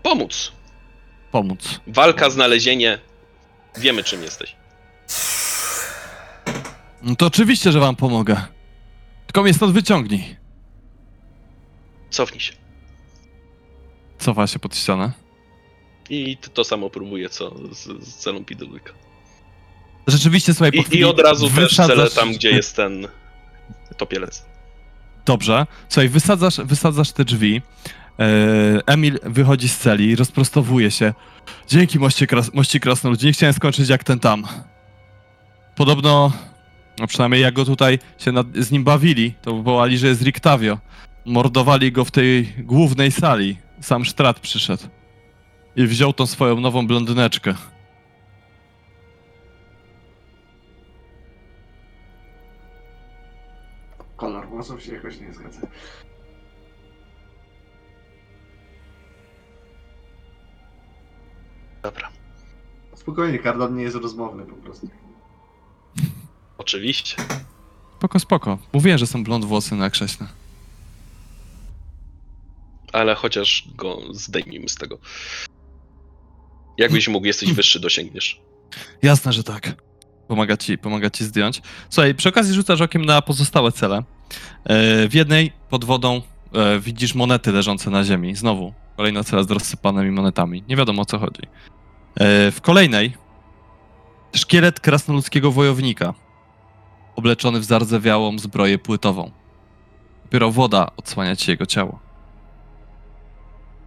[0.02, 0.52] Pomóc.
[1.32, 1.80] Pomóc.
[1.86, 2.98] Walka, znalezienie.
[3.78, 4.56] Wiemy, czym jesteś.
[7.02, 8.36] No to oczywiście, że wam pomogę.
[9.26, 10.36] Tylko mnie stąd wyciągnij.
[12.10, 12.52] Cofnij się.
[14.18, 15.12] Cofa się pod ścianę.
[16.10, 18.92] I to, to samo próbuję, co z, z celą Pidulika.
[20.06, 23.08] Rzeczywiście, słuchaj, po I, chwili I od razu też wysadzasz- celę tam, gdzie jest ten
[23.96, 24.44] topielec.
[25.26, 25.66] Dobrze.
[25.88, 27.62] Słuchaj, wysadzasz, wysadzasz te drzwi.
[28.18, 28.22] E,
[28.86, 31.14] Emil wychodzi z celi, rozprostowuje się.
[31.68, 33.26] Dzięki moście, kras mości krasnoludzi.
[33.26, 34.46] Nie chciałem skończyć jak ten tam.
[35.76, 36.32] Podobno,
[37.00, 40.78] no przynajmniej jak go tutaj się nad, z nim bawili, to wołali, że jest Rictavio.
[41.24, 43.56] Mordowali go w tej głównej sali.
[43.80, 44.82] Sam Strat przyszedł.
[45.76, 47.54] I wziął tą swoją nową blondyneczkę.
[54.16, 55.60] Kolor włosów się jakoś nie zgadza.
[61.82, 62.08] Dobra.
[62.94, 64.88] Spokojnie, Kardon nie jest rozmowny po prostu.
[66.60, 67.16] Oczywiście.
[67.98, 68.58] Spoko, spoko.
[68.72, 70.26] Mówiłem, że są blond włosy na krześle.
[72.92, 74.98] Ale chociaż go zdejmijmy z tego.
[76.78, 78.40] Jakbyś mógł, jesteś wyższy, dosięgniesz.
[79.02, 79.82] Jasne, że tak.
[80.28, 81.62] Pomaga ci, pomaga ci zdjąć.
[81.90, 83.96] Słuchaj, przy okazji rzucasz okiem na pozostałe cele.
[84.64, 86.22] E, W jednej pod wodą
[86.54, 88.36] e, widzisz monety leżące na ziemi.
[88.36, 90.64] Znowu, kolejna cela z rozsypanymi monetami.
[90.68, 91.42] Nie wiadomo o co chodzi.
[92.16, 93.12] E, W kolejnej
[94.36, 96.14] szkielet krasnoludzkiego wojownika,
[97.20, 99.30] obleczony w zardzewiałą zbroję płytową.
[100.24, 101.98] Dopiero woda odsłania ci jego ciało.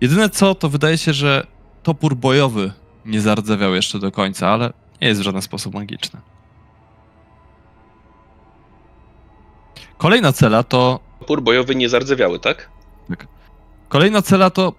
[0.02, 1.48] Jedyne co, to wydaje się, że
[1.84, 2.72] topór bojowy
[3.06, 6.22] nie zardzewiał jeszcze do końca, ale nie jest w żaden sposób magiczny.
[9.98, 11.00] Kolejna cela to.
[11.20, 12.70] Opór bojowy nie zardzewiały, tak?
[13.90, 14.74] Kolejna cela to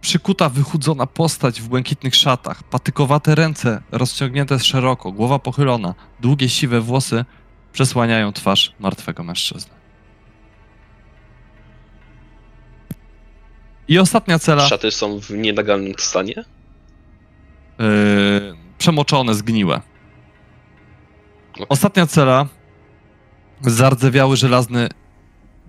[0.00, 7.24] przykuta, wychudzona postać w błękitnych szatach, patykowate ręce rozciągnięte szeroko, głowa pochylona, długie siwe włosy
[7.72, 9.74] przesłaniają twarz martwego mężczyzny.
[13.88, 14.68] I ostatnia cela.
[14.68, 16.34] Szaty są w nienagalnym stanie.
[17.78, 19.80] Yy, przemoczone, zgniłe.
[21.52, 21.66] Okej.
[21.68, 22.46] Ostatnia cela.
[23.60, 24.88] Zardzewiały żelazny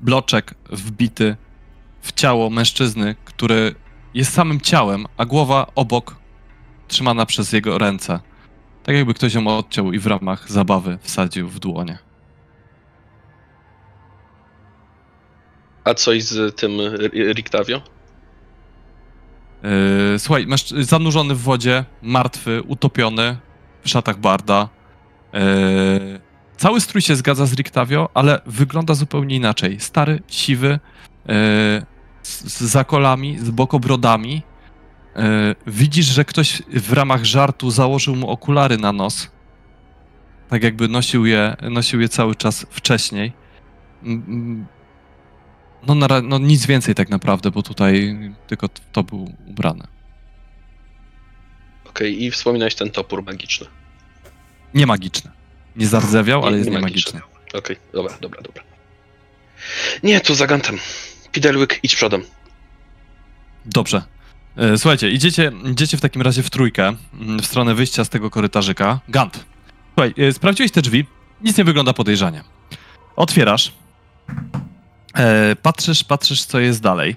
[0.01, 1.35] bloczek wbity
[2.01, 3.75] w ciało mężczyzny, który
[4.13, 6.15] jest samym ciałem, a głowa obok
[6.87, 8.19] trzymana przez jego ręce.
[8.83, 11.97] Tak jakby ktoś ją odciął i w ramach zabawy wsadził w dłonie.
[15.83, 17.81] A coś z tym Ri- Rictavio?
[19.63, 23.37] Yy, słuchaj, mężczy- zanurzony w wodzie, martwy, utopiony
[23.83, 24.69] w szatach barda.
[25.33, 25.39] Yy,
[26.57, 29.79] cały strój się zgadza z Rictavio, ale wygląda zupełnie inaczej.
[29.79, 31.33] Stary, siwy, yy,
[32.23, 34.43] z, z zakolami, z bokobrodami.
[35.15, 39.31] Yy, widzisz, że ktoś w ramach żartu założył mu okulary na nos.
[40.49, 43.33] Tak jakby nosił je, nosił je cały czas wcześniej.
[45.87, 48.17] No, na, no nic więcej tak naprawdę, bo tutaj
[48.47, 49.83] tylko to był ubrany.
[51.85, 53.67] Okej, i wspominałeś ten topór magiczny.
[54.73, 55.31] Nie magiczny.
[55.75, 57.19] Nie zardzewiał, ale Nie- jest nie niemagiczny.
[57.19, 57.59] magiczny.
[57.59, 58.63] Okej, dobra, dobra, dobra.
[60.03, 60.77] Nie, tu zagantem.
[61.31, 62.23] Pidelłyk, idź przodem.
[63.65, 64.01] Dobrze.
[64.57, 68.29] E, Słuchajcie, idziecie, idziecie w takim razie w trójkę mm, w stronę wyjścia z tego
[68.29, 68.99] korytarzyka.
[69.09, 69.45] Gant.
[69.93, 71.05] Słuchaj, e, sprawdziłeś te drzwi.
[71.41, 72.43] Nic nie wygląda podejrzanie.
[73.15, 73.73] Otwierasz.
[75.13, 77.15] E, patrzysz, patrzysz, co jest dalej.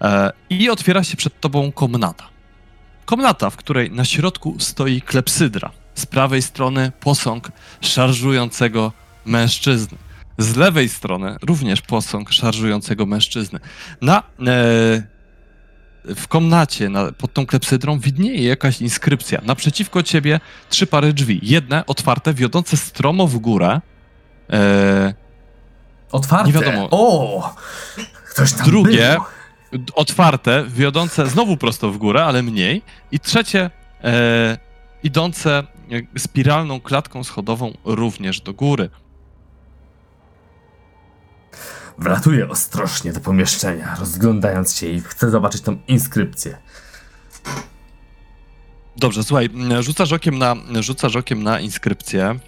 [0.00, 2.28] E, I otwiera się przed tobą komnata.
[3.04, 5.70] Komnata, w której na środku stoi klepsydra.
[5.94, 8.92] Z prawej strony posąg szarżującego
[9.24, 9.98] mężczyzny.
[10.38, 13.60] Z lewej strony również posąg szarżującego mężczyzny.
[14.02, 15.15] Na, e,
[16.16, 19.40] w komnacie na, pod tą klepsydrą widnieje jakaś inskrypcja.
[19.44, 21.40] Naprzeciwko ciebie trzy pary drzwi.
[21.42, 23.80] Jedne otwarte, wiodące stromo w górę.
[24.52, 25.14] E,
[26.12, 26.46] Otwarte.
[26.46, 26.88] Nie wiadomo.
[26.90, 27.54] O!
[28.30, 29.16] Ktoś tam Drugie.
[29.72, 29.80] był.
[29.94, 32.82] otwarte, wiodące znowu prosto w górę, ale mniej.
[33.12, 33.70] I trzecie,
[34.04, 34.58] e,
[35.02, 35.62] idące
[36.18, 38.90] spiralną klatką schodową również do góry.
[41.98, 46.58] Wlatuję ostrożnie do pomieszczenia, rozglądając się i chcę zobaczyć tą inskrypcję.
[48.96, 49.50] Dobrze, słuchaj,
[49.80, 52.38] rzucasz okiem na, rzucasz okiem na inskrypcję,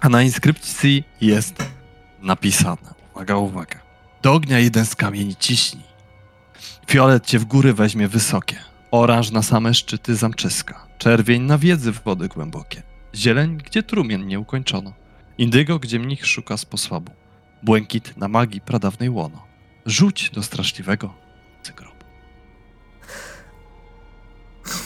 [0.00, 1.64] a na inskrypcji jest
[2.22, 3.78] napisane, uwaga, uwaga,
[4.22, 5.84] do ognia jeden z kamieni ciśnij,
[6.86, 8.56] fiolet cię w góry weźmie wysokie,
[8.90, 12.82] oranż na same szczyty zamczyska, czerwień na wiedzy w wody głębokie,
[13.14, 14.92] zieleń, gdzie trumien nie ukończono,
[15.38, 17.12] indygo, gdzie mnich szuka sposobu,
[17.62, 19.46] błękit na magii pradawnej łono,
[19.86, 21.14] rzuć do straszliwego
[21.62, 22.04] cygrobu.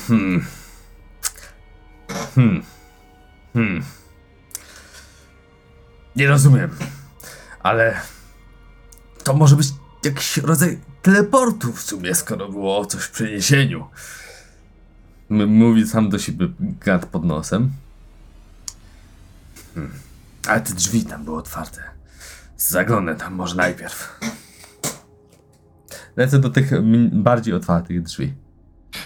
[0.08, 0.46] Hmm.
[2.34, 2.62] Hmm.
[3.52, 3.84] Hmm.
[6.16, 6.70] Nie rozumiem.
[7.62, 8.00] Ale
[9.24, 9.66] to może być
[10.04, 13.88] jakiś rodzaj teleportu w sumie, skoro było o coś w przeniesieniu.
[15.30, 17.72] M- mówi sam do siebie gad pod nosem.
[19.74, 19.92] Hmm.
[20.48, 21.82] Ale te drzwi tam były otwarte.
[22.56, 24.20] Zaglądnę tam może najpierw.
[26.16, 26.70] Lecę do tych
[27.12, 28.34] bardziej otwartych drzwi.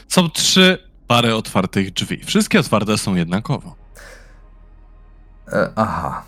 [0.08, 2.24] Są trzy pary otwartych drzwi.
[2.24, 3.76] Wszystkie otwarte są jednakowo.
[5.52, 6.22] E, aha.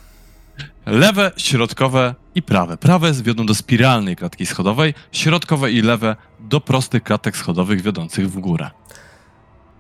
[0.87, 2.77] Lewe, środkowe i prawe.
[2.77, 8.39] Prawe wiodą do spiralnej klatki schodowej, środkowe i lewe do prostych klatek schodowych wiodących w
[8.39, 8.71] górę.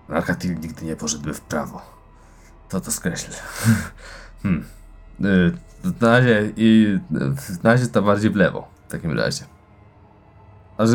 [0.09, 1.83] Arkatil nigdy nie poszedłby w prawo.
[2.69, 3.35] To to skreślę.
[4.43, 4.65] hmm.
[5.25, 5.53] Y,
[6.01, 6.99] na razie i
[7.63, 9.45] na razie to bardziej w lewo w takim razie.
[10.79, 10.93] A że,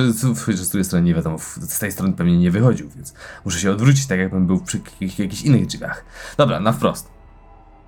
[0.48, 3.14] że z drugiej strony nie wiadomo, z tej strony pewnie nie wychodził, więc
[3.46, 6.06] muszę się odwrócić tak jakbym był przy jakich, jakichś innych drzwiach.
[6.38, 7.10] Dobra, na wprost.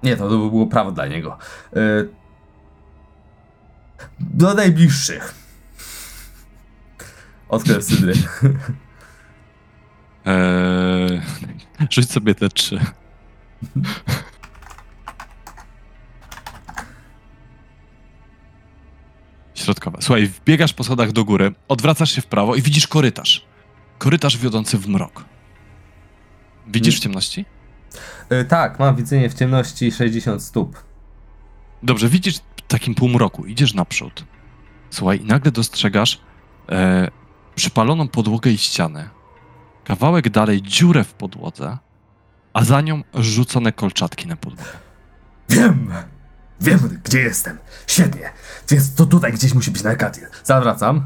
[0.04, 1.38] Nie, to, to by było prawo dla niego.
[1.78, 2.10] Y,
[4.20, 5.34] do najbliższych.
[7.50, 8.14] Odkrył Sydry.
[10.26, 11.22] Eee,
[11.90, 12.80] rzuć sobie te trzy.
[19.56, 19.98] Środkowe.
[20.02, 23.45] Słuchaj, wbiegasz po schodach do góry, odwracasz się w prawo i widzisz korytarz.
[23.98, 25.26] Korytarz wiodący w mrok.
[26.68, 27.45] Widzisz w ciemności?
[28.32, 30.84] Y, tak, mam widzenie w ciemności 60 stóp.
[31.84, 34.26] Dobrze, widzisz w takim półmroku, idziesz naprzód.
[34.90, 36.22] Słuchaj, i nagle dostrzegasz
[36.69, 37.07] e,
[37.56, 39.10] przypaloną podłogę i ścianę.
[39.84, 41.77] Kawałek dalej dziurę w podłodze,
[42.53, 44.72] a za nią rzucone kolczatki na podłogę.
[45.49, 45.91] Wiem!
[46.61, 47.57] Wiem, gdzie jestem.
[47.88, 48.30] Świetnie.
[48.69, 50.23] Więc to tutaj gdzieś musi być Narkatil.
[50.44, 51.03] Zawracam.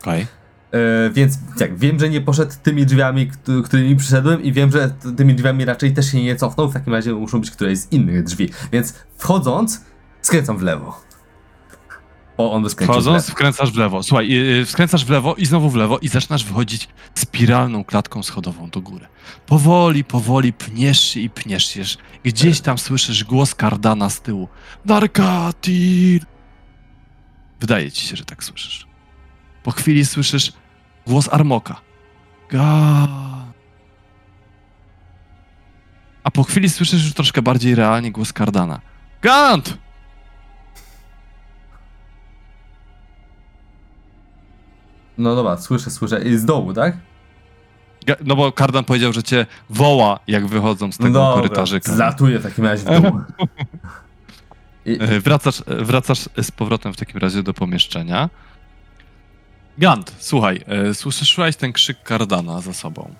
[0.00, 0.26] Okej.
[0.72, 4.90] E, więc tak, wiem, że nie poszedł tymi drzwiami, któ- którymi przyszedłem i wiem, że
[5.16, 6.68] tymi drzwiami raczej też się nie cofnął.
[6.70, 8.50] W takim razie muszą być któreś z innych drzwi.
[8.72, 9.80] Więc wchodząc,
[10.22, 11.00] skręcam w lewo.
[12.42, 13.32] O, on skręcił w Wchodząc, lewo.
[13.32, 14.02] wkręcasz w lewo.
[14.02, 18.70] Słuchaj, yy, skręcasz w lewo i znowu w lewo i zaczynasz wychodzić spiralną klatką schodową
[18.70, 19.06] do góry.
[19.46, 21.82] Powoli, powoli pniesz się i pniesz się.
[22.24, 24.48] Gdzieś tam słyszysz głos Kardana z tyłu.
[24.84, 26.20] Narkatil!
[27.60, 28.86] Wydaje ci się, że tak słyszysz.
[29.62, 30.52] Po chwili słyszysz
[31.06, 31.80] głos Armoka.
[32.48, 33.08] Ga.
[36.24, 38.80] A po chwili słyszysz już troszkę bardziej realnie głos Kardana.
[39.22, 39.78] Gant!
[45.22, 46.22] No dobra, słyszę, słyszę.
[46.24, 46.96] I z dołu, tak?
[48.06, 51.92] Ga- No bo Kardan powiedział, że cię woła, jak wychodzą z tego no korytarzyka.
[51.92, 53.20] Zlatuję w takim razie w dół.
[54.86, 58.30] I, E, Wracasz, e, wracasz z powrotem w takim razie do pomieszczenia.
[59.78, 63.14] Gant, słuchaj, e, słyszałeś ten krzyk Kardana za sobą.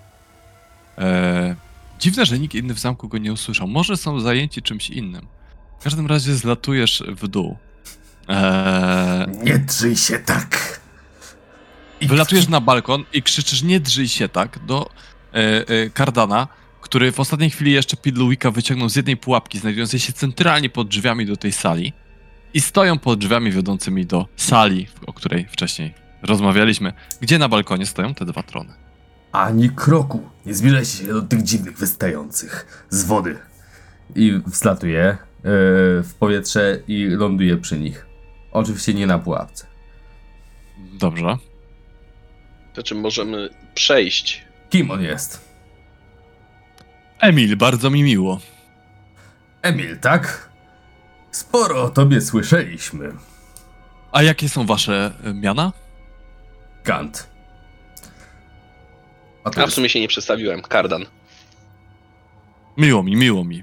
[0.98, 1.56] E,
[1.98, 3.68] dziwne, że nikt inny w zamku go nie usłyszał.
[3.68, 5.26] Może są zajęci czymś innym.
[5.80, 7.56] W każdym razie zlatujesz w dół.
[8.28, 10.80] E, nie drzyj się tak.
[12.02, 14.90] I Wylatujesz na balkon i krzyczysz nie drżyj się tak do
[15.34, 16.48] e, e, Kardana,
[16.80, 21.26] który w ostatniej chwili jeszcze Pidluwika wyciągnął z jednej pułapki znajdującej się centralnie pod drzwiami
[21.26, 21.92] do tej sali
[22.54, 28.14] i stoją pod drzwiami wiodącymi do sali, o której wcześniej rozmawialiśmy, gdzie na balkonie stoją
[28.14, 28.72] te dwa trony.
[29.32, 30.28] Ani kroku.
[30.46, 33.38] Nie zbliżajcie się do tych dziwnych wystających z wody.
[34.14, 35.16] I wslatuję e,
[36.02, 38.06] w powietrze i ląduję przy nich.
[38.52, 39.66] Oczywiście nie na pułapce.
[40.92, 41.51] Dobrze.
[42.72, 44.44] To czym możemy przejść?
[44.70, 45.52] Kim on jest?
[47.20, 48.40] Emil, bardzo mi miło.
[49.62, 50.48] Emil, tak?
[51.30, 53.12] Sporo o tobie słyszeliśmy.
[54.12, 55.72] A jakie są wasze e, miana?
[56.82, 57.30] Kant.
[59.44, 59.74] A to A w jest...
[59.74, 60.62] sumie się nie przedstawiłem.
[60.62, 61.06] Kardan.
[62.76, 63.62] Miło mi, miło mi.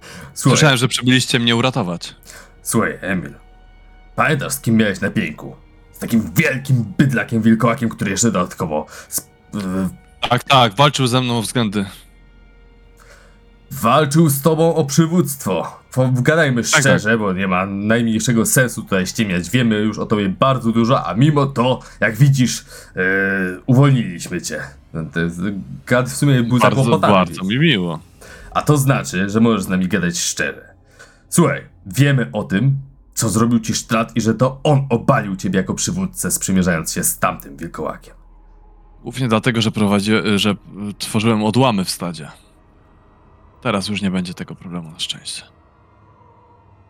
[0.00, 2.14] Słuchaj, Słyszałem, że przybyliście mnie uratować.
[2.62, 3.34] słuchaj, Emil.
[4.16, 5.56] Pamiętasz, z kim miałeś na pieńku?
[5.96, 8.86] Z takim wielkim bydlakiem, wilkołakiem, który jeszcze dodatkowo
[9.16, 9.30] sp-
[10.30, 11.84] Tak, tak, walczył ze mną o względy.
[13.70, 15.80] walczył z tobą o przywództwo.
[15.94, 16.80] Pogadajmy tak.
[16.80, 19.50] szczerze, bo nie ma najmniejszego sensu tutaj ściemiać.
[19.50, 22.64] Wiemy już o tobie bardzo dużo, a mimo to, jak widzisz,
[22.94, 23.02] yy,
[23.66, 24.60] uwolniliśmy cię.
[25.86, 27.12] Gad w sumie był Bardzo, zakłopotany.
[27.12, 27.98] bardzo mi miło.
[28.50, 30.64] A to znaczy, że możesz z nami gadać szczerze.
[31.28, 32.76] Słuchaj, wiemy o tym,
[33.16, 37.18] co zrobił ci Strat i że to on obalił ciebie jako przywódcę, sprzymierzając się z
[37.18, 38.14] tamtym wilkołakiem.
[39.02, 40.54] Głównie dlatego, że prowadzi, że y,
[40.98, 42.28] tworzyłem odłamy w stadzie.
[43.62, 45.42] Teraz już nie będzie tego problemu na szczęście.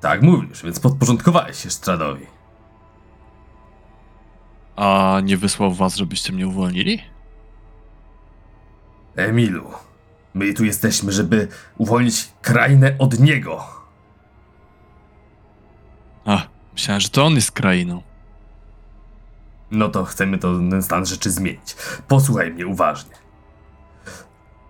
[0.00, 2.26] Tak mówisz, więc podporządkowałeś się Stradowi.
[4.76, 7.02] A nie wysłał was, żebyście mnie uwolnili?
[9.16, 9.70] Emilu,
[10.34, 11.48] my tu jesteśmy, żeby
[11.78, 13.75] uwolnić krainę od niego.
[16.76, 18.02] Myślałem, że to on jest krainą.
[19.70, 21.76] No to chcemy to, ten stan rzeczy zmienić.
[22.08, 23.14] Posłuchaj mnie uważnie.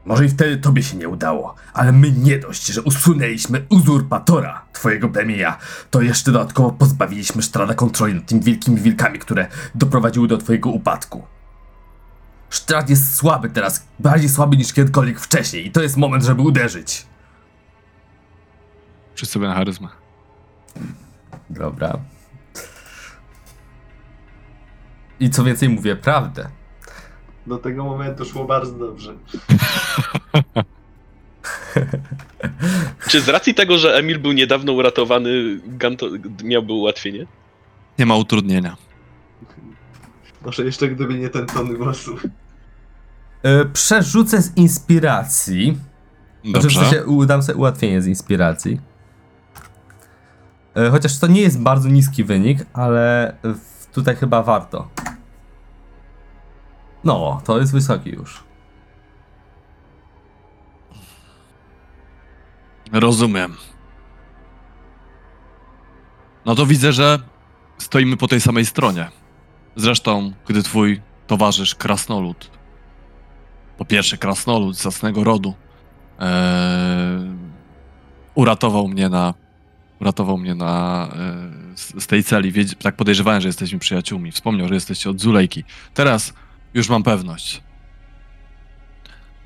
[0.04, 5.08] Może i wtedy tobie się nie udało, ale my nie dość, że usunęliśmy uzurpatora twojego
[5.08, 5.58] plemienia,
[5.90, 11.26] to jeszcze dodatkowo pozbawiliśmy Sztrada kontroli nad tymi wielkimi wilkami, które doprowadziły do twojego upadku.
[12.50, 17.06] Sztrad jest słaby teraz, bardziej słaby niż kiedykolwiek wcześniej i to jest moment, żeby uderzyć.
[19.14, 19.88] Wszyscy sobie na charyzmę.
[21.51, 21.98] Dobra.
[25.20, 26.48] I co więcej mówię, prawdę.
[27.47, 29.14] Do tego momentu szło bardzo dobrze.
[33.09, 36.06] Czy z racji tego, że Emil był niedawno uratowany, Ganto
[36.44, 37.27] miałby ułatwienie?
[37.98, 38.77] Nie ma utrudnienia.
[40.44, 42.16] Może jeszcze gdyby nie ten ton głosu.
[43.43, 45.78] E, przerzucę z inspiracji.
[46.44, 46.81] Znaczy, w Dobrze.
[46.81, 48.81] sensie u- dam sobie ułatwienie z inspiracji.
[50.76, 53.36] E, Chociaż to nie jest bardzo niski wynik, ale
[53.92, 54.88] tutaj chyba warto.
[57.04, 58.44] No, to jest wysoki już.
[62.92, 63.56] Rozumiem.
[66.44, 67.18] No to widzę, że
[67.78, 69.08] stoimy po tej samej stronie.
[69.76, 72.50] Zresztą, gdy twój towarzysz Krasnolud,
[73.78, 75.54] po pierwsze Krasnolud z jasnego rodu,
[76.20, 77.34] e,
[78.34, 79.34] uratował mnie na
[80.01, 81.09] uratował mnie na,
[81.97, 82.52] e, z, tej celi.
[82.82, 84.32] Tak podejrzewałem, że jesteśmy przyjaciółmi.
[84.32, 85.64] Wspomniał, że jesteście od Zulejki.
[85.94, 86.32] Teraz
[86.74, 87.62] już mam pewność.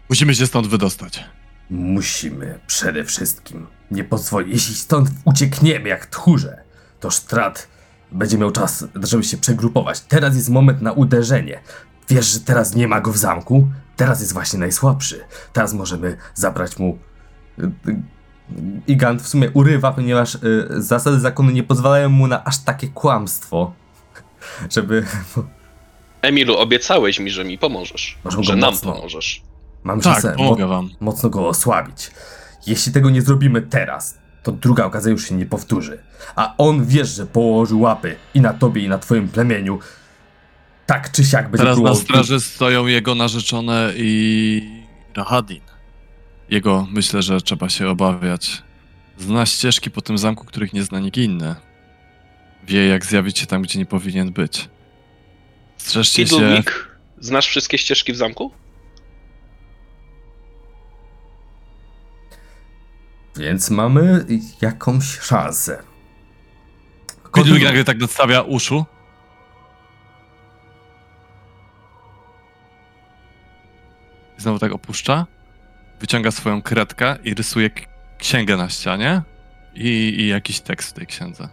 [0.08, 1.24] Musimy się stąd wydostać.
[1.70, 4.52] Musimy przede wszystkim nie pozwolić.
[4.52, 6.62] Jeśli stąd uciekniemy jak tchórze,
[7.00, 7.68] to Strat
[8.12, 10.00] będzie miał czas, żeby się przegrupować.
[10.00, 11.60] Teraz jest moment na uderzenie.
[12.08, 13.68] Wiesz, że teraz nie ma go w zamku?
[13.96, 15.20] Teraz jest właśnie najsłabszy.
[15.52, 16.98] Teraz możemy zabrać mu.
[18.58, 20.38] Y, y, I Gant w sumie urywa, ponieważ y,
[20.70, 23.72] zasady zakonu nie pozwalają mu na aż takie kłamstwo,
[24.74, 25.04] żeby.
[26.22, 28.18] Emilu, obiecałeś mi, że mi pomożesz.
[28.24, 29.42] Możemy że nam mocno- pomożesz.
[29.84, 30.90] Mam Tak, czasem pomogę wam.
[31.00, 32.10] mocno go osłabić.
[32.66, 35.98] Jeśli tego nie zrobimy teraz, to druga okazja już się nie powtórzy.
[36.36, 39.78] A on wiesz, że położył łapy i na tobie, i na twoim plemieniu.
[40.86, 44.62] Tak czy siak będzie Teraz na próbował- straży stoją jego narzeczone i
[45.16, 45.60] Rahadin.
[46.50, 48.62] Jego myślę, że trzeba się obawiać.
[49.18, 51.54] Zna ścieżki po tym zamku, których nie zna nikt inny.
[52.64, 54.68] Wie, jak zjawić się tam, gdzie nie powinien być.
[55.76, 56.62] Strzeżcie się.
[57.18, 58.52] Znasz wszystkie ścieżki w zamku?
[63.36, 64.26] Więc mamy
[64.60, 65.82] jakąś szansę.
[67.36, 68.84] Fiddlewig nagle tak nadstawia uszu.
[74.38, 75.26] I Znowu tak opuszcza.
[76.00, 77.70] Wyciąga swoją kredkę i rysuje
[78.18, 79.22] księgę na ścianie.
[79.74, 81.48] I, I jakiś tekst w tej księdze.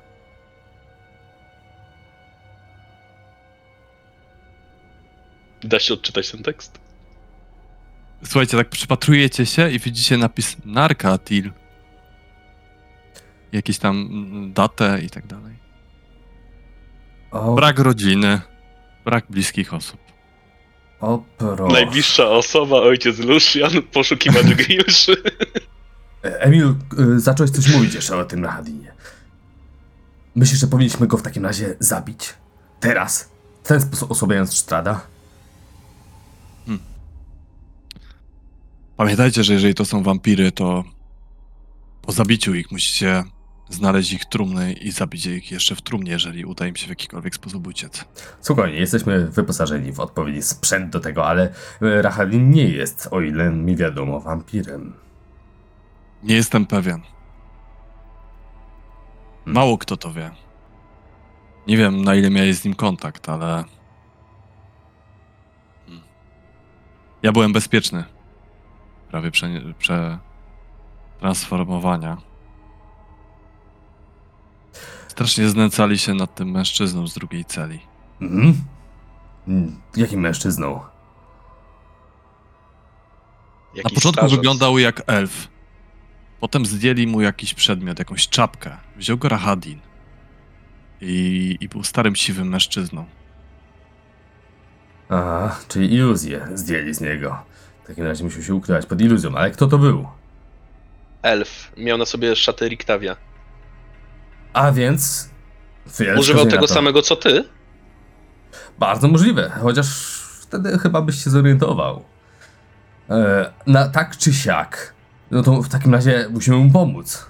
[5.61, 6.79] Da się odczytać ten tekst?
[8.23, 11.51] Słuchajcie, tak przypatrujecie się i widzicie napis Narkatil.
[13.51, 15.55] Jakieś tam mm, datę i tak dalej.
[17.31, 18.41] O, Brak rodziny,
[19.05, 20.06] brak bliskich osób.
[21.01, 21.73] O proszę.
[21.73, 25.23] Najbliższa osoba, ojciec Lucian, poszukiwacz geniuszy.
[26.21, 28.91] Emil, y, zacząłeś coś mówić jeszcze o tym Rahadinie.
[30.35, 32.33] Myślisz, że powinniśmy go w takim razie zabić?
[32.79, 33.29] Teraz?
[33.63, 35.01] W ten sposób osłabiając Strada?
[38.97, 40.83] Pamiętajcie, że jeżeli to są wampiry, to
[42.01, 43.23] po zabiciu ich musicie
[43.69, 47.35] znaleźć ich trumny i zabić ich jeszcze w trumnie, jeżeli uda im się w jakikolwiek
[47.35, 48.05] sposób uciec.
[48.41, 53.51] Spokojnie, jesteśmy wyposażeni w odpowiedni sprzęt do tego, ale y, Rahadin nie jest, o ile
[53.51, 54.93] mi wiadomo, wampirem.
[56.23, 57.01] Nie jestem pewien.
[59.45, 60.31] Mało kto to wie.
[61.67, 63.63] Nie wiem, na ile miałeś z nim kontakt, ale.
[65.85, 66.03] Hmm.
[67.23, 68.03] Ja byłem bezpieczny.
[69.11, 69.47] Prawie prze,
[69.79, 72.26] przetransformowania.
[75.17, 77.79] Strasznie znęcali się nad tym mężczyzną z drugiej celi.
[78.21, 78.53] Mhm.
[79.47, 80.73] Mm, Jakim mężczyzną?
[80.75, 80.89] Na
[83.75, 84.37] Jakiś początku starzec.
[84.37, 85.47] wyglądał jak elf.
[86.39, 88.77] Potem zdjęli mu jakiś przedmiot, jakąś czapkę.
[88.97, 89.79] Wziął go Rahadin.
[91.01, 93.05] I, I był starym, siwym mężczyzną.
[95.09, 97.37] Aha, czyli iluzję zdjęli z niego.
[97.83, 100.07] W takim razie musiał się ukrywać pod iluzją, ale kto to był?
[101.21, 101.71] Elf.
[101.77, 103.15] Miał na sobie szatę Riktavia.
[104.57, 105.29] A więc...
[106.19, 106.73] Używał tego to.
[106.73, 107.43] samego co ty?
[108.79, 109.87] Bardzo możliwe, chociaż
[110.41, 112.03] wtedy chyba byś się zorientował.
[113.09, 114.93] E, na tak czy siak,
[115.31, 117.25] no to w takim razie musimy mu pomóc.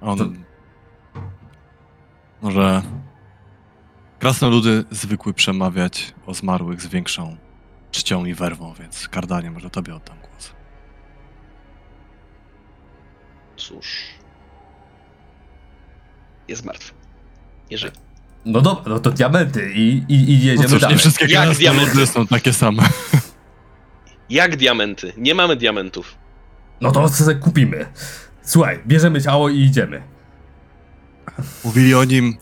[0.00, 0.18] On.
[0.18, 0.28] To-
[2.42, 2.82] Może.
[4.18, 7.36] Krasnoludy zwykły przemawiać o zmarłych z większą
[7.90, 10.52] czcią i werwą, więc Kardanie, może tobie oddam głos.
[13.56, 13.86] Cóż.
[16.48, 16.92] Jest martwy.
[17.70, 17.92] Nie żyje.
[18.44, 20.94] No dobra, no to diamenty i, i, i No jedziemy cóż, dalej.
[20.94, 22.06] nie wszystkie Jak diamenty?
[22.06, 22.82] są takie same.
[24.30, 25.12] Jak diamenty?
[25.16, 26.18] Nie mamy diamentów.
[26.80, 27.86] No to co sobie kupimy.
[28.42, 30.02] Słuchaj, bierzemy ciało i idziemy.
[31.64, 32.36] Mówili o nim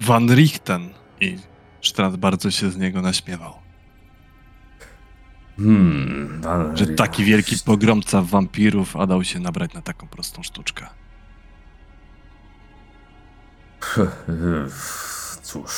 [0.00, 0.90] Van Richten
[1.20, 1.38] i
[1.82, 3.54] Strand bardzo się z niego naśmiewał.
[5.58, 10.86] Hmm, Van Że taki wielki pogromca wampirów, a dał się nabrać na taką prostą sztuczkę.
[15.42, 15.72] Cóż,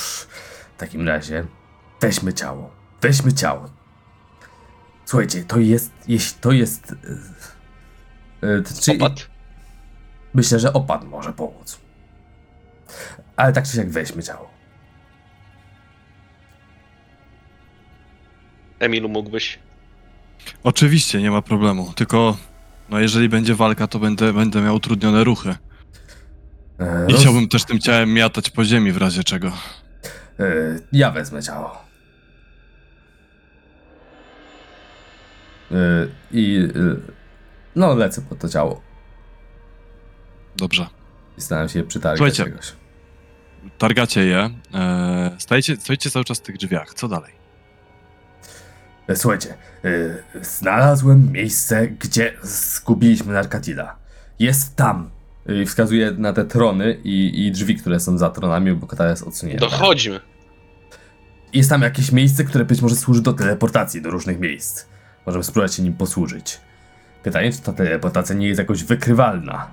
[0.75, 1.47] w takim razie
[2.01, 2.71] weźmy ciało.
[3.01, 3.71] Weźmy ciało.
[5.05, 6.95] Słuchajcie, to jest, jeśli to jest...
[8.41, 9.27] to- czyli- Opad?
[10.35, 11.81] Myślę, że opad może pomóc.
[13.37, 14.54] Ale tak czy siak weźmy ciało.
[18.79, 19.59] Emilu, mógłbyś?
[20.65, 21.93] Oczywiście, nie ma problemu.
[21.97, 22.37] Tylko,
[22.91, 25.55] no jeżeli będzie walka, to będę, będę miał utrudnione ruchy.
[26.79, 29.53] E, Nie roz- chciałbym też tym ciałem miatać po ziemi w razie czego.
[30.41, 30.45] e,
[30.93, 31.85] ja wezmę ciało.
[35.73, 35.77] E,
[36.33, 36.69] I...
[36.77, 36.97] E,
[37.77, 38.81] no, lecę po to ciało.
[40.57, 40.87] Dobrze.
[41.39, 42.45] I staram się przytargać Słuchajcie.
[42.45, 42.73] czegoś.
[43.79, 44.51] Targacie je.
[44.75, 46.95] E, stajecie, stoicie cały czas w tych drzwiach.
[46.95, 47.33] Co dalej?
[49.09, 49.55] E, Słuchajcie,
[49.85, 49.89] e,
[50.43, 53.97] znalazłem miejsce, gdzie zgubiliśmy Narkatila.
[54.39, 55.11] Jest tam.
[55.49, 59.09] E, I wskazuje na te trony i, i drzwi, które są za tronami, bo kata
[59.09, 59.67] jest odsunięta.
[59.67, 60.21] Dochodźmy.
[61.53, 64.87] Jest tam jakieś miejsce, które być może służy do teleportacji do różnych miejsc.
[65.27, 66.61] Możemy spróbować się nim posłużyć.
[67.23, 69.71] Pytanie, czy ta teleportacja nie jest jakoś wykrywalna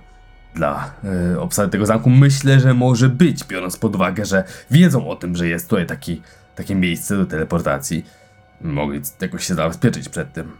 [0.55, 0.93] dla
[1.33, 2.09] e, obsady tego zamku?
[2.09, 6.21] Myślę, że może być, biorąc pod uwagę, że wiedzą o tym, że jest tutaj taki,
[6.55, 8.05] takie miejsce do teleportacji.
[8.63, 10.51] Mogli jakoś się zabezpieczyć przed tym.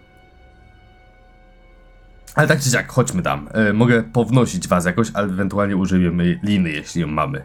[2.36, 3.50] Ale tak czy siak, chodźmy tam.
[3.54, 7.44] E, mogę pownosić was jakoś, ale ewentualnie użyjemy liny, jeśli ją mamy.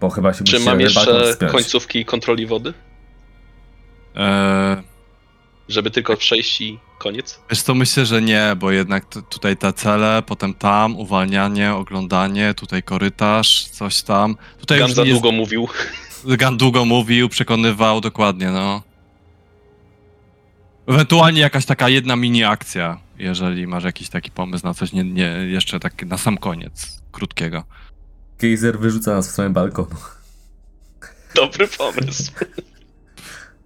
[0.00, 1.52] Bo chyba się Czy mam jeszcze wspiąć.
[1.52, 2.74] końcówki kontroli wody?
[4.16, 4.82] E,
[5.68, 7.40] Żeby tylko przejść i koniec?
[7.50, 12.54] wiesz co, myślę, że nie, bo jednak t- tutaj te cele, potem tam, uwalnianie, oglądanie,
[12.54, 14.36] tutaj korytarz, coś tam.
[14.60, 15.68] Tutaj Gan już za nie długo mówił.
[16.24, 18.82] Gan długo mówił, przekonywał, dokładnie, no.
[20.90, 25.26] Ewentualnie jakaś taka jedna mini akcja, jeżeli masz jakiś taki pomysł na coś nie, nie
[25.26, 27.64] jeszcze tak na sam koniec, krótkiego.
[28.38, 29.96] Gejzer wyrzuca nas w swoim balkonu.
[31.34, 32.32] Dobry pomysł.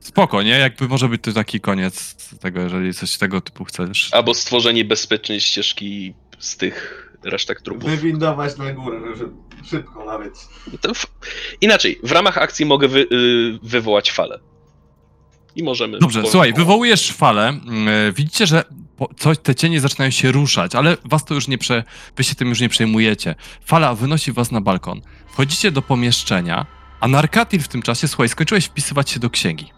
[0.00, 0.58] Spoko, nie?
[0.58, 4.08] Jakby może być to taki koniec tego, jeżeli coś tego typu chcesz.
[4.12, 7.90] Albo stworzenie bezpiecznej ścieżki z tych resztek trupów.
[7.90, 9.24] Wywindować na górę, że
[9.70, 10.32] szybko nawet.
[10.80, 11.06] To w...
[11.60, 14.40] Inaczej, w ramach akcji mogę wy, y, wywołać falę.
[15.56, 15.98] I możemy.
[15.98, 17.48] Dobrze, po- słuchaj, wywołujesz falę.
[17.48, 18.64] mm, Widzicie, że
[18.96, 21.84] po- coś, te cienie zaczynają się ruszać, ale was to już nie prze,
[22.16, 23.34] wy się tym już nie przejmujecie.
[23.64, 25.00] Fala wynosi was na balkon.
[25.32, 26.66] Wchodzicie do pomieszczenia,
[27.00, 29.70] a Narkatil w tym czasie, słuchaj, skończyłeś wpisywać się do księgi.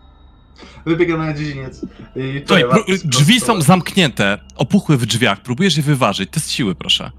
[0.87, 1.87] Wybiegam na dziedziniec.
[2.17, 6.31] I Słuchaj, pró- drzwi są zamknięte, opuchły w drzwiach, próbujesz je wyważyć.
[6.31, 7.11] Test siły, proszę.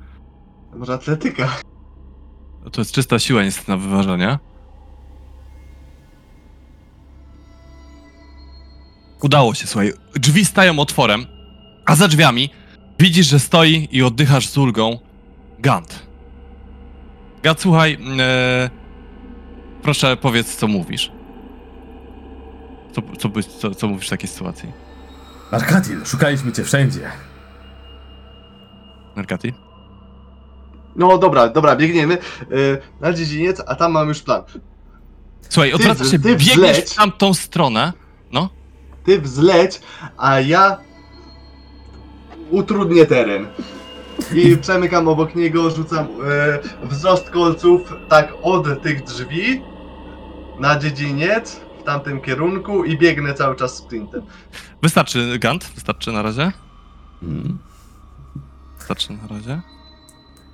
[0.76, 1.58] Może atletyka.
[2.72, 4.38] To jest czysta siła niestety na wyważenie.
[9.22, 9.94] Udało się, słuchaj.
[10.16, 11.26] Drzwi stają otworem,
[11.86, 12.50] a za drzwiami
[13.00, 15.00] widzisz, że stoi i oddychasz z ulgą
[15.60, 16.08] Gant.
[17.44, 18.70] Gant, słuchaj, e,
[19.82, 21.12] proszę powiedz, co mówisz.
[22.92, 23.30] Co, co,
[23.60, 24.72] co, co mówisz w takiej sytuacji?
[25.52, 27.12] Arkatil, szukaliśmy cię wszędzie.
[29.16, 29.54] Nergati?
[30.96, 32.18] No dobra, dobra, biegniemy
[32.52, 34.44] y, na dziedziniec, a tam mam już plan.
[35.50, 36.90] Słuchaj, odwracasz się, ty biegniesz wleć.
[36.92, 37.94] w tamtą stronę.
[38.32, 38.50] No.
[39.08, 39.82] Ty wzleć,
[40.18, 40.78] a ja
[42.52, 43.48] utrudnię teren.
[44.34, 46.08] I przemykam obok niego, rzucam
[46.84, 49.62] e, wzrost kolców tak od tych drzwi
[50.60, 54.22] na dziedziniec w tamtym kierunku i biegnę cały czas sprintem.
[54.82, 55.72] Wystarczy, Gant?
[55.76, 56.52] Wystarczy na razie?
[57.24, 57.58] Mm.
[58.78, 59.62] Wystarczy na razie?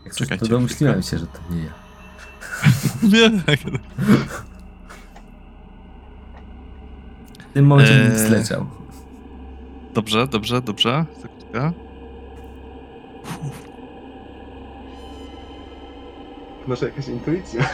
[0.06, 1.74] Jak coś, to Czekajcie domyśliłem się, że to nie ja.
[3.14, 3.44] Nie.
[7.54, 8.20] W tym momencie Eee.
[8.28, 8.66] zleciał.
[9.94, 11.06] Dobrze, dobrze, dobrze.
[11.22, 11.72] Sekundkę.
[16.68, 17.70] Może jakaś intuicja?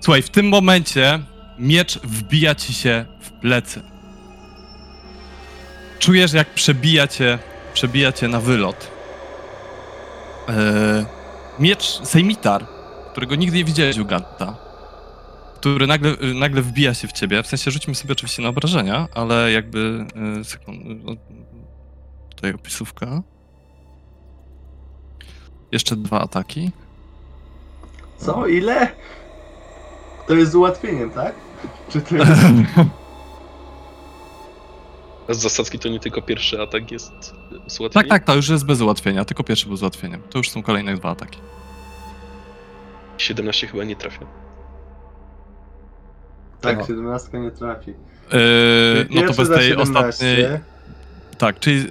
[0.00, 1.20] Słuchaj, w tym momencie
[1.58, 3.82] miecz wbija ci się w plecy.
[5.98, 7.38] Czujesz, jak przebija cię,
[7.74, 8.90] przebija cię na wylot.
[10.48, 10.54] Eee,
[11.58, 12.66] miecz Sejmitar,
[13.12, 14.54] którego nigdy nie widziałeś u Ganta,
[15.62, 17.42] który nagle, nagle wbija się w ciebie.
[17.42, 20.06] W sensie rzućmy sobie oczywiście na obrażenia, ale jakby.
[20.40, 21.12] E, sekund, no,
[22.36, 23.22] tutaj opisówka.
[25.72, 26.70] Jeszcze dwa ataki.
[28.18, 28.46] Co?
[28.46, 28.88] Ile?
[30.28, 31.34] To jest z ułatwieniem, tak?
[31.90, 32.30] Czy to jest...
[35.28, 37.12] Z zasadzki to nie tylko pierwszy atak jest
[37.66, 38.08] z Tak, ułatwieniem?
[38.08, 40.22] tak, to już jest bez ułatwienia, tylko pierwszy był z ułatwieniem.
[40.30, 41.38] To już są kolejne dwa ataki.
[43.18, 44.41] 17 chyba nie trafia.
[46.62, 46.86] Tak, No.
[46.86, 47.90] 17 nie trafi.
[47.90, 49.98] Yy, no to bez tej 17.
[49.98, 50.46] ostatniej.
[51.38, 51.86] Tak, czyli.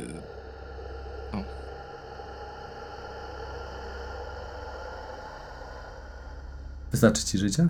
[6.91, 7.67] Wystarczy ci życia?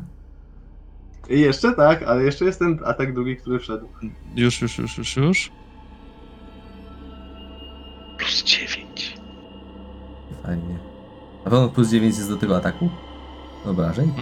[1.30, 3.88] I jeszcze tak, ale jeszcze jest ten atak drugi, który wszedł.
[4.36, 5.52] Już, już, już, już, już.
[8.18, 9.18] Plus 9.
[10.44, 10.80] Fajnie.
[11.45, 12.90] Na pewno plus 9 jest do tego ataku?
[13.65, 14.14] Obrażeń?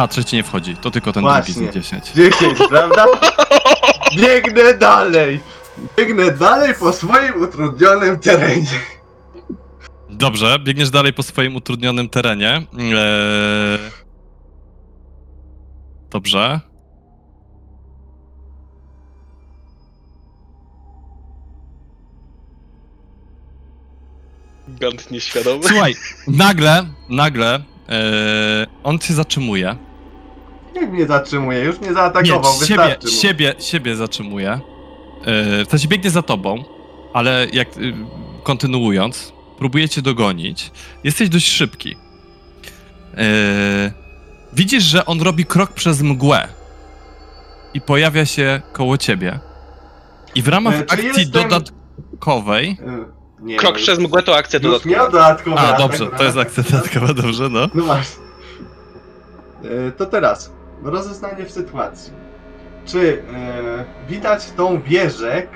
[0.00, 0.76] Aha, trzeci nie wchodzi.
[0.76, 1.54] To tylko ten Właśnie.
[1.54, 2.12] drugi z 10.
[2.12, 3.06] 10, prawda?
[4.16, 5.40] Biegnę dalej!
[5.96, 8.66] Biegnę dalej po swoim utrudnionym terenie.
[10.10, 12.62] Dobrze, biegniesz dalej po swoim utrudnionym terenie.
[12.78, 13.78] Eee...
[16.10, 16.60] Dobrze.
[24.68, 25.62] Gant nieświadomy.
[25.64, 25.94] Słuchaj,
[26.28, 27.54] nagle, nagle
[27.88, 29.89] eee, on się zatrzymuje.
[30.74, 31.60] Jak mnie zatrzymuje?
[31.64, 33.12] Już mnie Nie, zaatakował, siebie, wystarczy mu.
[33.12, 34.50] siebie, siebie zatrzymuje.
[35.26, 36.64] Eee, w sensie biegnie za tobą,
[37.12, 37.94] ale jak y,
[38.42, 40.70] kontynuując, próbujecie dogonić.
[41.04, 41.96] Jesteś dość szybki.
[43.16, 43.90] Eee,
[44.52, 46.48] widzisz, że on robi krok przez mgłę
[47.74, 49.38] i pojawia się koło ciebie.
[50.34, 52.76] I w ramach E, czy akcji jestem- dodatkowej.
[52.80, 55.56] Y, Nie, Krok no, przez mgłę to akcja Już miał dodatkowa.
[55.56, 57.68] dodatkowy A, atak, dobrze, to jest akcja dodatkowa, dobrze, no.
[57.74, 58.22] No właśnie.
[59.98, 60.52] To teraz,
[60.82, 62.12] rozeznanie w sytuacji.
[62.86, 65.48] Czy e, widać tą wieżę, k-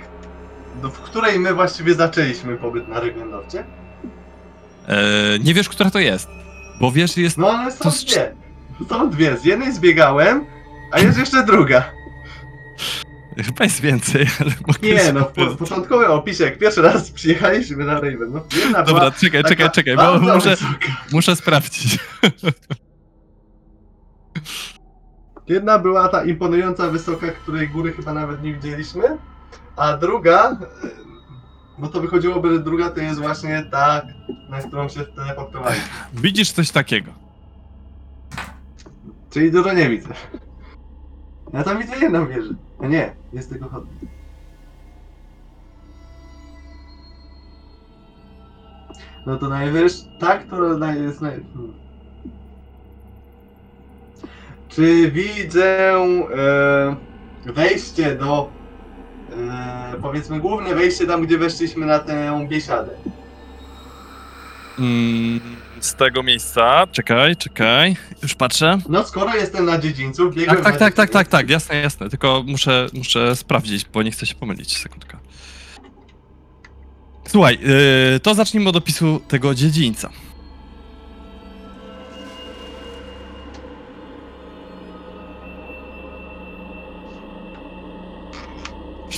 [0.82, 3.64] do- w której my właściwie zaczęliśmy pobyt na Reglendowcie?
[4.88, 6.28] Eee, nie wiesz, która to jest,
[6.80, 8.34] bo wiesz, jest No ale są To z- dwie.
[8.88, 9.36] Są dwie.
[9.36, 10.44] Z jednej zbiegałem,
[10.92, 11.90] a jest jeszcze druga.
[13.46, 17.84] Chyba jest więcej, ale mogę Nie no, w po, początkowym opisie, jak pierwszy raz przyjechaliśmy
[17.84, 20.72] na Raven, no jedna Dobra, była czekaj, taka czekaj, czekaj, bo bardzo muszę, wysoka.
[21.12, 21.98] muszę sprawdzić.
[25.48, 29.18] Jedna była ta imponująca wysoka, której góry chyba nawet nie widzieliśmy,
[29.76, 30.56] a druga, e,
[31.78, 34.02] no to wychodziłoby, że druga to jest właśnie ta,
[34.48, 35.88] na którą się teleportowaliśmy.
[36.12, 37.12] Widzisz coś takiego.
[39.30, 40.08] Czyli dużo nie widzę.
[41.52, 42.54] Ja tam widzę jedną wieżę.
[42.80, 44.10] A nie, jest tylko chodnik.
[49.26, 51.32] No to najwyższa, ta, która jest naj...
[51.54, 51.83] hmm.
[54.74, 56.96] Czy widzę e,
[57.46, 58.50] wejście do,
[59.30, 62.90] e, powiedzmy główne wejście tam, gdzie weszliśmy na tę biesiadę?
[64.78, 65.40] Mm,
[65.80, 66.86] z tego miejsca.
[66.92, 67.96] Czekaj, czekaj.
[68.22, 68.78] Już patrzę.
[68.88, 72.10] No skoro jestem na dziedzińcu, biegłem Tak, tak, na tak, tak, tak, tak, jasne, jasne.
[72.10, 74.78] Tylko muszę, muszę sprawdzić, bo nie chcę się pomylić.
[74.78, 75.18] Sekundka.
[77.28, 77.58] Słuchaj,
[78.12, 80.10] yy, to zacznijmy od opisu tego dziedzińca.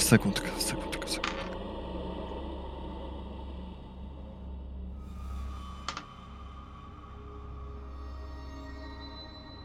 [0.07, 1.45] Sekundka, sekundka, sekundka.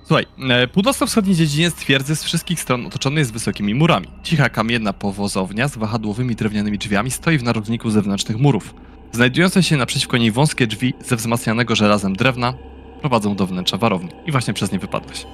[0.08, 4.08] Słuchaj, e, północno-wschodni dziedziniec twierdzy z wszystkich stron otoczony jest wysokimi murami.
[4.24, 8.76] Cicha kamienna powozownia z wahadłowymi drewnianymi drzwiami stoi w narożniku zewnętrznych murów.
[9.12, 12.54] Znajdujące się naprzeciwko niej wąskie drzwi ze wzmacnianego żelazem drewna
[13.00, 14.10] prowadzą do wnętrza warowni.
[14.26, 15.26] I właśnie przez nie wypadłeś.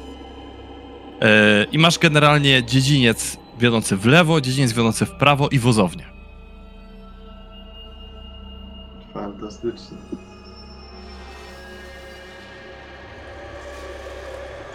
[1.22, 6.06] E, I masz generalnie dziedziniec wiodący w lewo, dziedziniec wiodący w prawo i wozownię.
[9.14, 9.98] Fantastycznie.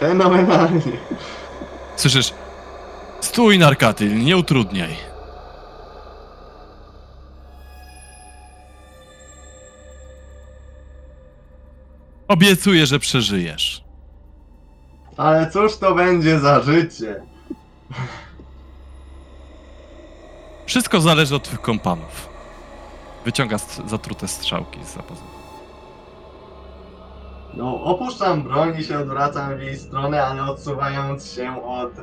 [0.01, 0.83] Fenomenalnie.
[1.97, 2.35] Słyszysz?
[3.21, 4.97] Stój, Narkatyl, nie utrudniaj.
[12.29, 13.85] Obiecuję, że przeżyjesz.
[15.17, 17.23] Ale cóż to będzie za życie?
[20.73, 22.29] Wszystko zależy od twych kompanów.
[23.25, 25.23] Wyciąga st- zatrute strzałki z zapasu.
[27.55, 31.99] No, opuszczam broń i się odwracam w jej stronę, ale odsuwając się od.
[31.99, 32.03] E,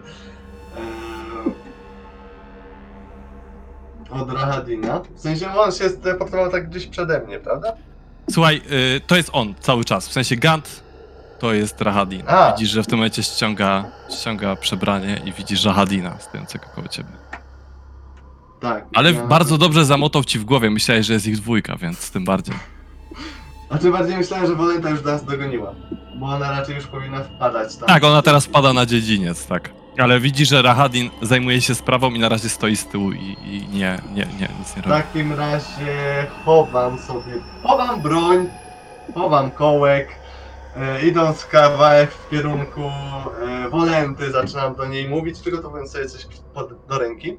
[4.22, 5.02] od Rahadina.
[5.16, 7.74] W sensie on się teleportował tak gdzieś przede mnie, prawda?
[8.32, 8.62] Słuchaj,
[8.98, 10.08] y, to jest on cały czas.
[10.08, 10.84] W sensie Gant
[11.40, 12.24] to jest Rahadin.
[12.28, 12.52] A.
[12.52, 13.86] Widzisz, że w tym momencie ściąga,
[14.20, 17.10] ściąga przebranie i widzisz Rahadina stojącego koło ciebie.
[18.60, 18.86] Tak.
[18.96, 20.70] Ale ja- bardzo dobrze zamotał ci w głowie.
[20.70, 22.56] Myślałeś, że jest ich dwójka, więc tym bardziej.
[23.70, 25.74] A tym bardziej myślałem, że Wolenta już nas dogoniła.
[26.16, 27.88] Bo ona raczej już powinna wpadać tam.
[27.88, 29.70] Tak, ona teraz pada na dziedziniec, tak.
[29.98, 33.68] Ale widzi, że Rahadin zajmuje się sprawą i na razie stoi z tyłu i, i
[33.74, 35.02] nie, nie, nie, nic nie W robi.
[35.04, 37.34] takim razie chowam sobie.
[37.64, 38.48] Chowam broń,
[39.14, 40.08] chowam kołek.
[40.78, 42.82] E, idąc kawałek w kierunku
[43.66, 47.38] e, Wolenty, zaczynam do niej mówić, przygotowując sobie coś pod, do ręki.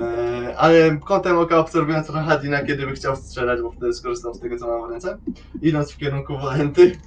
[0.00, 4.58] E, ale kątem oka obserwując Rahadina, kiedy by chciał strzelać, bo wtedy skorzystam z tego,
[4.58, 5.18] co mam w ręce.
[5.62, 6.98] Idąc w kierunku Wolenty.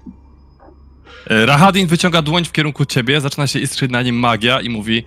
[1.29, 5.03] E, Rahadin wyciąga dłoń w kierunku ciebie, zaczyna się iskrzyć na nim magia i mówi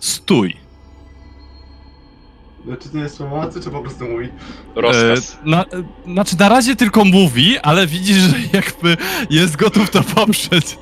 [0.00, 0.56] Stój.
[2.64, 4.28] No, Czy to jest słowo mocy, czy po prostu mówi?
[4.74, 5.38] Rozkaz.
[5.46, 5.66] E, na, e,
[6.12, 8.96] znaczy na razie tylko mówi, ale widzisz, że jakby
[9.30, 10.78] jest gotów to poprzeć.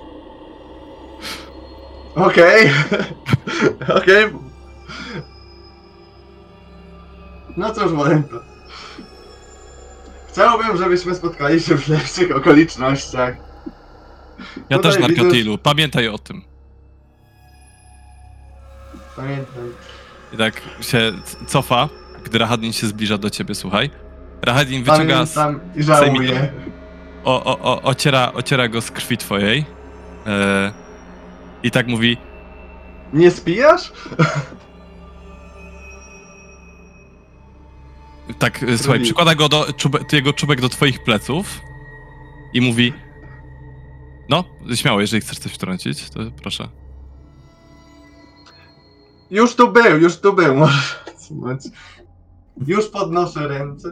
[2.14, 2.70] Okej.
[3.98, 4.24] Okej.
[7.58, 8.40] No cóż, Wolento.
[10.28, 13.36] Chciałbym, żebyśmy spotkali się w lepszych okolicznościach.
[14.70, 16.42] Ja Tutaj też, widzę- Narkatilu, pamiętaj o tym.
[19.16, 19.72] Pamiętam.
[20.32, 21.88] I tak się c- cofa,
[22.24, 23.90] gdy Rahadin się zbliża do ciebie, słuchaj.
[24.42, 26.52] Rahadin wyciąga, s- Pamiętam i żałuję.
[27.24, 29.64] o, o, o, ociera, ociera go z krwi twojej
[30.26, 30.72] e,
[31.62, 32.16] i tak mówi,
[33.12, 33.92] Nie spijasz?
[38.38, 41.60] Tak, e, słuchaj, przykłada go do, czube, jego czubek do twoich pleców
[42.52, 42.92] i mówi,
[44.28, 44.44] no,
[44.74, 46.68] śmiało, jeżeli chcesz coś wtrącić, to proszę.
[49.30, 50.54] Już tu był, już tu był.
[51.30, 51.64] Możesz.
[52.66, 53.90] Już podnoszę ręce.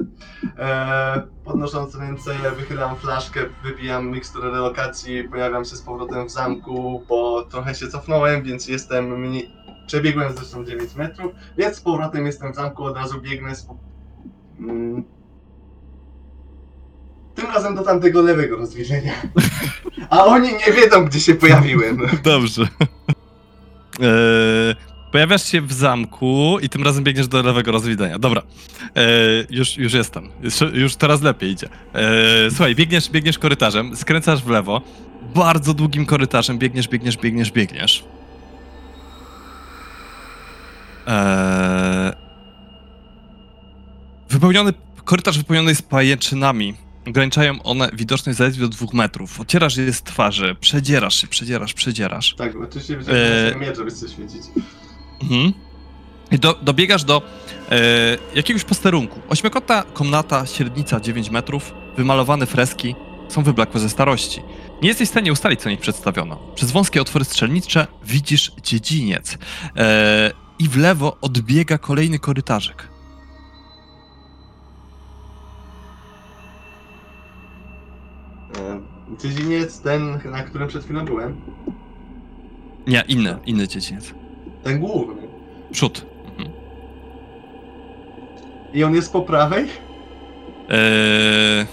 [0.58, 7.44] E, podnosząc ręce, wychylam flaszkę, wybijam miksturę relokacji, pojawiam się z powrotem w zamku, bo
[7.44, 9.50] trochę się cofnąłem, więc jestem mniej...
[9.86, 13.66] Przebiegłem zresztą 9 metrów, więc z powrotem jestem w zamku, od razu biegnę z...
[14.60, 15.04] Mm.
[17.34, 19.12] Tym razem do tamtego lewego rozwierzenia.
[20.10, 21.98] A oni nie wiedzą, gdzie się pojawiłem.
[22.24, 22.68] Dobrze.
[24.00, 24.06] E,
[25.12, 28.18] pojawiasz się w zamku i tym razem biegniesz do lewego rozwidania.
[28.18, 28.42] Dobra,
[28.96, 29.02] e,
[29.50, 30.28] już, już jestem.
[30.42, 31.68] Już, już teraz lepiej idzie.
[31.94, 34.82] E, słuchaj, biegniesz, biegniesz korytarzem, skręcasz w lewo,
[35.34, 38.04] bardzo długim korytarzem, biegniesz, biegniesz, biegniesz, biegniesz.
[41.06, 42.15] E,
[44.36, 44.72] wypełniony,
[45.04, 46.74] korytarz wypełniony jest pajęczynami.
[47.08, 49.40] Ograniczają one widoczność zaledwie do dwóch metrów.
[49.40, 52.34] Ocierasz je z twarzy, przedzierasz się, przedzierasz, przedzierasz.
[52.34, 53.56] Tak, oczywiście wyciągnąłem Eee.
[53.60, 54.42] miecz, żeby coś świecić.
[55.22, 55.52] Mhm.
[56.30, 57.22] I do, dobiegasz do
[57.70, 57.76] e,
[58.34, 59.20] jakiegoś posterunku.
[59.28, 62.94] Ośmiokątna komnata, średnica 9 metrów, wymalowane freski
[63.28, 64.42] są wyblakłe ze starości.
[64.82, 66.36] Nie jesteś w stanie ustalić, co nich przedstawiono.
[66.54, 69.38] Przez wąskie otwory strzelnicze widzisz dziedziniec.
[69.76, 72.95] E, I w lewo odbiega kolejny korytarzek.
[79.20, 81.40] Dziedziniec ten, na którym przed chwilą byłem.
[82.86, 84.14] Nie, inny, inny dziedziniec.
[84.62, 85.22] Ten główny.
[85.72, 86.06] Przód.
[86.28, 86.48] Mhm.
[88.74, 89.64] I on jest po prawej?
[90.70, 91.66] E,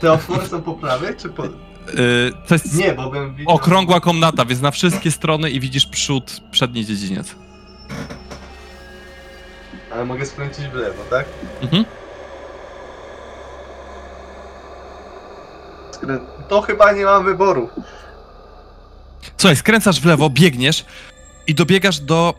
[0.00, 1.44] Te otwory są po prawej, czy po...
[1.44, 1.48] e,
[2.48, 3.54] to jest Nie, bo bym widział...
[3.54, 7.34] okrągła komnata, więc na wszystkie strony i widzisz przód, przedni dziedziniec.
[9.92, 11.26] Ale mogę skręcić w lewo, tak?
[11.62, 11.84] Mhm.
[15.90, 16.18] Skrę...
[16.48, 17.68] To chyba nie mam wyboru.
[19.36, 20.84] Słuchaj, skręcasz w lewo, biegniesz
[21.46, 22.34] i dobiegasz do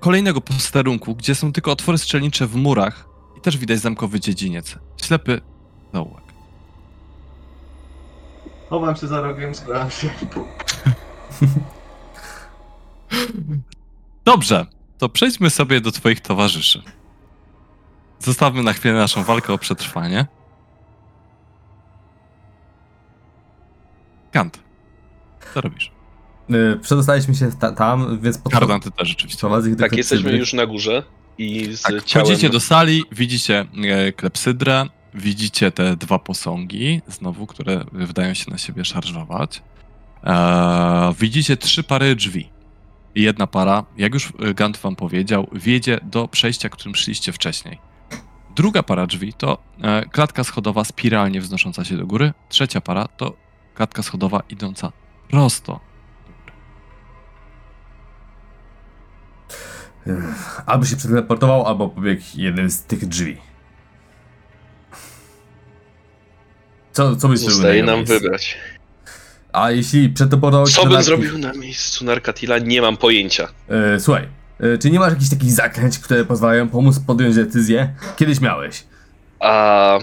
[0.00, 3.04] kolejnego posterunku, gdzie są tylko otwory strzelnicze w murach
[3.38, 4.78] i też widać zamkowy dziedziniec.
[5.02, 5.40] Ślepy
[5.92, 6.22] zaułek.
[8.70, 10.10] Chowam się za rogiem, składam się.
[14.24, 14.66] Dobrze,
[14.98, 16.82] to przejdźmy sobie do twoich towarzyszy.
[18.18, 20.26] Zostawmy na chwilę naszą walkę o przetrwanie.
[24.32, 24.58] Kant,
[25.54, 25.92] co robisz?
[26.50, 29.48] Y, Przedostaliśmy się ta, tam, więc Kardan, ty też rzeczywiście.
[29.78, 31.02] Tak, jesteśmy już na górze
[31.38, 32.26] i z Tak, ciałem...
[32.26, 38.58] wchodzicie do sali, widzicie e, klepsydrę, widzicie te dwa posągi, znowu, które wydają się na
[38.58, 39.62] siebie szarżować.
[40.24, 42.48] E, widzicie trzy pary drzwi.
[43.14, 47.78] I jedna para, jak już e, Gant wam powiedział, wiedzie do przejścia, którym szliście wcześniej.
[48.56, 52.32] Druga para drzwi to e, klatka schodowa spiralnie wznosząca się do góry.
[52.48, 53.36] Trzecia para to
[53.74, 54.92] klatka schodowa idąca
[55.30, 55.80] prosto.
[60.66, 63.36] Albo się przeteleportował, albo pobiegł jednym z tych drzwi.
[66.92, 68.14] Co, co byś zrobił Zostaje nam miejscu?
[68.14, 68.58] wybrać.
[69.52, 72.58] A jeśli przeteleportował się Co bym zrobił na miejscu Narkatila?
[72.58, 73.48] Nie mam pojęcia.
[73.68, 74.28] E, słuchaj,
[74.60, 77.94] e, czy nie masz jakichś takich zaklęć, które pozwalają pomóc podjąć decyzję?
[78.16, 78.84] Kiedyś miałeś.
[79.40, 79.98] A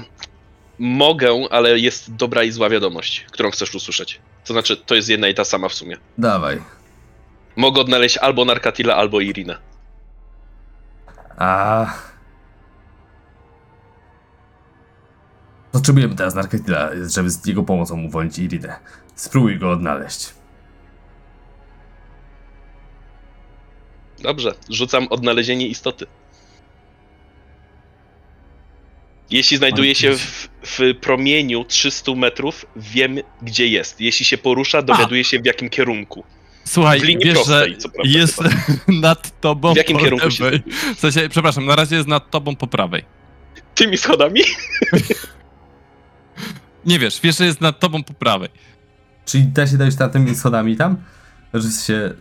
[0.79, 4.21] mogę, ale jest dobra i zła wiadomość, którą chcesz usłyszeć.
[4.45, 5.97] To znaczy, to jest jedna i ta sama w sumie.
[6.17, 6.61] Dawaj.
[7.55, 9.57] Mogę odnaleźć albo Narkatila, albo Irinę.
[11.37, 11.85] A.
[15.71, 18.75] Potrzebujemy teraz Narkatila, żeby z jego pomocą uwolnić Iridę.
[19.15, 20.33] Spróbuj go odnaleźć.
[24.19, 26.05] Dobrze, rzucam odnalezienie istoty.
[29.31, 34.01] Jeśli znajduje się w, w promieniu 300 metrów, wiem gdzie jest.
[34.01, 36.23] Jeśli się porusza, dowiaduje się w jakim kierunku.
[36.65, 38.39] Słuchaj, W linii wiesz, prostej, że co prawda, jest
[38.87, 40.61] nad tobą W jakim po kierunku się- lewej.
[40.95, 43.03] W sensie, przepraszam, na razie jest nad tobą po prawej.
[43.75, 44.41] Tymi schodami?
[46.85, 48.49] Nie wiesz, wiesz, że jest nad tobą po prawej.
[49.25, 50.97] Czyli da się dojść na tymi schodami tam?
[51.53, 52.13] Że się.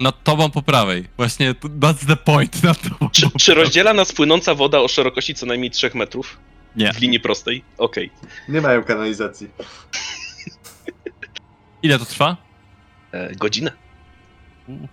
[0.00, 1.08] Nad tobą po prawej.
[1.16, 2.62] Właśnie, to- that's the point.
[2.64, 3.64] Nad tobą Czy, po czy prawej.
[3.64, 6.38] rozdziela nas płynąca woda o szerokości co najmniej 3 metrów?
[6.76, 6.92] Nie.
[6.92, 7.64] W linii prostej?
[7.78, 8.10] Okej.
[8.48, 9.48] Nie mają kanalizacji.
[11.82, 12.36] Ile to trwa?
[13.12, 13.72] E, Godzinę.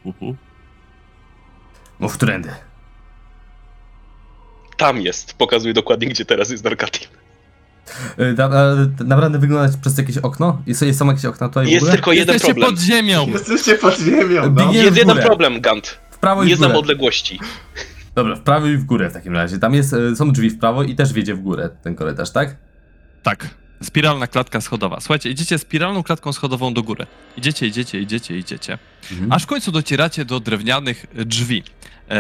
[0.04, 0.36] Uhuhu.
[2.00, 2.50] Mów którędy.
[4.78, 5.34] Tam jest.
[5.38, 7.08] Pokazuję dokładnie, gdzie teraz jest Narkatil.
[8.20, 8.50] Y, Da,
[9.06, 10.62] naprawdę wyglądać przez jakieś okno?
[10.68, 12.76] Jest, jest są jakieś okna tutaj Jest tylko jeden Jesteście problem.
[12.76, 13.28] pod ziemią!
[13.28, 14.74] Jesteście pod ziemią, no.
[14.74, 15.26] Jest w jeden górę.
[15.26, 16.00] problem, Gant.
[16.12, 16.70] W prawo i Nie w górę.
[16.70, 17.40] znam odległości.
[18.16, 19.60] Dobra, w prawo i w górę w takim razie.
[19.60, 22.56] Tam jest, y, są drzwi w prawo i też wiedzie w górę ten korytarz, tak?
[23.24, 23.48] Tak.
[23.84, 25.00] Spiralna klatka schodowa.
[25.00, 27.06] Słuchajcie, idziecie spiralną klatką schodową do góry.
[27.38, 28.78] Idziecie, idziecie, idziecie, idziecie.
[29.12, 29.32] Mhm.
[29.32, 31.64] Aż w końcu docieracie do drewnianych e, drzwi.
[32.10, 32.20] Eee,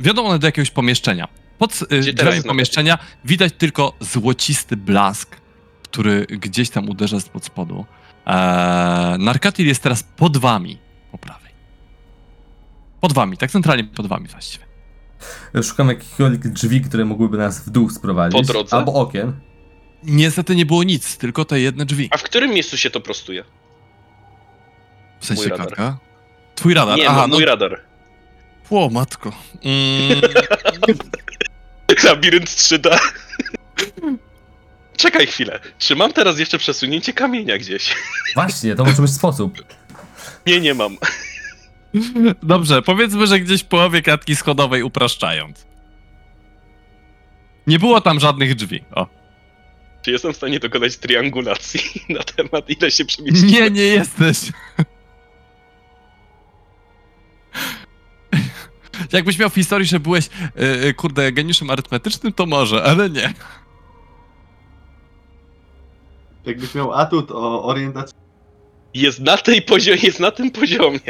[0.00, 1.28] wiodą one do jakiegoś pomieszczenia.
[1.60, 5.36] Pod teraz drzwiami pomieszczenia widać tylko złocisty blask,
[5.82, 7.84] który gdzieś tam uderza spod spodu.
[8.26, 10.78] Eee, Narkatil jest teraz pod wami,
[11.12, 11.50] po prawej.
[13.00, 14.64] Pod wami, tak centralnie pod wami właściwie.
[15.62, 18.40] Szukam jakichkolwiek drzwi, które mogłyby nas w dół sprowadzić.
[18.40, 18.76] Po drodze?
[18.76, 19.32] Albo okien.
[20.02, 22.08] Niestety nie było nic, tylko te jedne drzwi.
[22.12, 23.44] A w którym miejscu się to prostuje?
[25.20, 25.94] W sensie mój radar.
[26.54, 27.80] Twój radar, Nie, aha, no, mój radar.
[28.70, 29.32] O, matko.
[29.64, 30.20] Mm,
[32.04, 32.98] Labirynt 3D.
[34.96, 35.60] Czekaj chwilę.
[35.78, 37.96] Czy mam teraz jeszcze przesunięcie kamienia gdzieś?
[38.34, 39.64] Właśnie, to może być sposób.
[40.46, 40.96] Nie, nie mam.
[42.42, 45.66] Dobrze, powiedzmy, że gdzieś w połowie klatki schodowej upraszczając.
[47.66, 48.84] Nie było tam żadnych drzwi.
[48.94, 49.06] O.
[50.02, 53.52] Czy jestem w stanie dokonać triangulacji na temat, ile się przemieściło?
[53.52, 54.38] Nie, nie jesteś.
[59.12, 63.34] Jakbyś miał w historii, że byłeś, yy, kurde, geniuszem arytmetycznym, to może, ale nie.
[66.46, 68.16] Jakbyś miał atut o orientacji.
[68.94, 71.00] Jest na tej poziomie, jest na tym poziomie.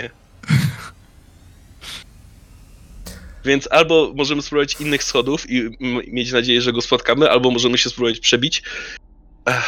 [3.45, 5.77] Więc albo możemy spróbować innych schodów i
[6.13, 8.63] mieć nadzieję, że go spotkamy, albo możemy się spróbować przebić.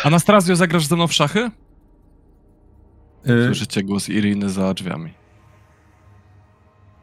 [0.05, 1.51] Anastrazjo, zagrasz ze mną w szachy?
[3.29, 5.15] Y, Słyszycie głos Iriny za drzwiami.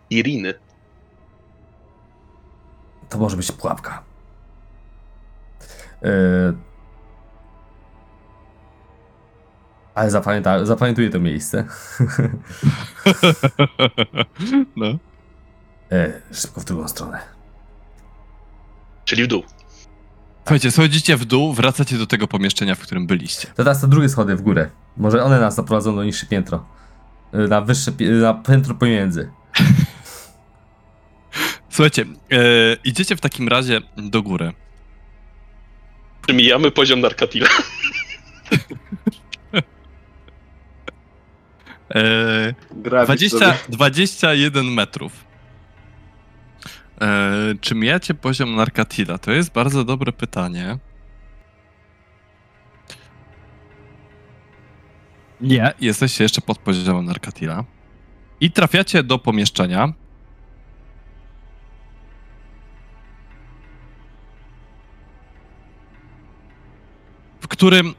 [0.10, 0.54] Iriny.
[3.10, 4.04] To może być pułapka.
[6.06, 6.08] Y,
[9.96, 11.66] ale zapamięta, zapamiętuję to miejsce.
[14.76, 14.86] No.
[15.92, 17.20] E, szybko w drugą stronę.
[19.06, 19.44] Czyli w dół.
[20.44, 23.48] Słuchajcie, schodzicie w dół, wracacie do tego pomieszczenia, w którym byliście.
[23.48, 24.70] To teraz te drugie schody w górę.
[24.98, 26.66] Może one nas zaprowadzą do niższe piętro.
[27.34, 29.32] Y, Na wyższe, pi- na piętro pomiędzy.
[31.70, 32.38] Słuchajcie, e,
[32.84, 34.54] idziecie w takim razie do góry.
[36.34, 37.48] Mijamy poziom Narkatila.
[41.96, 43.54] E, Grabić 20, sobie.
[43.70, 45.26] 21 metrów.
[47.02, 47.32] E,
[47.62, 49.18] czy mijacie poziom Narkatila?
[49.18, 50.78] To jest bardzo dobre pytanie.
[55.42, 57.64] Nie, jesteście jeszcze pod poziomem Narkatila.
[58.42, 59.94] I trafiacie do pomieszczenia.
[67.60, 67.96] Którym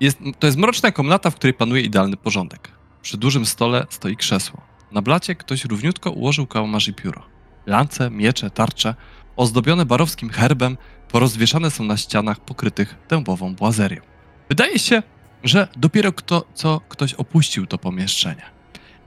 [0.00, 2.72] jest, to jest mroczna komnata, w której panuje idealny porządek.
[3.02, 4.60] Przy dużym stole stoi krzesło.
[4.90, 7.22] Na blacie ktoś równiutko ułożył kałamarz i pióro.
[7.66, 8.94] Lance, miecze, tarcze,
[9.36, 10.76] ozdobione barowskim herbem,
[11.08, 14.00] porozwieszane są na ścianach pokrytych dębową błazerią.
[14.48, 15.02] Wydaje się,
[15.44, 18.44] że dopiero kto, co ktoś opuścił to pomieszczenie.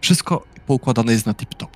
[0.02, 1.70] Wszystko poukładane jest na tip-top.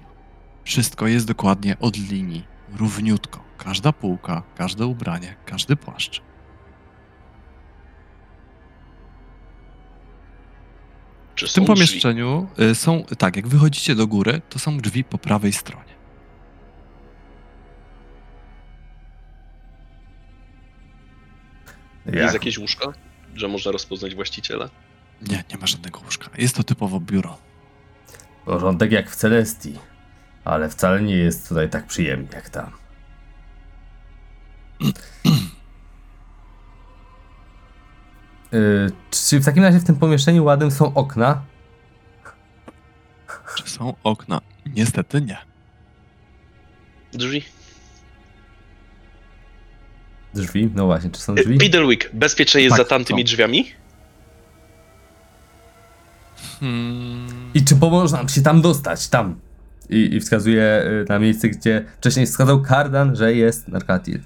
[0.64, 2.44] Wszystko jest dokładnie od linii,
[2.78, 3.44] równiutko.
[3.58, 6.29] Każda półka, każde ubranie, każdy płaszcz.
[11.40, 11.88] Czy W tym są drzwi?
[11.88, 15.94] pomieszczeniu y, są, tak, jak wychodzicie do góry, to są drzwi po prawej stronie.
[22.06, 22.34] Jest Jak?
[22.34, 22.94] jakieś łóżko,
[23.36, 24.70] że można rozpoznać właściciela?
[25.22, 26.30] Nie, nie ma żadnego łóżka.
[26.38, 27.38] Jest to typowo biuro.
[28.46, 29.80] Porządek jak w Celestii.
[30.46, 32.72] Ale wcale nie jest tutaj tak przyjemnie jak tam.
[38.52, 38.92] Yy,
[39.30, 41.42] czy w takim razie w tym pomieszczeniu ładnym są okna?
[43.58, 44.42] Czy są okna?
[44.76, 45.38] Niestety nie.
[47.14, 47.44] Drzwi?
[50.34, 50.70] Drzwi?
[50.76, 51.58] No właśnie, czy są drzwi?
[51.58, 53.26] Piddlewick, bezpiecznie jest Tak, za tamtymi są.
[53.26, 53.72] drzwiami?
[56.60, 59.08] Hmm, I czy pomoże nam się tam dostać?
[59.08, 59.40] Tam.
[59.90, 64.20] I, i wskazuje y, na miejsce, gdzie wcześniej wskazał Kardan, że jest Narkatil.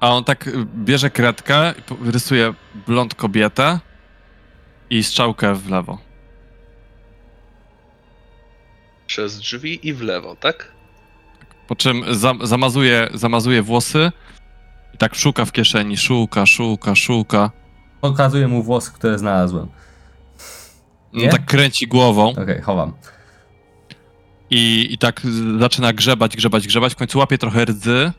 [0.00, 1.74] A on tak y, bierze kredkę,
[2.04, 2.54] rysuje
[2.86, 3.78] blond kobietę
[4.90, 5.98] i strzałkę w lewo.
[9.06, 10.72] Przez drzwi i w lewo, tak?
[11.68, 14.12] Po czym za, zamazuje, zamazuje włosy
[14.94, 17.50] i tak szuka w kieszeni, szuka, szuka, szuka.
[18.00, 19.66] Pokazuje mu włosy, które znalazłem.
[21.12, 21.28] No, Nie?
[21.28, 22.92] tak kręci głową Okej, chowam.
[24.50, 25.20] i, i tak
[25.60, 26.92] zaczyna grzebać, grzebać, grzebać.
[26.92, 28.12] W końcu łapie trochę rdzy.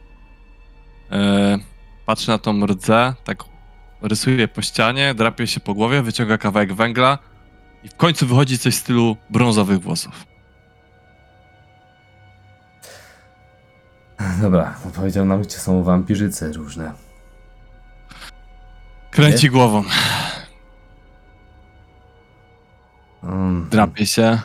[1.12, 1.58] E,
[2.12, 3.44] patrzy na tą rdzę, tak
[4.02, 7.18] rysuje po ścianie, drapie się po głowie, wyciąga kawałek węgla
[7.84, 10.26] i w końcu wychodzi coś w stylu brązowych włosów.
[14.42, 16.94] Dobra, no powiedział nam, gdzie są wampirzyce różne.
[19.12, 19.84] Kręci głową,
[23.24, 24.40] Mm, drapie się,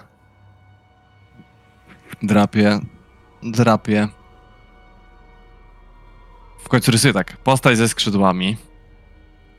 [2.22, 2.80] drapie,
[3.42, 4.08] drapie.
[6.66, 8.56] W końcu rysuje tak, postać ze skrzydłami,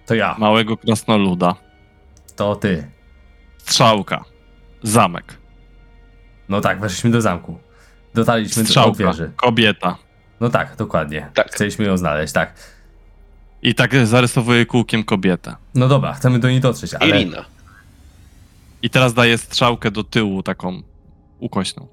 [0.06, 1.56] To ja, małego krasnoluda,
[2.36, 2.88] to ty.
[3.58, 4.26] strzałka,
[4.84, 5.38] zamek,
[6.50, 7.60] No tak, weszliśmy do zamku.
[8.14, 9.32] Dotarliśmy do strzałka, wieży.
[9.36, 9.98] kobieta.
[10.40, 11.30] No tak, dokładnie.
[11.34, 11.52] Tak.
[11.52, 12.54] Chcieliśmy ją znaleźć, tak.
[13.62, 15.56] I tak zarysowuje kółkiem kobietę.
[15.76, 17.08] No dobra, chcemy do niej dotrzeć, ale...
[17.22, 17.46] Irina.
[18.82, 20.82] I teraz daje strzałkę do tyłu, taką
[21.40, 21.88] ukośną.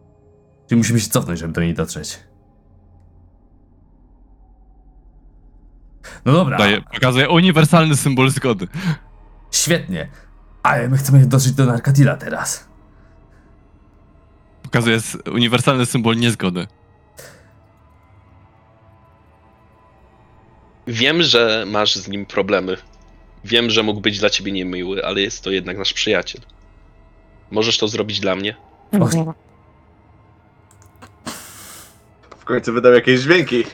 [0.68, 2.18] Czyli musimy się cofnąć, żeby do niej dotrzeć.
[6.24, 8.68] No dobra, Daje, pokazuje uniwersalny symbol zgody.
[9.50, 10.08] świetnie.
[10.62, 12.68] Ale my chcemy dotrzeć do Narkatila teraz.
[14.62, 16.66] Pokazuje s- uniwersalny symbol niezgody.
[20.86, 22.76] Wiem, że masz z nim problemy.
[23.44, 26.42] Wiem, że mógł być dla ciebie niemiły, ale jest to jednak nasz przyjaciel.
[27.50, 28.56] Możesz to zrobić dla mnie?
[29.00, 29.10] Och,
[32.38, 33.64] W końcu wydał jakieś dźwięki.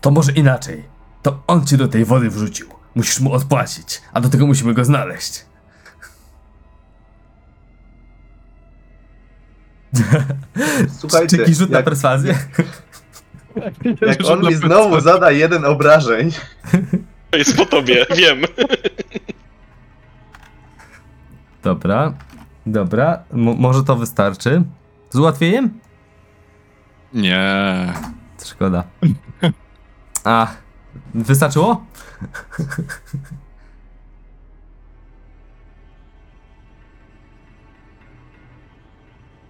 [0.00, 0.84] To może inaczej.
[1.22, 2.66] To on cię do tej wody wrzucił.
[2.94, 5.44] Musisz mu odpłacić, a do tego musimy go znaleźć.
[10.98, 12.38] Słuchajcie, Czy jakiś rzut na jak, perswazję?
[14.00, 16.30] jak on mi znowu zada jeden obrażeń,
[17.30, 18.42] To jest po tobie, wiem.
[21.62, 22.12] Dobra,
[22.66, 24.62] dobra, mo- może to wystarczy.
[25.10, 25.80] Z ułatwieniem?
[27.14, 27.92] Nie.
[28.44, 28.84] Szkoda.
[30.26, 30.46] A,
[31.14, 31.86] wystarczyło?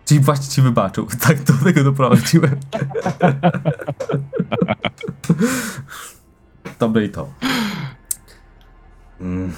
[0.04, 1.08] Czyli właśnie ci wybaczył.
[1.26, 2.60] Tak do tego doprowadziłem.
[6.78, 7.32] Dobre i to.
[9.20, 9.52] Mm.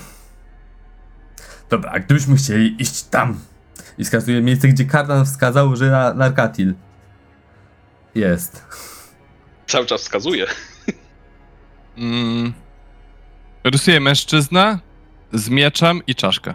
[1.70, 3.40] Dobra, a gdybyśmy chcieli iść tam
[3.98, 6.74] i wskazuje miejsce, gdzie Kardan wskazał, że na Narkatil
[8.14, 8.64] jest.
[9.66, 10.46] Cały czas wskazuje.
[11.98, 12.52] Mm.
[13.64, 14.78] Rysuję mężczyznę
[15.32, 16.54] z mieczem i czaszkę.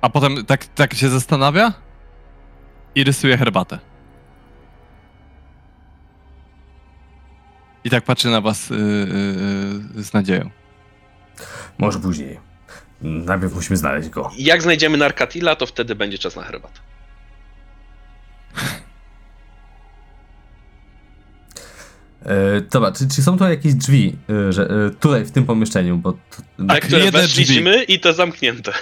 [0.00, 1.72] A potem tak, tak się zastanawia
[2.94, 3.78] i rysuje herbatę.
[7.84, 8.76] I tak patrzy na was yy,
[9.96, 10.50] yy, z nadzieją.
[11.78, 12.51] Może później.
[13.02, 14.30] Najpierw musimy znaleźć go.
[14.38, 16.80] Jak znajdziemy Narkatila, to wtedy będzie czas na herbatę.
[22.24, 24.16] E, dobra, czy, czy są tu jakieś drzwi,
[24.48, 26.18] e, że, e, tutaj w tym pomieszczeniu, bo to,
[26.58, 28.72] Te, Tak, które jedne weszliśmy i te zamknięte.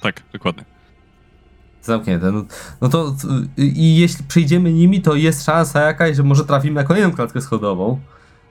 [0.00, 0.64] Tak, dokładnie.
[1.82, 2.32] zamknięte.
[2.32, 2.44] No,
[2.80, 3.14] no to
[3.56, 7.40] i i jeśli przejdziemy nimi, to jest szansa jakaś, że może trafimy na kolejną klatkę
[7.40, 8.00] schodową.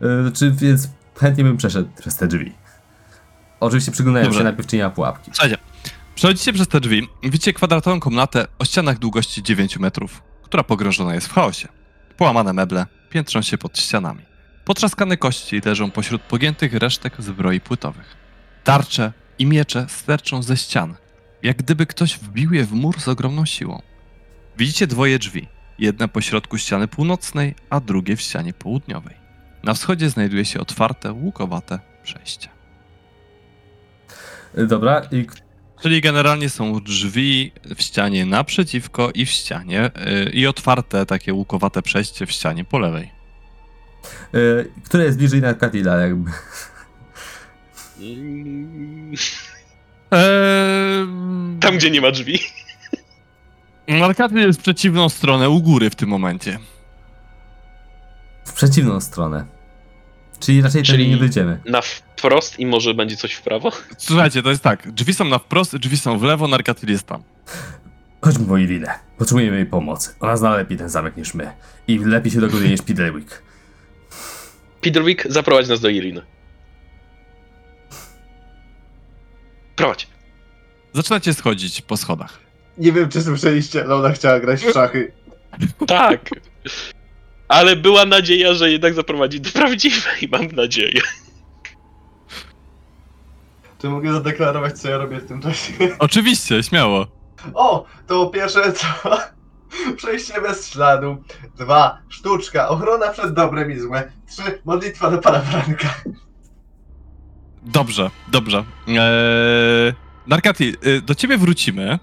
[0.02, 0.90] E, czy więc
[1.20, 2.54] chętnie bym przeszedł przez te drzwi.
[3.60, 4.40] Oczywiście przyglądając Dobrze.
[4.40, 5.32] się najpierw czynienia pułapki.
[5.34, 5.58] Słuchajcie,
[6.16, 11.28] przechodzicie przez te drzwi widzicie kwadratową komnatę o ścianach długości 9 metrów, która pogrążona jest
[11.28, 11.68] w chaosie.
[12.18, 14.22] Połamane meble piętrzą się pod ścianami.
[14.66, 18.18] Potrzaskane kości leżą pośród pogiętych resztek zbroi płytowych.
[18.64, 20.96] Tarcze i miecze sterczą ze ścian,
[21.44, 23.82] jak gdyby ktoś wbił je w mur z ogromną siłą.
[24.58, 25.48] Widzicie dwoje drzwi,
[25.80, 29.16] jedne pośrodku ściany północnej, a drugie w ścianie południowej.
[29.64, 32.50] Na wschodzie znajduje się otwarte, łukowate przejście.
[34.58, 35.28] E, Dobra, i
[35.82, 41.82] Czyli generalnie są drzwi w ścianie naprzeciwko i w ścianie yy, i otwarte takie łukowate
[41.82, 43.12] przejście w ścianie po lewej.
[44.34, 44.38] e,
[44.86, 46.32] które jest bliżej Narkatila jakby.
[48.00, 49.14] Mm,
[50.12, 51.08] Eee,
[51.60, 52.40] Tam, gdzie nie ma drzwi.
[53.88, 56.60] Markaty jest w przeciwną stronę, u góry w tym momencie.
[58.46, 59.46] W przeciwną stronę.
[60.40, 61.60] Czyli raczej Czyli- nie dojdziemy.
[61.66, 63.72] Na wprost i może będzie coś w prawo.
[63.98, 67.24] Słuchajcie, to jest tak, drzwi są na wprost, drzwi są w lewo, Narkatyl jest tam.
[68.22, 69.00] Chodźmy po Irinę.
[69.18, 70.16] Potrzebujemy jej pomocy.
[70.20, 71.52] Ona zna lepiej ten zamek niż my.
[71.88, 73.42] I lepiej się dogoduje niż Piddlewick.
[74.82, 76.22] Peterwick, zaprowadź nas do Iriny.
[79.76, 80.08] Prowadź.
[80.94, 82.40] Zaczynacie schodzić po schodach.
[82.78, 85.12] Nie wiem, czy słyszeliście, ale ona chciała grać w szachy.
[85.88, 86.30] Tak.
[87.50, 91.02] Ale była nadzieja, że jednak zaprowadzi do prawdziwej, mam nadzieję.
[93.82, 95.74] Czy mogę zadeklarować, co ja robię w tym czasie?
[96.00, 97.08] Oczywiście, śmiało.
[97.54, 98.88] O, to pierwsze co?
[99.98, 101.24] Przejście bez śladu.
[101.58, 104.12] Dwa, sztuczka, ochrona przed dobrem i złe.
[104.28, 105.96] Trzy, modlitwa do Pana Franka.
[107.62, 108.64] Dobrze, dobrze.
[108.88, 109.94] Eee,
[110.28, 112.00] Narkati, y, do ciebie wrócimy.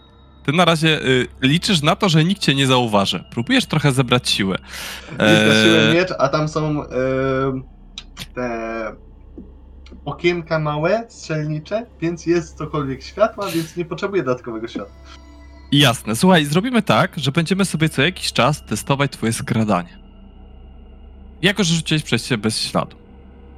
[0.47, 3.25] Ty na razie y, liczysz na to, że nikt cię nie zauważy.
[3.31, 4.57] Próbujesz trochę zebrać siłę.
[5.19, 5.89] Eee...
[5.89, 7.65] Eee, miecz, a tam są em,
[8.35, 8.93] te
[10.05, 14.95] okienka małe, strzelnicze, więc jest cokolwiek światła, więc nie potrzebuję dodatkowego światła.
[15.73, 16.17] Jasne.
[16.17, 19.99] Słuchaj, zrobimy tak, że będziemy sobie co jakiś czas testować twoje skradanie.
[21.43, 22.97] Jako, że rzuciłeś przejście bez śladu.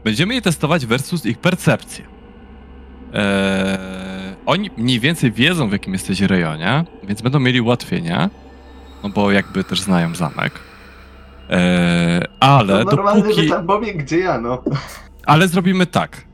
[0.05, 2.05] Będziemy je testować versus ich percepcję.
[3.13, 4.08] Eee,
[4.49, 8.31] oni mniej więcej wiedzą, w jakim jesteś rejonie, więc będą mieli ułatwienia,
[9.03, 10.53] no bo jakby też znają zamek.
[11.51, 13.43] Eee, ale to normalny, dopóki...
[13.43, 14.63] że tam powie, gdzie ja, no.
[15.27, 16.25] Ale zrobimy tak.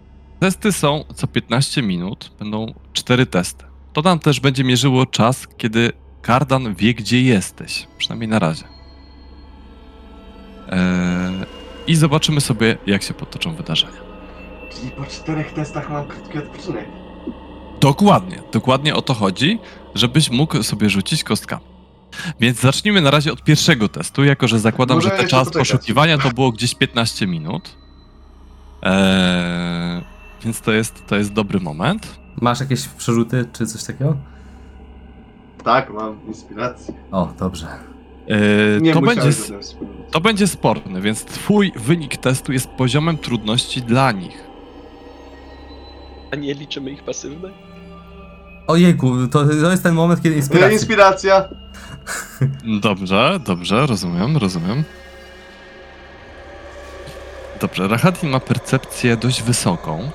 [0.41, 3.65] Testy są co 15 minut, będą cztery testy.
[3.93, 5.93] To nam też będzie mierzyło czas, kiedy
[6.23, 7.87] Kardan wie, gdzie jesteś.
[7.99, 8.65] Przynajmniej na razie.
[10.69, 10.79] Eee,
[11.87, 14.01] I zobaczymy sobie, jak się potoczą wydarzenia.
[14.75, 17.04] Czyli po czterech testach mam krótki odpoczynek.
[17.85, 19.59] Dokładnie, dokładnie o to chodzi,
[19.95, 21.61] żebyś mógł sobie rzucić kostka.
[22.41, 25.69] Więc zacznijmy na razie od pierwszego testu, jako że zakładam, Może że ten czas poczekać.
[25.69, 27.77] poszukiwania to było gdzieś 15 minut.
[28.83, 30.03] Eee,
[30.45, 32.19] więc to jest, to jest dobry moment.
[32.41, 34.17] Masz jakieś przerzuty czy coś takiego?
[35.65, 36.95] Tak, mam inspirację.
[37.13, 37.67] O, dobrze.
[38.29, 39.77] Eee, Nie to, musiałem będzie, z
[40.11, 44.45] to będzie sporny, więc twój wynik testu jest poziomem trudności dla nich.
[46.33, 47.74] A nie liczymy ich pasywne?
[48.67, 50.73] Ojejku, to, to jest ten moment, kiedy inspiracja.
[50.73, 51.49] Inspiracja.
[52.83, 54.85] Dobrze, dobrze, rozumiem, rozumiem.
[57.61, 60.11] Dobrze, Rahadin ma percepcję dość wysoką.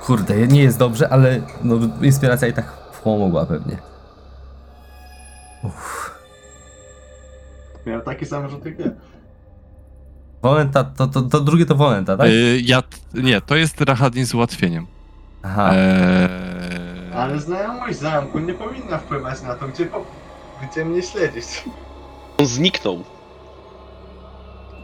[0.00, 2.72] Kurde, nie jest dobrze, ale no, inspiracja i tak
[3.04, 3.78] pomogła pewnie.
[5.62, 6.10] Uff.
[7.86, 8.86] Miałem taki sam rzut jak ja.
[10.42, 12.26] Wolenta, to, to, to drugie to Wolenta, tak?
[12.26, 12.82] Eee, ja,
[13.14, 14.86] nie, to jest Rahadin z ułatwieniem.
[15.42, 15.70] Aha.
[15.74, 16.61] Eee,
[17.14, 20.04] Ale znajomość zamku nie powinna wpływać na to, gdzie po...
[20.70, 21.64] Gdzie mnie śledzić?
[22.38, 23.04] On zniknął.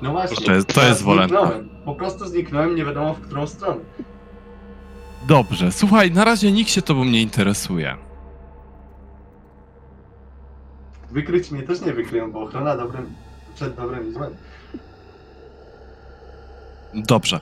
[0.02, 0.46] No właśnie.
[0.46, 1.36] To jest- to jest Wolenta.
[1.40, 1.68] zniknąłem.
[1.84, 3.80] Po prostu zniknąłem, nie wiadomo w którą stronę.
[5.28, 7.96] Dobrze, słuchaj, na razie nikt się tobą nie interesuje.
[11.10, 13.14] Wykryć mnie też nie wykryją, bo ochrona dobrym,
[13.54, 14.36] przed dobrem i złem.
[16.94, 17.40] Dobrze.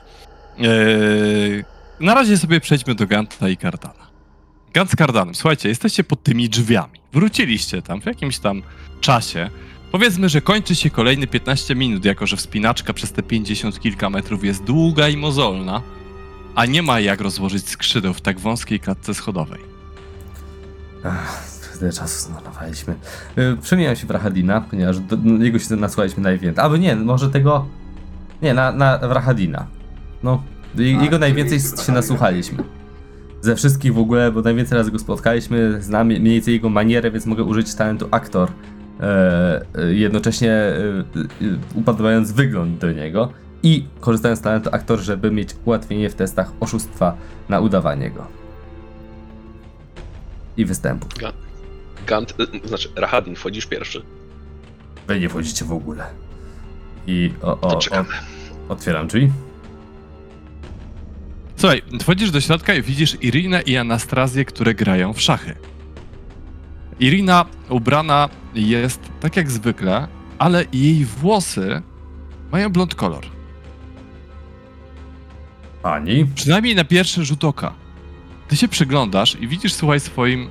[0.59, 1.63] Eee,
[1.99, 3.96] na razie sobie przejdźmy do Ganta i Cardana.
[4.77, 6.99] Gant z Cardanem, słuchajcie, jesteście pod tymi drzwiami.
[7.13, 8.61] Wróciliście tam w jakimś tam
[9.01, 9.49] czasie.
[9.91, 14.43] Powiedzmy, że kończy się kolejne 15 minut, jako że wspinaczka przez te 50 kilka metrów
[14.43, 15.81] jest długa i mozolna,
[16.55, 19.59] a nie ma jak rozłożyć skrzydeł w tak wąskiej klatce schodowej.
[21.05, 21.43] Ach,
[21.79, 22.95] tyle czasu zmarnowaliśmy.
[23.35, 26.63] Yy, Przemieniam się w Rahadina, ponieważ do, no, jego się nasłuchaliśmy najwięcej.
[26.63, 27.67] Albo nie, może tego...
[28.41, 29.67] Nie, na, na Rahadina.
[30.23, 30.43] No,
[30.75, 31.93] je- jego najwięcej się Rahadina.
[31.97, 32.76] nasłuchaliśmy.
[33.47, 37.25] Ze wszystkich w ogóle, bo najwięcej razy go spotkaliśmy, znam mniej więcej jego manierę, więc
[37.25, 38.49] mogę użyć talentu aktor.
[38.99, 41.03] E, e, jednocześnie e,
[41.75, 43.31] upodobając wygląd do niego
[43.63, 47.17] i korzystając z talentu aktor, żeby mieć ułatwienie w testach oszustwa
[47.49, 48.27] na udawanie go.
[50.57, 51.09] I występów.
[52.07, 52.33] Gant,
[52.63, 54.01] y, znaczy Rahadin, wchodzisz pierwszy.
[55.07, 56.03] Wy nie wchodzicie w ogóle.
[57.07, 57.81] I o, o, o,
[58.69, 59.31] otwieram drzwi.
[61.57, 65.55] Słuchaj, wchodzisz do środka i widzisz Irinę i Anastazję, które grają w szachy.
[66.99, 70.07] Irina ubrana jest tak jak zwykle,
[70.37, 71.81] ale jej włosy
[72.51, 73.25] mają blond kolor.
[75.81, 76.25] Pani.
[76.35, 77.73] Przynajmniej na pierwszy rzut oka.
[78.47, 80.49] Ty się przyglądasz i widzisz, słuchaj, swoim,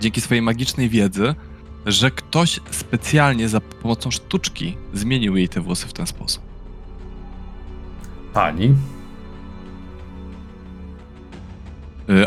[0.00, 1.34] dzięki swojej magicznej wiedzy,
[1.86, 6.42] że ktoś specjalnie za pomocą sztuczki zmienił jej te włosy w ten sposób.
[8.32, 8.74] Pani.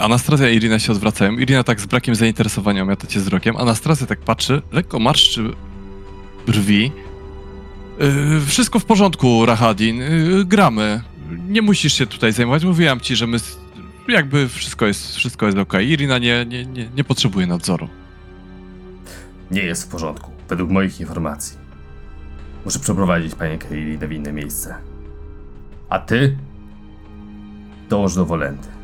[0.01, 1.31] Anastazja i Irina się odwracają.
[1.38, 3.57] Irina tak z brakiem zainteresowania miata cię wzrokiem.
[3.57, 5.53] Anastazja tak patrzy, lekko marszczy
[6.47, 6.91] brwi.
[8.01, 10.01] Y, Wszystko w porządku, Rahadin.
[10.01, 11.01] Y, Gramy.
[11.47, 12.64] Nie musisz się tutaj zajmować.
[12.64, 13.38] Mówiłam ci, że my
[14.07, 15.73] jakby wszystko jest, wszystko jest ok.
[15.81, 17.89] Irina nie, nie, nie, nie potrzebuje nadzoru.
[19.51, 21.57] Nie jest w porządku, według moich informacji.
[22.65, 24.76] Muszę przeprowadzić panię Keilinę w inne miejsce.
[25.89, 26.38] A ty?
[27.89, 28.78] Dąż do Wolenty.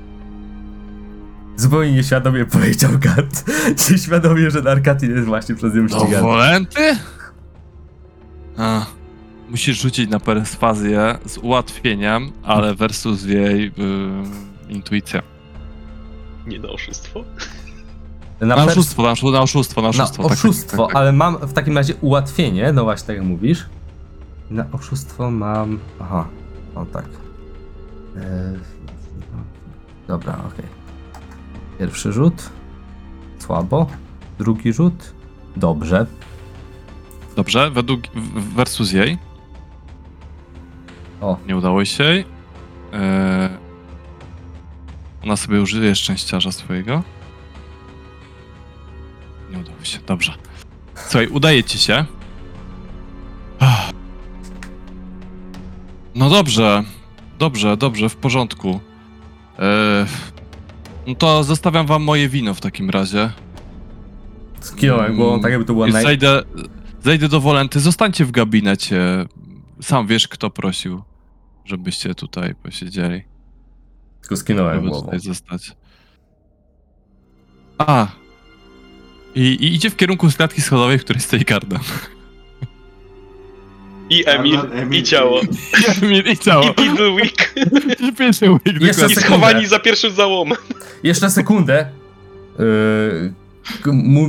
[1.57, 3.45] Zupełnie nieświadomie powiedział Gat.
[3.91, 6.21] Nieświadomie, że Narkatin jest właśnie przez nią Do ścigany.
[6.21, 6.97] Wolenty?
[8.57, 8.85] A,
[9.49, 13.71] musisz rzucić na perswazję z ułatwieniem, ale versus jej y,
[14.69, 15.21] intuicja.
[16.47, 17.23] Nie na oszustwo.
[18.41, 19.81] Na, Na oszustwo, na oszustwo, na oszustwo.
[19.81, 20.95] Na na oszustwo, tak, tak, oszustwo, tak, tak.
[20.95, 23.65] ale mam w takim razie ułatwienie, no właśnie tak jak mówisz.
[24.49, 25.79] Na oszustwo mam...
[25.99, 26.27] Aha,
[26.75, 27.05] o tak.
[28.15, 28.23] Eee,
[30.07, 30.84] Dobra, okej.
[31.79, 32.49] Pierwszy rzut.
[33.39, 33.87] Słabo.
[34.37, 35.13] Drugi rzut.
[35.55, 36.05] Dobrze.
[37.35, 38.01] Dobrze, według
[38.55, 39.17] versus jej.
[41.21, 41.37] O.
[41.47, 42.25] Nie udało się jej.
[42.93, 43.49] Eee,
[45.23, 47.03] ona sobie użyje szczęściarza swojego.
[49.51, 50.33] Nie udało się, dobrze.
[50.95, 52.05] Słuchaj, udaje ci się.
[53.59, 53.91] Ach.
[56.15, 56.83] No dobrze,
[57.39, 58.79] dobrze, dobrze, w porządku.
[59.59, 60.05] Eee,
[61.07, 63.31] no to zostawiam wam moje wino w takim razie.
[64.59, 66.03] Skinąłem głową, tak jakby to była I naj...
[66.03, 66.43] zejdę,
[67.03, 67.79] zejdę do Wolenty.
[67.79, 69.25] Zostańcie w gabinecie.
[69.81, 71.01] Sam wiesz, kto prosił,
[71.65, 73.23] żebyście tutaj posiedzieli.
[74.21, 75.05] Tylko skinąłem Żeby głową.
[75.05, 75.71] tutaj zostać.
[77.77, 78.07] A.
[79.35, 81.79] I, I idzie w kierunku klatki schodowej, w której stoi Garda.
[84.09, 85.41] I Emil, Emil, i ciało.
[86.31, 86.63] I ciało.
[86.69, 87.53] I Piddlewick.
[87.99, 90.57] I pierwszy łyk, Jeszcze I schowani za pierwszym załomem.
[91.03, 91.89] Jeszcze sekundę.
[92.59, 93.33] Yy,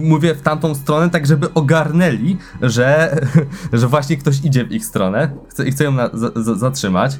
[0.02, 3.16] mówię w tamtą stronę, tak żeby ogarnęli, że,
[3.72, 7.12] że właśnie ktoś idzie w ich stronę chce, i chce ją na, za, za, zatrzymać.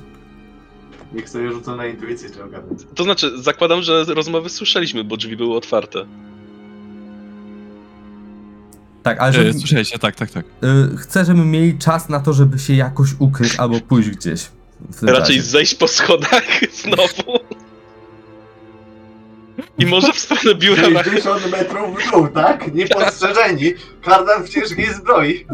[1.12, 2.76] Niech sobie rzucą na intuicję, czy ogarnę.
[2.94, 6.06] To znaczy, zakładam, że rozmowy słyszeliśmy, bo drzwi były otwarte.
[9.06, 10.44] Tak, ale E, żeby, Słyszeliście, tak, tak, tak.
[10.62, 14.48] yy, chcę, żeby mieli czas na to, żeby się jakoś ukryć albo pójść gdzieś.
[15.02, 15.42] Raczej czasie.
[15.42, 16.42] zejść po schodach
[16.82, 17.38] znowu.
[19.78, 22.74] I może w stronę biura na 60 metrów w dół, tak?
[22.74, 23.74] Niepostrzeżeni.
[24.04, 25.46] Kardan w ciężkiej zbroi.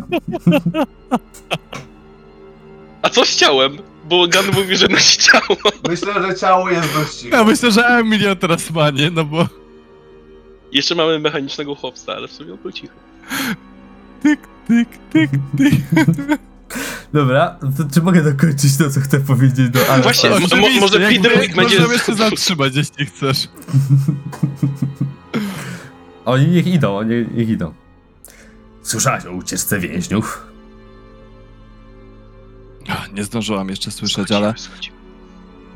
[3.03, 3.79] A co z ciałem?
[4.09, 5.57] Bo Gun mówi, że nosi ciało.
[5.89, 7.25] Myślę, że ciało jest dość.
[7.25, 9.11] Ja myślę, że Emilia teraz ma, nie?
[9.11, 9.47] No bo
[10.73, 12.95] Jeszcze mamy mechanicznego chłopca, ale w sumie on był cichy.
[14.23, 15.75] Tyk, tyk, tyk, tyk.
[17.13, 20.03] Dobra, to czy mogę dokończyć to, co chcę powiedzieć do Anastasia?
[20.03, 23.49] Właśnie, mo- Oczywiście, może jak- Peter jak będzie- Możemy się zatrzymać, jeśli chcesz.
[26.25, 27.75] Oni niech idą, oni niech idą.
[28.83, 30.47] Słyszałaś o ucieczce więźniów?
[33.15, 34.59] Nie zdążyłam jeszcze słyszeć, Schodzimy, ale...
[34.59, 34.97] schodzimy.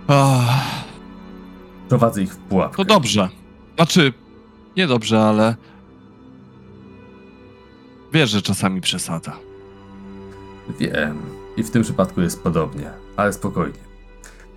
[0.09, 0.65] Ach,
[1.89, 2.77] Prowadzę ich w pułapkę.
[2.77, 3.29] to dobrze.
[3.77, 4.13] Znaczy,
[4.77, 5.57] nie dobrze, ale...
[8.17, 9.37] Wiesz, że czasami przesadza.
[10.81, 11.19] Wiem.
[11.57, 12.91] I w tym przypadku jest podobnie.
[13.17, 13.79] Ale spokojnie.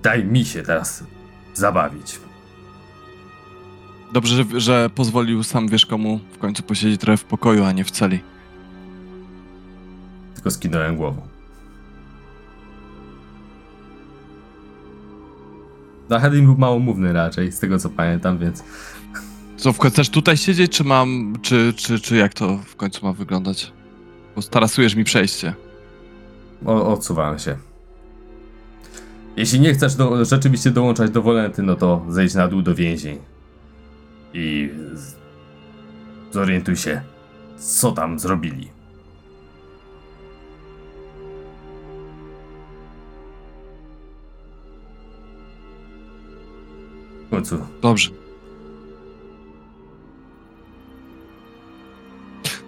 [0.03, 1.03] Daj mi się teraz
[1.53, 2.19] zabawić.
[4.13, 7.83] Dobrze, że, że pozwolił sam wiesz komu w końcu posiedzieć trochę w pokoju, a nie
[7.83, 8.19] w celi.
[10.33, 11.21] Tylko skinąłem głową.
[16.09, 18.63] No, Hedin był małomówny raczej, z tego co pamiętam, więc
[19.59, 21.33] Co, w końcu chcesz tutaj siedzieć, czy mam...
[21.41, 23.73] Czy, czy, czy jak to w końcu ma wyglądać?
[24.35, 25.53] Bo starasujesz mi przejście.
[26.65, 27.57] o, odsuwałem się.
[29.37, 33.17] Jeśli nie chcesz do, rzeczywiście dołączać do Wolenty, no to zejdź na dół do więzień.
[34.33, 35.15] I z,
[36.31, 37.01] zorientuj się,
[37.57, 38.69] co tam zrobili.
[47.27, 48.18] W końcu Dobrze.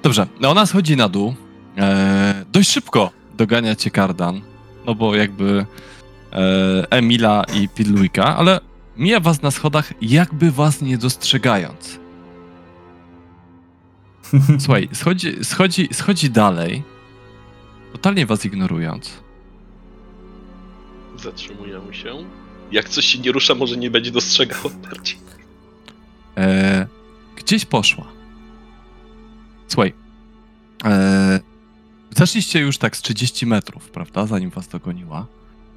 [0.03, 1.35] Dobrze, no ona schodzi na dół.
[1.77, 4.41] E, dość szybko dogania cię Kardan.
[4.85, 5.65] No bo jakby
[6.33, 8.59] e, Emila i Pilluika, ale
[8.97, 11.99] mija was na schodach, jakby was nie dostrzegając.
[14.63, 16.83] Słuchaj, schodzi, schodzi, schodzi dalej,
[17.91, 19.11] totalnie was ignorując.
[21.17, 22.15] Zatrzymujemy się.
[22.71, 25.17] Jak coś się nie rusza, może nie będzie dostrzegał bardziej.
[26.37, 26.87] E,
[27.35, 28.20] gdzieś poszła.
[29.71, 29.93] Słuchaj.
[30.85, 31.39] E,
[32.17, 34.25] zeszliście już tak z 30 metrów, prawda?
[34.27, 35.27] Zanim was dogoniła.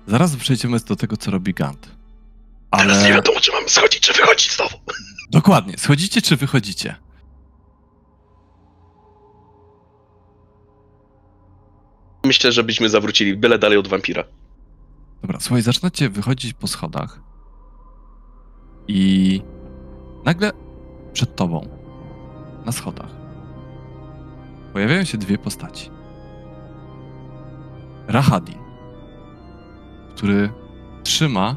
[0.07, 1.89] Zaraz przejdziemy do tego, co robi Gant.
[2.71, 3.15] Teraz nie Ale.
[3.15, 4.77] wiadomo, czy mamy schodzić, czy wychodzić znowu.
[5.31, 5.79] Dokładnie.
[5.79, 6.95] Schodzicie czy wychodzicie?
[12.25, 14.25] Myślę, że byśmy zawrócili byle dalej od wampira.
[15.23, 17.21] Dobra, słuchaj, zaczynacie wychodzić po schodach.
[18.89, 19.43] I
[20.25, 20.53] nagle
[21.13, 21.69] przed tobą,
[22.67, 23.11] na schodach,
[24.75, 25.91] pojawiają się dwie postaci.
[28.09, 28.59] Rahadin,
[30.15, 30.51] który
[31.03, 31.57] trzyma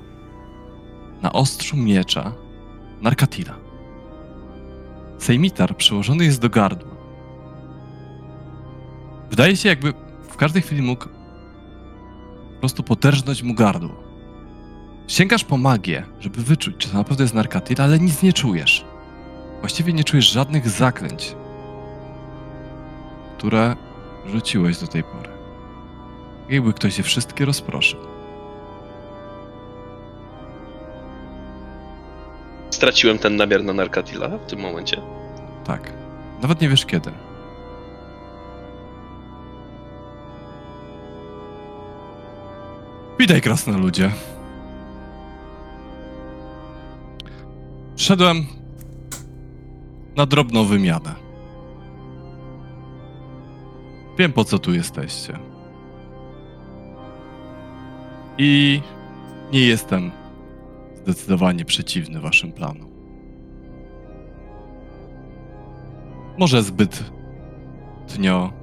[1.22, 2.34] na ostrzu miecza
[3.02, 3.56] Narkatila.
[5.20, 6.92] Sejmitar przyłożony jest do gardła.
[9.30, 9.94] Wydaje się, jakby
[10.30, 11.06] w każdej chwili mógł
[12.54, 14.04] po prostu poderżnąć mu gardło.
[15.08, 18.86] Sięgasz po magię, żeby wyczuć, czy to naprawdę jest narkatyl, ale nic nie czujesz.
[19.60, 21.36] Właściwie nie czujesz żadnych zaklęć,
[23.38, 23.76] które
[24.26, 25.30] rzuciłeś do tej pory.
[26.50, 28.00] Jakby ktoś je wszystkie rozproszył.
[32.70, 35.02] Straciłem ten namiar na Narkatila w tym momencie.
[35.66, 35.94] Tak.
[36.42, 37.12] Nawet nie wiesz kiedy.
[43.20, 44.12] Witaj, krasnoludzie.
[47.96, 48.46] Szedłem
[50.16, 51.27] na drobną wymianę.
[54.18, 55.40] Wiem, po co tu jesteście.
[58.38, 58.82] I
[59.54, 60.12] nie jestem
[60.96, 62.88] zdecydowanie przeciwny waszym planom.
[66.38, 67.12] Może zbyt
[68.08, 68.54] tnio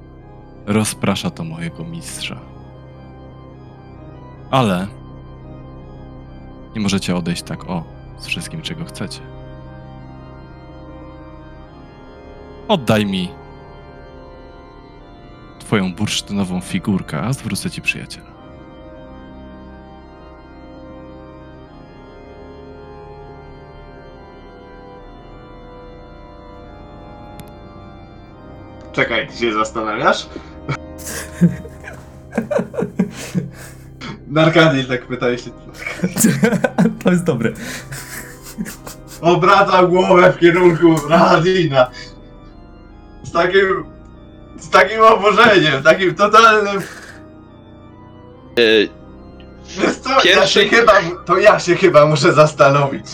[0.65, 2.39] rozprasza to mojego mistrza.
[4.51, 4.87] Ale
[6.75, 7.83] nie możecie odejść tak o
[8.17, 9.19] z wszystkim, czego chcecie.
[12.67, 13.29] Oddaj mi
[15.65, 18.27] twoją bursztynową figurkę, a zwrócę ci przyjaciela.
[28.91, 30.27] Czekaj, ty się zastanawiasz?
[34.27, 35.51] Narkadil tak pyta, jeśli...
[37.03, 37.53] to jest dobre.
[39.21, 41.91] Obraca głowę w kierunku Radina.
[43.23, 43.94] Z takim...
[44.57, 46.81] Z takim oburzeniem, takim totalnym...
[48.59, 49.05] E,
[49.77, 50.93] Wiesz co, ja Pierwszy- się chyba...
[51.25, 53.05] To ja się chyba muszę zastanowić.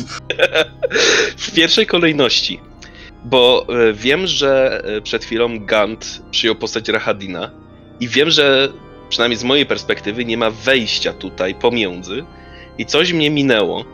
[1.47, 2.59] w pierwszej kolejności,
[3.25, 7.51] bo e, wiem, że e, przed chwilą Gant przyjął postać Rahadina
[7.99, 8.69] i wiem, że
[9.09, 12.25] przynajmniej z mojej perspektywy nie ma wejścia tutaj pomiędzy
[12.77, 13.85] i coś mnie minęło.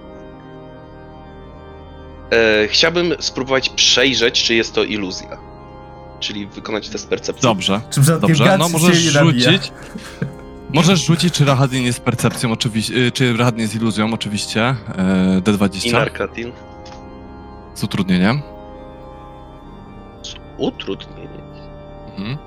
[2.31, 5.46] E, chciałbym spróbować przejrzeć, czy jest to iluzja.
[6.19, 7.41] Czyli wykonać test percepcji.
[7.43, 8.57] Dobrze, Czy dobrze.
[8.57, 9.71] No się możesz rzucić.
[10.73, 14.61] Możesz rzucić, czy Rahadin jest percepcją, oczywiście, y, czy Rahadin jest iluzją, oczywiście.
[14.65, 14.75] e,
[15.39, 16.51] I D20 Narkatil.
[17.75, 18.41] z utrudnieniem.
[20.57, 21.43] Utrudnienie.
[22.17, 22.37] Mhm.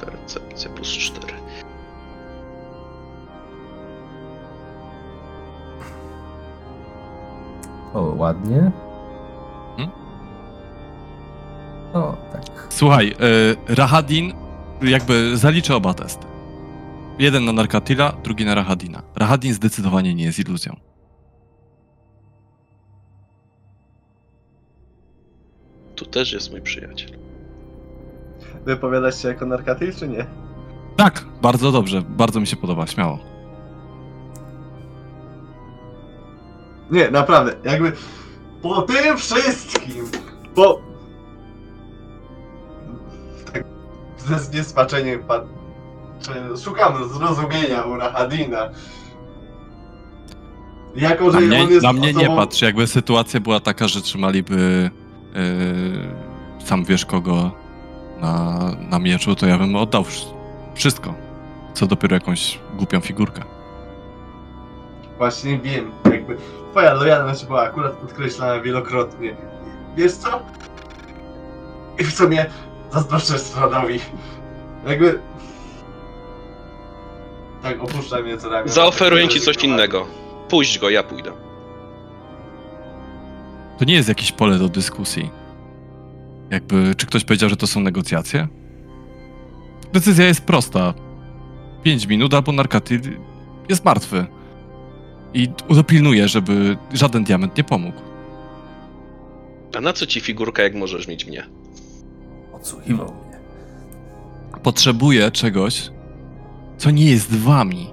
[0.00, 1.34] Percepcja plus 4.
[7.94, 8.70] O, ładnie.
[11.98, 12.42] O, tak.
[12.68, 13.14] Słuchaj,
[13.68, 14.32] y, Rahadin
[14.82, 16.26] jakby zaliczy oba testy.
[17.18, 19.02] Jeden na Narkatila, drugi na Rahadina.
[19.16, 20.76] Rahadin zdecydowanie nie jest iluzją.
[25.96, 27.10] Tu też jest mój przyjaciel.
[28.64, 30.26] Wypowiadasz się jako narkatyl, czy nie?
[30.96, 33.18] Tak, bardzo dobrze, bardzo mi się podoba, śmiało.
[36.90, 37.92] Nie, naprawdę, jakby
[38.62, 40.04] po tym wszystkim,
[40.54, 40.87] po...
[44.28, 48.68] ze zniesmaczeniem patrzę, szukam zrozumienia u Rahadina.
[50.96, 53.88] Jako, że Na mnie, on jest na mnie nie osobą- patrz, jakby sytuacja była taka,
[53.88, 54.90] że trzymaliby
[55.34, 57.50] yy, sam wiesz kogo
[58.20, 58.58] na,
[58.90, 60.32] na mieczu, to ja bym oddał wsz-
[60.74, 61.14] wszystko.
[61.74, 63.42] Co dopiero jakąś głupią figurkę.
[65.18, 66.36] Właśnie wiem, jakby
[66.70, 69.36] twoja lojalność była akurat podkreślana wielokrotnie.
[69.96, 70.42] Wiesz co?
[71.98, 72.46] I w sumie
[72.92, 74.00] zazdroszczę Stradawi.
[74.86, 75.20] Jakby...
[77.62, 78.68] Tak, opuszcza mnie co ramię.
[78.68, 80.06] Zaoferuję ci coś innego.
[80.48, 81.32] Puść go, ja pójdę.
[83.78, 85.30] To nie jest jakieś pole do dyskusji.
[86.50, 88.48] Jakby, czy ktoś powiedział, że to są negocjacje?
[89.92, 90.94] Decyzja jest prosta.
[91.82, 93.00] 5 minut albo narkaty
[93.68, 94.26] jest martwy.
[95.34, 98.00] I dopilnuję, żeby żaden diament nie pomógł.
[99.76, 101.46] A na co ci figurka, jak możesz mieć mnie?
[102.60, 103.38] Odsłuchiwał mnie.
[104.62, 105.90] Potrzebuję czegoś,
[106.78, 107.90] co nie jest wami.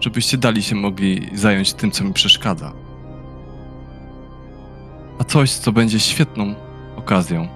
[0.00, 2.72] Żebyście dali się mogli zająć tym, co mi przeszkadza.
[5.18, 6.54] A coś, co będzie świetną
[6.96, 7.48] okazją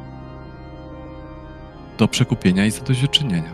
[1.99, 3.51] do przekupienia i zadośćuczynienia.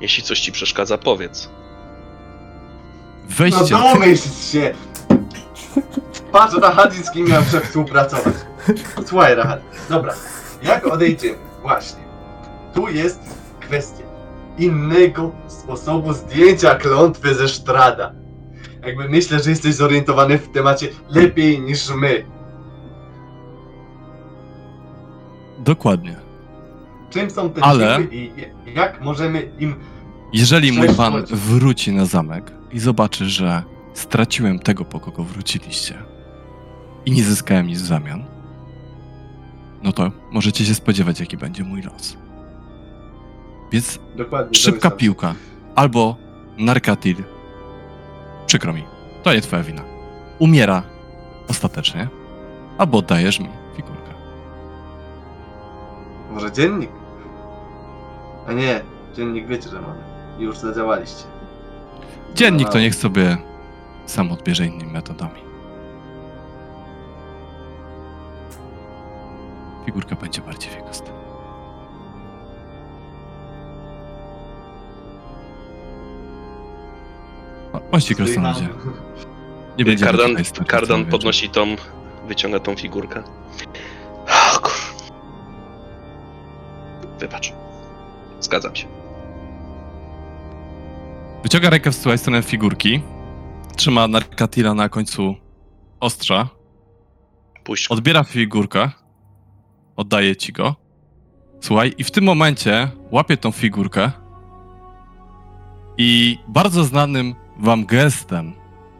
[0.00, 1.48] Jeśli coś ci przeszkadza, powiedz.
[3.24, 3.78] No Wejście.
[3.78, 4.74] domyśl się!
[6.32, 8.34] Patrz, Rahadin z kim miał współpracować.
[9.06, 9.64] Słuchaj, Rahadin.
[9.88, 10.14] Dobra,
[10.62, 11.38] jak odejdziemy?
[11.62, 12.00] Właśnie.
[12.74, 13.20] Tu jest
[13.60, 14.04] kwestia
[14.58, 18.12] innego sposobu zdjęcia klątwy ze Sztrada.
[18.86, 22.24] Jakby myślę, że jesteś zorientowany w temacie lepiej niż my.
[25.58, 26.16] Dokładnie.
[27.10, 28.30] Czym są te Ale- siły i
[28.74, 29.74] jak możemy im...
[30.32, 33.62] Jeżeli mój pan wróci na zamek i zobaczy, że
[33.94, 35.94] straciłem tego, po kogo wróciliście
[37.06, 38.24] i nie zyskałem nic w zamian,
[39.82, 42.16] no to możecie się spodziewać, jaki będzie mój los.
[43.72, 44.54] Więc Dokładnie.
[44.58, 45.34] szybka piłka.
[45.74, 46.16] Albo
[46.58, 47.16] Narkatil.
[48.46, 48.84] Przykro mi,
[49.22, 49.82] to nie twoja wina.
[50.38, 50.82] Umiera
[51.48, 52.08] ostatecznie,
[52.78, 54.12] albo oddajesz mi figurkę.
[56.30, 56.90] Może dziennik?
[58.48, 58.80] A nie,
[59.16, 60.00] dziennik wiecie, że mamy.
[60.38, 61.24] Już zadziałaliście.
[62.34, 63.36] Dziennik to niech sobie
[64.06, 65.47] sam odbierze innymi metodami.
[69.88, 71.10] Figurka będzie bardziej wiekusta.
[77.72, 78.68] O, Bądźcie krasnoludzie.
[79.78, 80.36] Nie będziemy Kardan,
[80.66, 81.76] kardan podnosi tą,
[82.26, 83.22] wyciąga tą figurkę.
[84.28, 84.72] O, kur...
[87.18, 87.52] Wybacz.
[88.40, 88.86] Zgadzam się.
[91.42, 93.02] Wyciąga rękę w stronę figurki.
[93.76, 95.34] Trzyma Narkatila na końcu
[96.00, 96.48] ostrza.
[97.64, 97.88] Puść.
[97.88, 98.90] Odbiera figurkę.
[99.98, 100.74] Oddaje ci go.
[101.60, 104.10] Słuchaj, i w tym momencie łapie tą figurkę
[105.96, 108.52] i bardzo znanym wam gestem,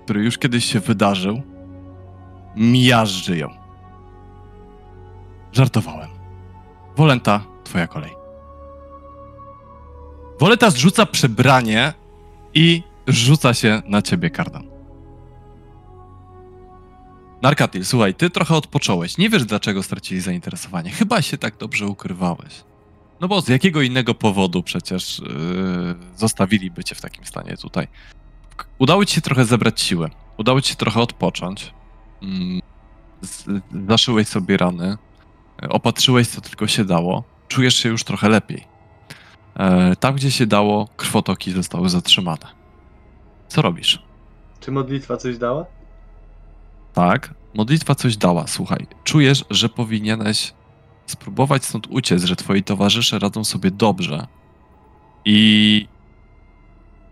[0.05, 1.43] który już kiedyś się wydarzył,
[2.57, 3.49] miażdży ją.
[5.53, 6.11] Żartowałem.
[6.97, 8.13] Wolenta, twoja kolej.
[10.41, 11.93] Woleta zrzuca przebranie
[12.55, 14.78] i rzuca się na ciebie kardan.
[17.43, 19.19] Narkatil, słuchaj, ty trochę odpocząłeś.
[19.19, 20.91] Nie wiesz, dlaczego stracili zainteresowanie.
[20.91, 22.65] Chyba się tak dobrze ukrywałeś.
[23.21, 27.89] No bo z jakiego innego powodu przecież yy, zostawiliby cię w takim stanie tutaj.
[28.79, 30.11] Udało ci się trochę zebrać siłę.
[30.37, 31.75] Udało ci się trochę odpocząć.
[32.23, 32.61] Mm,
[33.89, 34.97] zaszyłeś sobie rany.
[35.69, 37.25] Opatrzyłeś, co tylko się dało.
[37.49, 38.65] Czujesz się już trochę lepiej.
[39.57, 42.47] E, tam, gdzie się dało, krwotoki zostały zatrzymane.
[43.49, 44.03] Co robisz?
[44.61, 45.78] Czy modlitwa coś dała?
[46.99, 48.87] Tak, modlitwa coś dała, słuchaj.
[49.05, 50.55] Czujesz, że powinieneś
[51.07, 54.27] spróbować stąd uciec, że twoi towarzysze radzą sobie dobrze.
[55.25, 55.89] I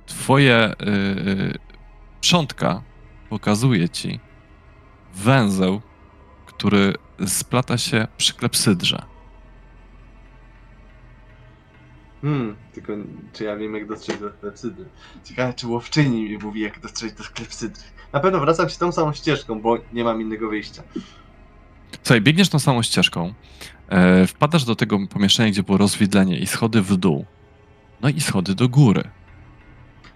[0.06, 1.58] twoje yy,
[2.20, 2.82] przątka
[3.28, 4.20] pokazuje ci
[5.14, 5.80] węzeł,
[6.46, 6.94] który
[7.26, 9.02] splata się przy klepsydrze.
[12.22, 12.92] Hmm, tylko
[13.32, 14.84] czy ja wiem jak dotrzeć do klepsydry?
[15.24, 17.95] Ciekawe czy łowczyni mi mówi jak dotrzeć do klepsydry.
[18.16, 20.82] Na pewno wracam się tą samą ścieżką, bo nie mam innego wyjścia.
[22.02, 23.34] Słuchaj, biegniesz tą samą ścieżką,
[23.88, 27.24] e, wpadasz do tego pomieszczenia, gdzie było rozwidlenie i schody w dół.
[28.00, 29.02] No i schody do góry.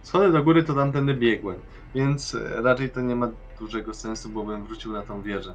[0.03, 1.57] Schody do góry to tamtędy biegłem,
[1.95, 5.55] więc e, raczej to nie ma dużego sensu, bo bym wrócił na tą wieżę.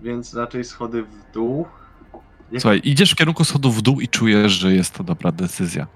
[0.00, 1.66] Więc raczej schody w dół.
[2.52, 2.62] Jak...
[2.62, 5.86] Słuchaj, idziesz w kierunku schodów w dół i czujesz, że jest to dobra decyzja.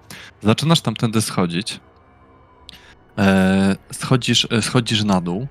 [0.42, 1.80] Zaczynasz tamtędy schodzić.
[3.18, 5.46] E, schodzisz, e, schodzisz na dół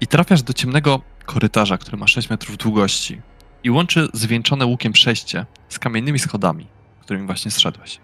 [0.00, 3.20] i trafiasz do ciemnego korytarza, który ma 6 metrów długości
[3.64, 6.66] i łączy zwieńczone łukiem przejście z kamiennymi schodami,
[7.00, 8.00] którymi właśnie zszedłeś.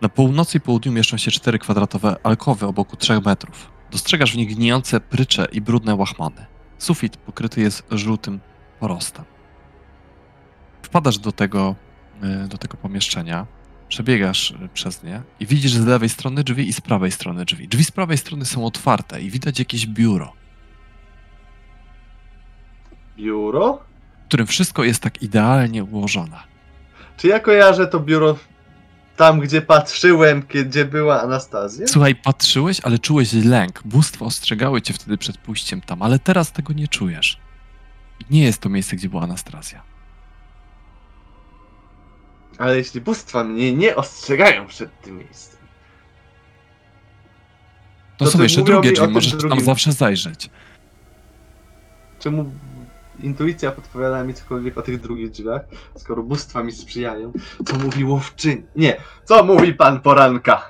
[0.00, 3.70] Na północy i południu mieszczą się cztery kwadratowe alkowy o boku 3 metrów.
[3.90, 6.46] Dostrzegasz w nich gnijące prycze i brudne łachmany.
[6.78, 8.40] Sufit pokryty jest żółtym
[8.80, 9.24] porostem.
[10.82, 11.74] Wpadasz do tego,
[12.44, 13.46] y, do tego pomieszczenia,
[13.92, 17.68] przebiegasz y, przez nie i widzisz z lewej strony drzwi i z prawej strony drzwi.
[17.68, 20.32] Drzwi z prawej strony są otwarte i widać jakieś biuro,
[23.16, 23.82] Biuro?
[24.24, 26.36] w którym wszystko jest tak idealnie ułożone.
[27.16, 28.38] Czy ja kojarzę to biuro
[29.16, 31.86] tam, gdzie patrzyłem, gdzie była Anastazja?
[31.86, 33.82] Słuchaj, patrzyłeś, ale czułeś lęk.
[33.84, 37.38] Bóstwa ostrzegały cię wtedy przed pójściem tam, ale teraz tego nie czujesz.
[38.30, 39.91] Nie jest to miejsce, gdzie była Anastazja.
[42.58, 45.58] Ale jeśli bóstwa mnie nie ostrzegają przed tym miejscem.
[48.18, 49.64] To To są jeszcze drugie drzwi, możesz tam drugim.
[49.64, 50.50] zawsze zajrzeć.
[52.18, 52.52] Czemu
[53.22, 55.62] intuicja podpowiada mi cokolwiek o tych drugich drzwiach,
[55.96, 57.32] skoro bóstwa mi sprzyjają?
[57.66, 58.62] Co mówi łowczyni?
[58.76, 60.62] Nie, co mówi pan poranka?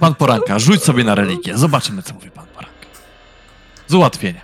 [0.00, 1.58] Pan Poranka, rzuć sobie na religię.
[1.58, 2.86] Zobaczymy, co mówi pan Poranka.
[3.86, 4.40] Z ułatwienia.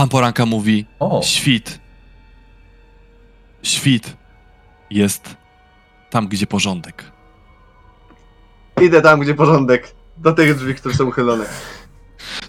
[0.00, 1.80] Pan Poranka mówi, O, świt.
[3.62, 4.16] Świt
[4.90, 5.36] jest
[6.10, 7.12] tam, gdzie porządek.
[8.82, 9.94] Idę tam, gdzie porządek.
[10.16, 11.44] Do tych drzwi, które są uchylone.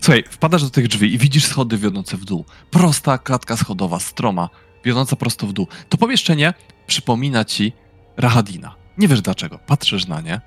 [0.01, 2.45] Słuchaj, wpadasz do tych drzwi i widzisz schody wiodące w dół.
[2.69, 4.49] Prosta klatka schodowa, stroma,
[4.83, 5.67] wiodąca prosto w dół.
[5.89, 6.53] To pomieszczenie
[6.87, 7.73] przypomina ci
[8.17, 8.75] Rahadina.
[8.97, 9.59] Nie wiesz dlaczego.
[9.67, 10.41] Patrzysz na nie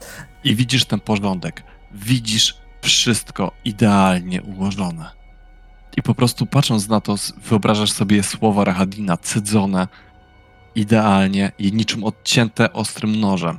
[0.45, 1.63] i widzisz ten porządek.
[1.93, 5.24] Widzisz wszystko idealnie ułożone.
[5.97, 7.15] I po prostu patrząc na to,
[7.49, 9.89] wyobrażasz sobie słowa Rahadina cydzone
[10.75, 13.59] idealnie i niczym odcięte ostrym nożem.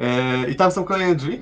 [0.00, 1.40] Eee, I tam są kolejne drzwi?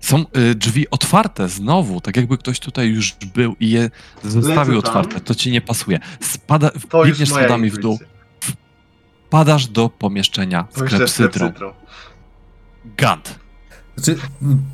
[0.00, 3.90] Są y, drzwi otwarte znowu, tak jakby ktoś tutaj już był i je
[4.24, 5.20] zostawił otwarte.
[5.20, 5.98] To ci nie pasuje.
[6.20, 8.56] Spada, To biegniesz schodami w dół, intuicja.
[9.30, 11.30] padasz do pomieszczenia z To klepsydrą.
[11.30, 11.72] klepsydrą.
[12.96, 13.38] Gant.
[14.04, 14.20] Znaczy,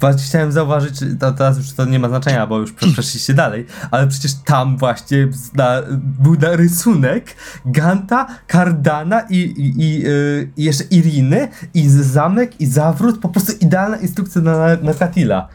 [0.01, 3.67] właśnie chciałem zauważyć, to, teraz już to nie ma znaczenia, bo już prze- przeszliście dalej,
[3.91, 10.85] ale przecież tam właśnie na, był na rysunek Ganta, Kardana i, i, i, y, jeszcze
[10.85, 15.49] Iriny, i zamek, i zawrót, po prostu idealna instrukcja na, na Katila.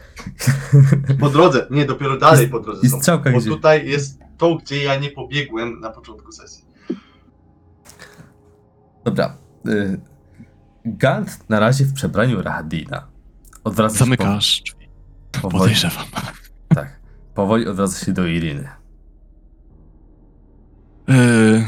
[1.20, 2.98] Po drodze, nie, dopiero dalej po drodze i są.
[2.98, 3.48] strzałka Bo gdzie?
[3.50, 6.64] tutaj jest to, gdzie ja nie pobiegłem na początku sesji.
[9.04, 9.36] Dobra.
[9.68, 10.00] Y,
[10.84, 13.11] Gant na razie w przebraniu Rahadina.
[13.64, 14.88] Odwraca Zamykasz drzwi.
[15.32, 16.04] po- powoli, Podejrzewam.
[16.68, 17.00] tak,
[17.34, 18.68] powoli odwraca się do Iriny.
[21.08, 21.64] Yy...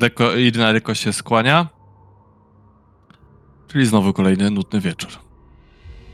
[0.00, 1.68] Lekko, Irina lekko się skłania.
[3.68, 5.10] Czyli znowu kolejny nudny wieczór.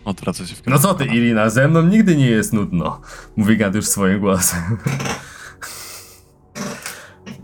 [0.04, 1.04] Odwraca się w No kierunku co ty.
[1.04, 3.00] Irina, ze mną nigdy nie jest nudno.
[3.36, 4.76] Mówi Gant już swoim głosem.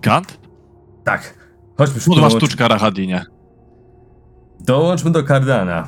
[0.02, 0.38] Gant?
[1.04, 1.46] tak.
[1.78, 3.24] Chodźmy Udwa dołącz- sztuczka Rahadinie.
[4.66, 5.86] Dołączmy do Kardana.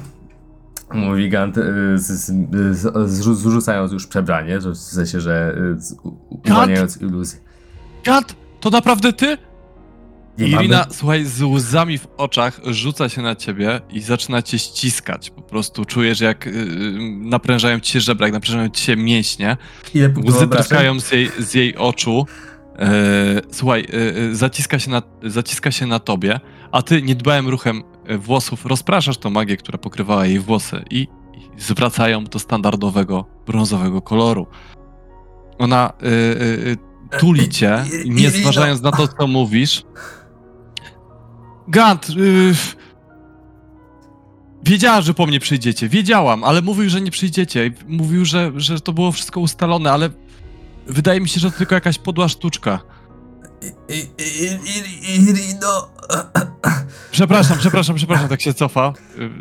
[0.94, 1.62] Mówi Gant, y,
[1.98, 2.26] z, z,
[2.78, 2.86] z,
[3.20, 5.96] zrzu- zrzucając już przebranie, w sensie, że y, z,
[6.30, 7.40] uwalniając iluzję.
[8.04, 9.38] Gant, to naprawdę ty?
[10.38, 14.58] Nie Irina, mamy- słuchaj, z łzami w oczach rzuca się na ciebie i zaczyna cię
[14.58, 15.30] ściskać.
[15.30, 16.52] Po prostu czujesz, jak yy,
[17.18, 19.56] naprężają ci się żebra, jak naprężają ci się mięśnie.
[19.94, 22.26] Ile Łzy tryskają z jej, z jej oczu.
[22.78, 23.86] E, słuchaj,
[24.30, 26.40] e, zaciska się, na, zaciska się na tobie,
[26.72, 27.82] a ty niedbałym ruchem
[28.18, 31.08] włosów rozpraszasz tą magię, która pokrywała jej włosy i,
[31.56, 34.46] i zwracają do standardowego brązowego koloru.
[35.58, 36.72] Ona e, e,
[37.14, 39.84] e, tuli cię nie zważając na to, co mówisz.
[41.68, 42.54] Gant, y,
[44.62, 45.88] Wiedziałam, że po mnie przyjdziecie.
[45.88, 47.70] Wiedziałam, ale mówił, że nie przyjdziecie.
[47.88, 50.10] Mówił, że, że to było wszystko ustalone, ale
[50.86, 52.80] wydaje mi się, że to tylko jakaś podła sztuczka.
[55.08, 55.90] Irino...
[57.10, 58.92] Przepraszam, przepraszam, przepraszam, tak się cofa.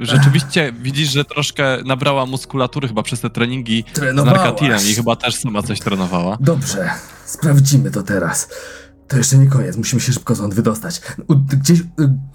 [0.02, 4.40] Rzeczywiście widzisz, że troszkę nabrała muskulatury chyba przez te treningi z Trenowałaś.
[4.40, 6.38] narkatilem i chyba też sama coś trenowała.
[6.40, 6.90] Dobrze,
[7.26, 8.50] sprawdzimy to teraz.
[9.08, 11.02] To jeszcze nie koniec, musimy się szybko stąd wydostać.
[11.28, 11.86] U, gdzieś y,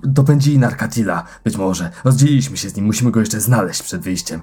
[0.02, 1.90] dopędzili Narkatila, być może.
[2.04, 4.42] Rozdzieliliśmy się z nim, musimy go jeszcze znaleźć przed wyjściem.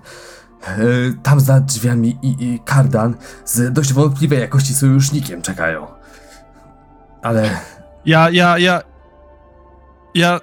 [0.80, 5.98] Y, tam za drzwiami i, i Kardan z dość wątpliwej jakości sojusznikiem czekają.
[7.22, 7.59] Ale
[8.06, 8.81] Ja, ja, ja...
[10.15, 10.39] Ja...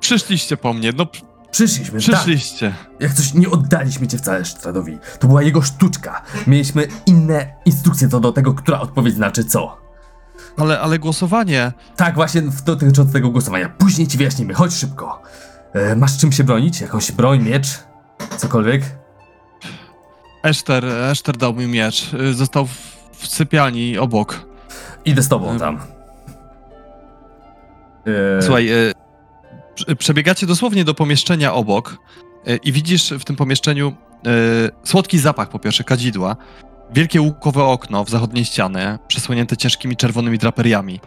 [0.00, 2.14] Przyszliście po mnie, no pr- przyszliśmy, tak.
[2.14, 2.74] przyszliście.
[3.00, 4.98] Jak coś nie oddaliśmy cię wcale Sztradowi.
[5.18, 6.22] To była jego sztuczka.
[6.46, 9.78] Mieliśmy inne instrukcje co do tego, która odpowiedź znaczy co.
[10.56, 11.72] Ale, ale głosowanie...
[11.96, 13.68] Tak, właśnie dotyczące tego głosowania.
[13.68, 15.22] Później ci wyjaśnimy, chodź szybko.
[15.72, 16.80] E, masz czym się bronić?
[16.80, 17.66] Jakąś broń, miecz?
[18.36, 18.82] Cokolwiek?
[20.42, 22.14] Eszter, Eszter dał mi miecz.
[22.14, 24.49] Y, Został w, w sypialni obok.
[25.04, 25.78] Idę z tobą tam.
[28.38, 28.68] E, Słuchaj,
[29.74, 31.96] prze- przebiegacie dosłownie do pomieszczenia obok
[32.48, 33.92] y, i widzisz w tym pomieszczeniu
[34.84, 36.36] słodki zapach, po pierwsze, kadzidła,
[36.94, 41.00] wielkie łukowe okno w zachodniej ścianie, przesłonięte ciężkimi czerwonymi draperiami,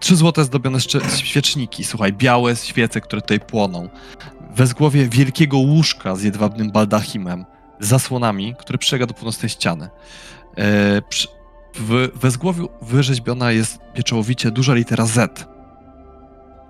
[0.00, 0.78] trzy złote zdobione
[1.16, 3.88] świeczniki, słuchaj, białe świece, które tutaj płoną,
[4.56, 7.44] wezgłowie wielkiego łóżka z jedwabnym baldachimem,
[7.80, 9.88] z zasłonami, który przylega do północnej ściany.
[10.98, 11.28] Y, przy-
[11.80, 15.48] w wezgłowiu wyrzeźbiona jest pieczołowicie duża litera Z,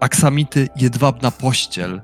[0.00, 2.00] aksamity, jedwabna pościel,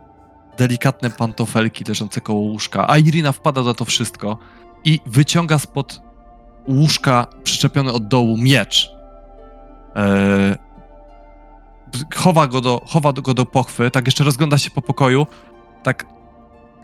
[0.58, 4.38] delikatne pantofelki leżące koło łóżka, a Irina wpada na to wszystko
[4.84, 6.02] i wyciąga spod
[6.68, 8.90] łóżka przyczepiony od dołu miecz.
[9.94, 10.54] Eee,
[12.14, 15.26] chowa, go do, chowa go do pochwy, tak jeszcze rozgląda się po pokoju,
[15.82, 16.06] tak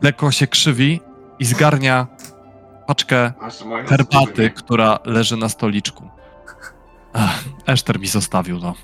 [0.03, 1.01] lekko się krzywi
[1.39, 2.07] i zgarnia
[2.95, 3.33] paczkę
[3.89, 6.09] herbaty, która leży na stoliczku.
[7.13, 8.75] Ach, Eszter mi zostawił, no.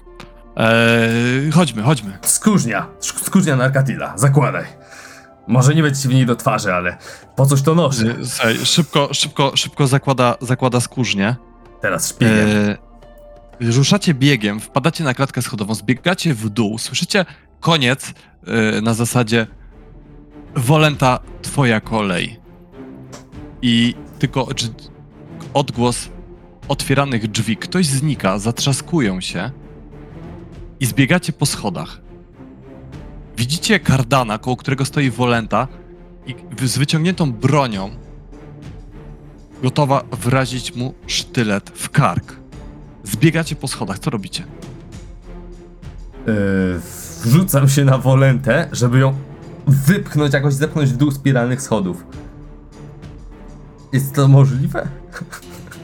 [0.56, 2.18] Eee, chodźmy, chodźmy.
[2.22, 2.86] Skórznia.
[3.00, 4.12] Sk- Skórznia Narkatila.
[4.18, 4.64] Zakładaj.
[5.48, 6.96] Może nie być ci w niej do twarzy, ale
[7.36, 8.06] po coś to noszę.
[8.18, 11.36] Eee, Słuchaj, szybko, szybko, szybko zakłada, zakłada skórznię.
[11.80, 12.48] Teraz szpiegiem.
[13.60, 17.24] Eee, ruszacie biegiem, wpadacie na klatkę schodową, zbiegacie w dół, słyszycie
[17.60, 18.06] koniec
[18.46, 19.46] eee, na zasadzie
[20.56, 22.40] Wolenta, twoja kolej.
[23.62, 24.48] I tylko
[25.54, 26.08] odgłos
[26.68, 27.56] otwieranych drzwi.
[27.56, 29.50] Ktoś znika, zatrzaskują się
[30.80, 32.00] i zbiegacie po schodach.
[33.36, 35.68] Widzicie kardana, koło którego stoi Wolenta
[36.26, 36.34] i
[36.66, 37.90] z wyciągniętą bronią
[39.62, 42.36] gotowa wrazić mu sztylet w kark.
[43.04, 44.44] Zbiegacie po schodach, co robicie?
[46.26, 46.34] Yy,
[47.22, 49.14] wrzucam się na wolentę, żeby ją
[49.66, 52.04] wypchnąć, jakoś zepchnąć w dół spiralnych schodów.
[53.92, 54.88] Jest to możliwe?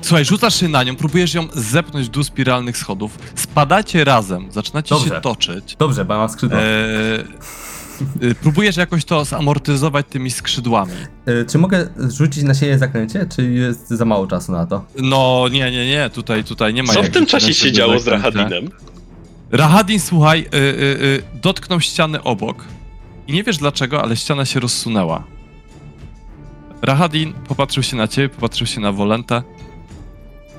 [0.02, 4.94] Słuchaj, rzucasz się na nią, próbujesz ją zepchnąć w dół spiralnych schodów, spadacie razem, zaczynacie
[4.94, 5.14] Dobrze.
[5.14, 5.76] się toczyć.
[5.78, 6.58] Dobrze, bo mam skrzydła.
[6.58, 10.92] Eee, y, próbujesz jakoś to zamortyzować tymi skrzydłami.
[11.26, 14.84] Yy, czy mogę rzucić na siebie zaklęcie, czy jest za mało czasu na to?
[14.98, 17.54] No, nie, nie, nie, tutaj, tutaj nie ma Co w jak tym rzucić na czasie
[17.54, 18.38] się siebie działo z zaklęcia.
[18.38, 18.70] Rahadinem?
[19.52, 20.60] Rahadin, słuchaj, y, y,
[21.02, 22.64] y, dotknął ściany obok
[23.28, 25.24] i nie wiesz dlaczego, ale ściana się rozsunęła.
[26.82, 29.42] Rahadin popatrzył się na ciebie, popatrzył się na Wolentę,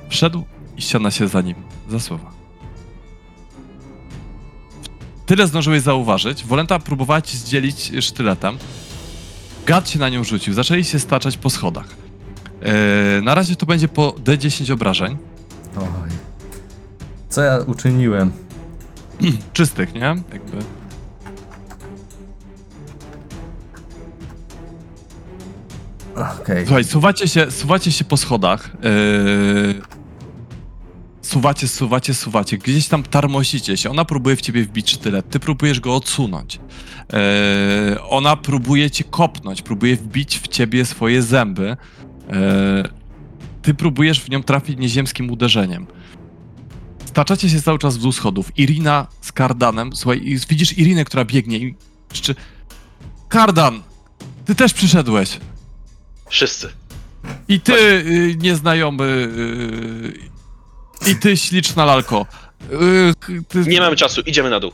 [0.08, 0.44] wszedł
[0.76, 1.54] i ściana się za nim
[1.88, 2.30] zasuwa.
[5.26, 6.44] Tyle zdążyłeś zauważyć.
[6.44, 8.58] Wolenta próbowała ci zdzielić sztyletem.
[9.66, 10.54] Gad się na nią rzucił.
[10.54, 11.86] Zaczęli się staczać po schodach.
[13.16, 15.16] Yy, na razie to będzie po D10 obrażeń.
[15.76, 16.10] Oj.
[17.28, 18.32] Co ja uczyniłem?
[19.52, 20.00] Czystych, nie?
[20.00, 20.58] Jakby.
[26.64, 28.70] Słuchaj, suwacie się, suwacie się po schodach.
[28.82, 29.82] Yy...
[31.22, 32.58] Suwacie, suwacie, suwacie.
[32.58, 33.90] Gdzieś tam tarmosicie się.
[33.90, 35.30] Ona próbuje w ciebie wbić sztylet.
[35.30, 36.60] Ty próbujesz go odsunąć.
[37.12, 38.02] Yy...
[38.08, 39.62] Ona próbuje cię kopnąć.
[39.62, 41.76] Próbuje wbić w ciebie swoje zęby.
[42.28, 42.36] Yy...
[43.62, 45.86] Ty próbujesz w nią trafić nieziemskim uderzeniem.
[47.04, 48.58] Staczacie się cały czas w schodów.
[48.58, 49.96] Irina z Kardanem.
[49.96, 51.74] Słuchaj, widzisz Irinę, która biegnie i
[53.28, 53.82] Kardan!
[54.44, 55.38] Ty też przyszedłeś!
[56.28, 56.72] Wszyscy.
[57.48, 59.04] I ty, y, nieznajomy.
[61.06, 62.26] Y, I ty, śliczna lalko.
[62.72, 64.72] Y, ty, Nie mamy czasu, idziemy na dół.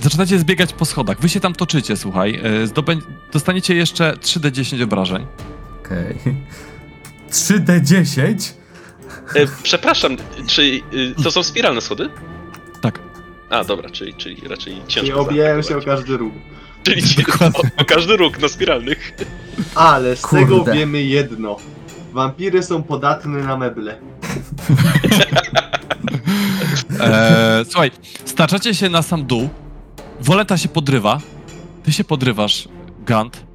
[0.00, 1.20] Zaczynacie zbiegać po schodach.
[1.20, 2.40] Wy się tam toczycie, słuchaj.
[2.62, 2.96] Y, zdobę...
[3.32, 5.26] Dostaniecie jeszcze 3d10 obrażeń.
[5.84, 6.16] Okej.
[7.30, 8.52] 3D10?
[9.34, 12.08] E, przepraszam, czy y, to są spiralne schody?
[12.80, 12.98] Tak.
[13.50, 15.06] A, dobra, czyli, czyli raczej ciężko.
[15.06, 15.98] Nie obijałem się o zaatakować.
[15.98, 16.34] każdy róg.
[16.82, 17.60] Czyli Dokładnie.
[17.78, 19.16] o, o każdy róg na spiralnych.
[19.74, 20.44] Ale z Kurde.
[20.46, 21.56] tego wiemy jedno.
[22.12, 23.98] Wampiry są podatne na meble.
[27.00, 27.90] E, słuchaj,
[28.24, 29.48] staczacie się na sam dół.
[30.20, 31.20] Woleta się podrywa,
[31.82, 32.68] ty się podrywasz,
[33.04, 33.46] Gant.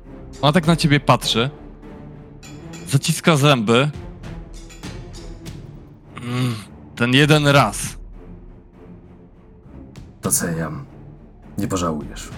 [0.41, 1.49] Ona tak na ciebie patrzy,
[2.87, 3.89] zaciska zęby.
[6.21, 6.55] Mm,
[6.95, 7.97] ten jeden raz.
[10.21, 10.85] Doceniam.
[11.57, 12.29] Nie pożałujesz.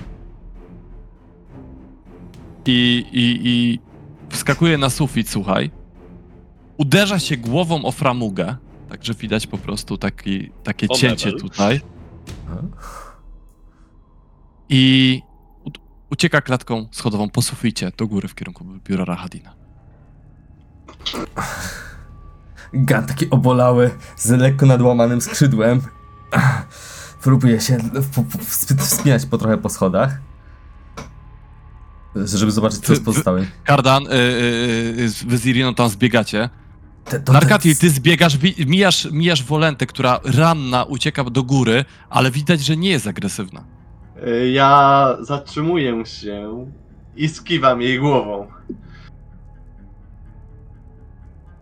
[2.70, 3.80] I, i, i
[4.30, 5.72] wskakuje na sufit, słuchaj.
[6.78, 8.56] Uderza się głową o framugę,
[8.90, 11.42] także widać po prostu taki, takie O cięcie mebel.
[11.42, 11.82] tutaj.
[14.70, 15.22] I
[16.12, 19.54] ucieka klatką schodową po suficie do góry w kierunku biura Rahadina.
[22.74, 25.82] Gan taki obolały, z lekko nadłamanym skrzydłem.
[27.24, 30.22] Próbuje się w- w- w- wspinać po trochę po schodach.
[32.16, 33.62] Żeby zobaczyć, co wy- pozostałych.
[33.64, 34.14] Kardan, y, y,
[35.00, 36.50] y, wy z Iriną tam zbiegacie.
[37.06, 42.32] Te- to Narkatil, ty zbiegasz, wi- mijasz, mijasz Wolentę, która ranna ucieka do góry, ale
[42.32, 43.64] widać, że nie jest agresywna.
[44.28, 46.66] Y, Ja zatrzymuję się
[47.16, 48.48] i skiwam jej głową.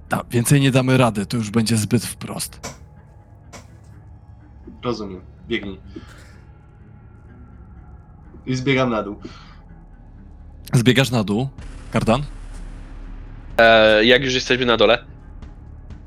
[0.09, 2.77] Da, więcej nie damy rady, to już będzie zbyt wprost.
[4.83, 5.21] Rozumiem.
[5.47, 5.79] Biegnij.
[8.45, 9.15] I zbiegam na dół.
[10.73, 11.49] Zbiegasz na dół,
[11.91, 12.23] Kardan?
[13.57, 15.05] E, jak już jesteśmy na dole.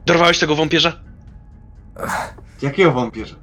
[0.07, 0.93] Dorwałeś tego wąpierza?
[2.63, 3.35] Jakiego wampirza?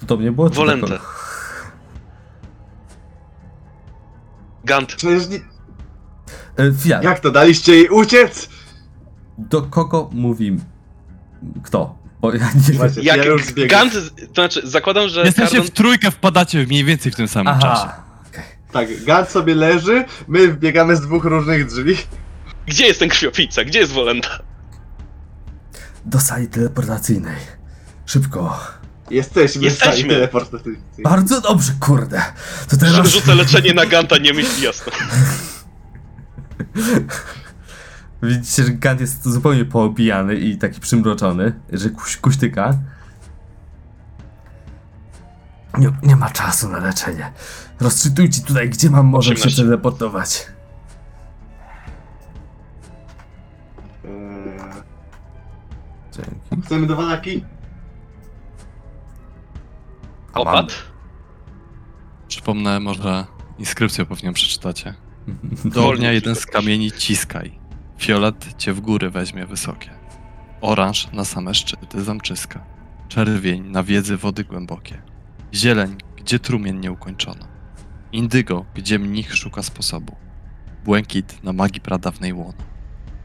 [0.00, 0.50] To do mnie było?
[0.50, 0.98] czy do kogo?
[4.64, 4.94] Gant.
[4.94, 5.36] Przecież nie...
[6.96, 8.48] E, Jak to, daliście jej uciec?
[9.38, 10.56] do kogo mówi
[11.62, 11.98] kto?
[12.20, 12.76] Bo ja nie wiem.
[12.76, 13.80] Właśnie, Jak ja już zbiegam.
[13.90, 15.66] Gant, to znaczy, zakładam, że Jesteście Kardon...
[15.66, 17.82] w trójkę, wpadacie mniej więcej w tym samym czasie.
[17.84, 18.02] Aha.
[18.72, 21.96] Tak, Gant sobie leży, my wbiegamy z dwóch różnych drzwi.
[22.66, 23.64] Gdzie jest ten krwiopijca?
[23.64, 24.28] Gdzie jest Wolenta?
[26.04, 27.36] Do sali teleportacyjnej.
[28.06, 28.60] Szybko.
[29.10, 29.92] Jesteśmy, Jesteśmy.
[29.92, 30.82] w sali teleportacyjnej.
[31.04, 32.22] Bardzo dobrze, kurde.
[32.68, 33.08] To Rzu- teraz...
[33.08, 34.92] Rzucę leczenie na Ganta, nie myśli jasno.
[38.22, 42.78] Widzicie, że Gant jest zupełnie poobijany i taki przymroczony, że kuś, kuśtyka.
[45.78, 47.32] Nie, nie ma czasu na leczenie.
[47.80, 50.46] Rozczytujcie tutaj, gdzie mam może się teleportować.
[54.04, 54.10] Eee,
[56.12, 56.66] Dzięki.
[56.66, 57.44] Chcemy do walaki?
[60.34, 60.72] Opat?
[62.28, 63.26] Przypomnę, może
[63.58, 64.94] inskrypcję pewnie przeczytacie.
[65.64, 67.58] Do ognia jeden z kamieni ciskaj.
[67.98, 69.90] Fiolet cię w góry weźmie wysokie.
[70.60, 72.64] Oranż na same szczyty zamczyska.
[73.08, 75.02] Czerwień na wiedzy wody głębokie.
[75.54, 77.46] Zieleń, gdzie trumien nie ukończono.
[78.12, 80.16] Indygo, gdzie mnich szuka sposobu.
[80.84, 82.62] Błękit na magii pradawnej łono.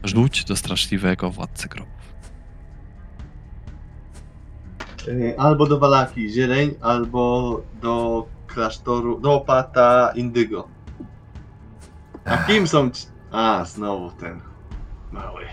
[0.04, 1.98] Żółć do straszliwego władcy grobów.
[5.38, 10.68] Albo do walaki zieleń, albo do klasztoru, do opata indygo.
[12.24, 13.06] A kim są ci...
[13.30, 14.40] A, znowu ten
[15.12, 15.44] mały.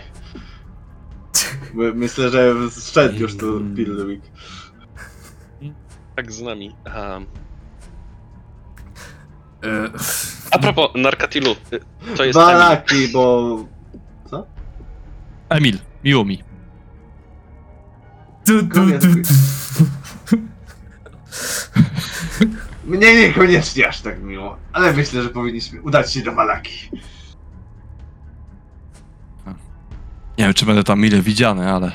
[1.74, 4.22] My- Myślę, że szedł już tu Pildwik.
[6.16, 6.74] Tak z nami.
[6.84, 7.20] Aha.
[9.64, 9.90] E,
[10.50, 11.54] A propos Narkatilu,
[12.16, 12.46] to jest Emil.
[12.46, 13.56] Walaki, bo...
[14.30, 14.46] Co?
[15.48, 16.42] Emil, miło mi.
[18.46, 20.36] tu, tu, tu, tu.
[22.84, 26.90] Mnie niekoniecznie aż tak miło, ale myślę, że powinniśmy udać się do Walaki.
[30.38, 31.92] Nie wiem, czy będę tam mile widziany, ale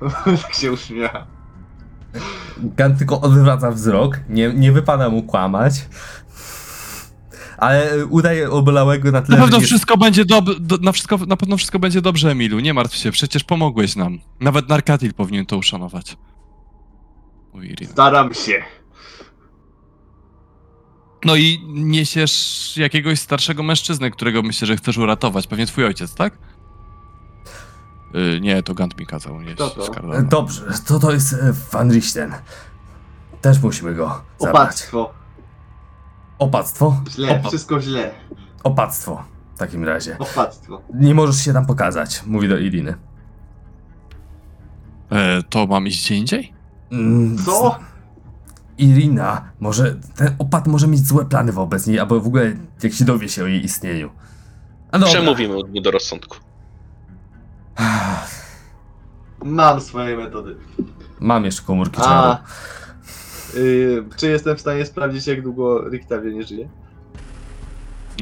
[0.42, 1.26] tak się uśmiecha.
[2.62, 5.74] Gant tylko odwraca wzrok, nie, nie wypada mu kłamać.
[7.58, 11.16] Ale udaje obolałego na tyle, Na pewno że nie- wszystko będzie dobrze, do, na, wszystko,
[11.16, 12.60] na pewno wszystko będzie dobrze, Emilu.
[12.60, 14.18] Nie martw się, przecież pomogłeś nam.
[14.40, 16.16] Nawet Narkatil powinien to uszanować.
[17.54, 17.76] Mówi.
[17.90, 18.62] Staram się.
[21.24, 25.46] No i niesiesz jakiegoś starszego mężczyznę, którego myślę, że chcesz uratować.
[25.46, 26.38] Pewnie twój ojciec, tak?
[28.14, 29.84] Yy, nie, to Gant mi kazał nieść Kto to?
[29.86, 30.28] z Kardanem.
[30.28, 32.32] Dobrze, to to jest e, Van Richten.
[33.40, 34.54] Też musimy go zabrać.
[34.62, 35.10] Opactwo.
[36.38, 37.00] Opactwo?
[37.10, 38.10] Źle, Opa- wszystko źle.
[38.64, 39.24] opactwo.
[39.54, 40.18] W takim razie.
[40.18, 40.82] Opactwo.
[40.94, 42.94] Nie możesz się tam pokazać, mówi do Iriny.
[45.10, 46.52] E, to mam iść gdzie indziej?
[46.92, 47.78] Mm, Co?
[48.78, 53.04] Irina, może ten opat może mieć złe plany wobec niej, albo w ogóle jak się
[53.04, 54.10] dowie się o jej istnieniu.
[54.92, 55.14] A dobra.
[55.14, 56.36] Przemówimy mu do rozsądku.
[59.44, 60.56] Mam swoje metody.
[61.20, 62.04] Mam jeszcze komórki A.
[62.04, 62.36] czaru.
[63.64, 66.68] Yy, czy jestem w stanie sprawdzić, jak długo Rictavia nie żyje?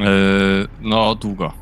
[0.00, 0.06] E,
[0.80, 1.52] no, długo.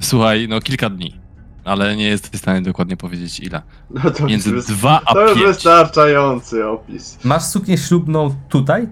[0.00, 1.20] Słuchaj, no kilka dni.
[1.64, 3.62] ale nie jesteś w stanie dokładnie powiedzieć ile.
[3.90, 5.46] No to, Między już, 2 a to już 5.
[5.46, 7.18] wystarczający opis.
[7.24, 8.88] Masz suknię ślubną tutaj?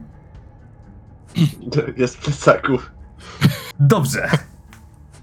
[1.97, 2.79] Jest w plecaku.
[3.81, 4.31] Dobrze.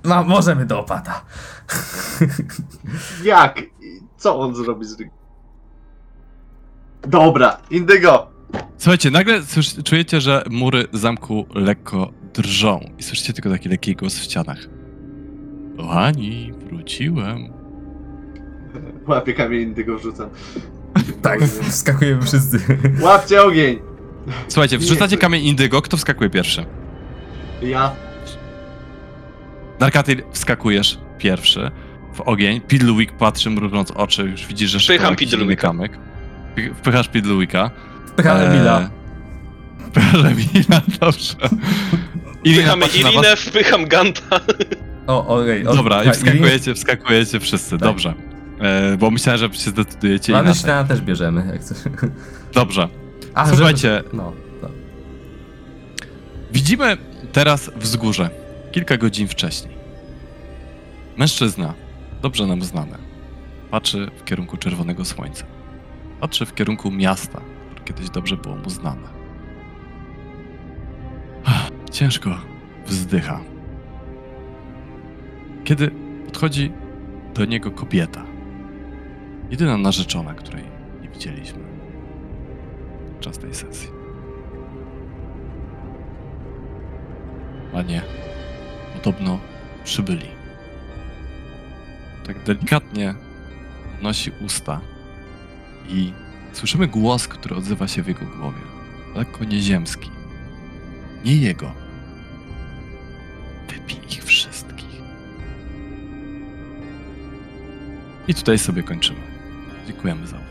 [0.03, 1.25] Ma, możemy do opata.
[3.23, 3.61] Jak?
[4.17, 5.11] Co on zrobi z rygą?
[7.07, 8.27] Dobra, Indygo!
[8.77, 14.19] Słuchajcie, nagle słysz, czujecie, że mury zamku lekko drżą i słyszycie tylko taki lekki głos
[14.19, 14.57] w ścianach.
[15.77, 17.53] Kochani, wróciłem.
[19.07, 20.29] Łapie kamień Indygo wrzucam.
[21.21, 22.59] Tak, wskakujemy wszyscy.
[23.01, 23.79] Łapcie ogień!
[24.47, 26.65] Słuchajcie, wrzucacie kamień indygo, kto wskakuje pierwszy?
[27.61, 27.95] Ja.
[29.79, 31.71] Narkatyl, wskakujesz pierwszy
[32.13, 32.61] w ogień.
[32.61, 35.67] Pidluik patrzy, mrużąc oczy, już widzisz, że Wpycham jakiś inny Pidluika.
[35.67, 35.91] kamyk.
[36.55, 37.71] Wpy- Wpychasz Pidluika.
[38.07, 38.89] Wpychamy Eee, Mila.
[39.87, 41.33] Wpychasz Emila, dobrze.
[42.43, 43.13] Irina Wpychamy patrzy na was.
[43.15, 44.39] Irinę, wpycham Ganta.
[45.07, 45.67] O, okej.
[45.67, 47.79] o, Dobra, i tak, wskakujecie, wskakujecie wszyscy, Tak.
[47.79, 48.13] dobrze.
[48.59, 50.61] E, bo myślałem, że się zdecydujecie Mamy inaczej.
[50.63, 51.77] śniadania też bierzemy, jak coś.
[52.53, 52.87] Dobrze.
[53.33, 53.95] A, Słuchajcie.
[54.03, 54.17] Żeby...
[54.17, 54.69] No, no.
[56.53, 56.97] Widzimy
[57.31, 58.29] teraz wzgórze,
[58.73, 59.73] kilka godzin wcześniej.
[61.17, 61.73] Mężczyzna,
[62.21, 62.97] dobrze nam znany,
[63.71, 65.45] patrzy w kierunku czerwonego słońca.
[66.19, 69.07] Patrzy w kierunku miasta, które kiedyś dobrze było mu znane.
[71.91, 72.29] Ciężko
[72.85, 73.39] wzdycha.
[75.63, 75.91] Kiedy
[76.25, 76.71] podchodzi
[77.33, 78.25] do niego kobieta,
[79.51, 80.63] jedyna narzeczona, której
[81.01, 81.59] nie widzieliśmy
[83.13, 83.89] podczas tej sesji.
[87.71, 88.01] Panie,
[89.03, 89.39] podobno
[89.83, 90.27] przybyli.
[92.27, 93.15] Tak delikatnie
[94.01, 94.81] nosi usta
[95.87, 96.13] i
[96.53, 98.61] słyszymy głos, który odzywa się w jego głowie.
[99.15, 100.09] Lekko nieziemski.
[101.25, 101.71] Nie jego.
[103.69, 105.01] Wypij ich wszystkich.
[108.27, 109.19] I tutaj sobie kończymy.
[109.87, 110.42] Dziękujemy za.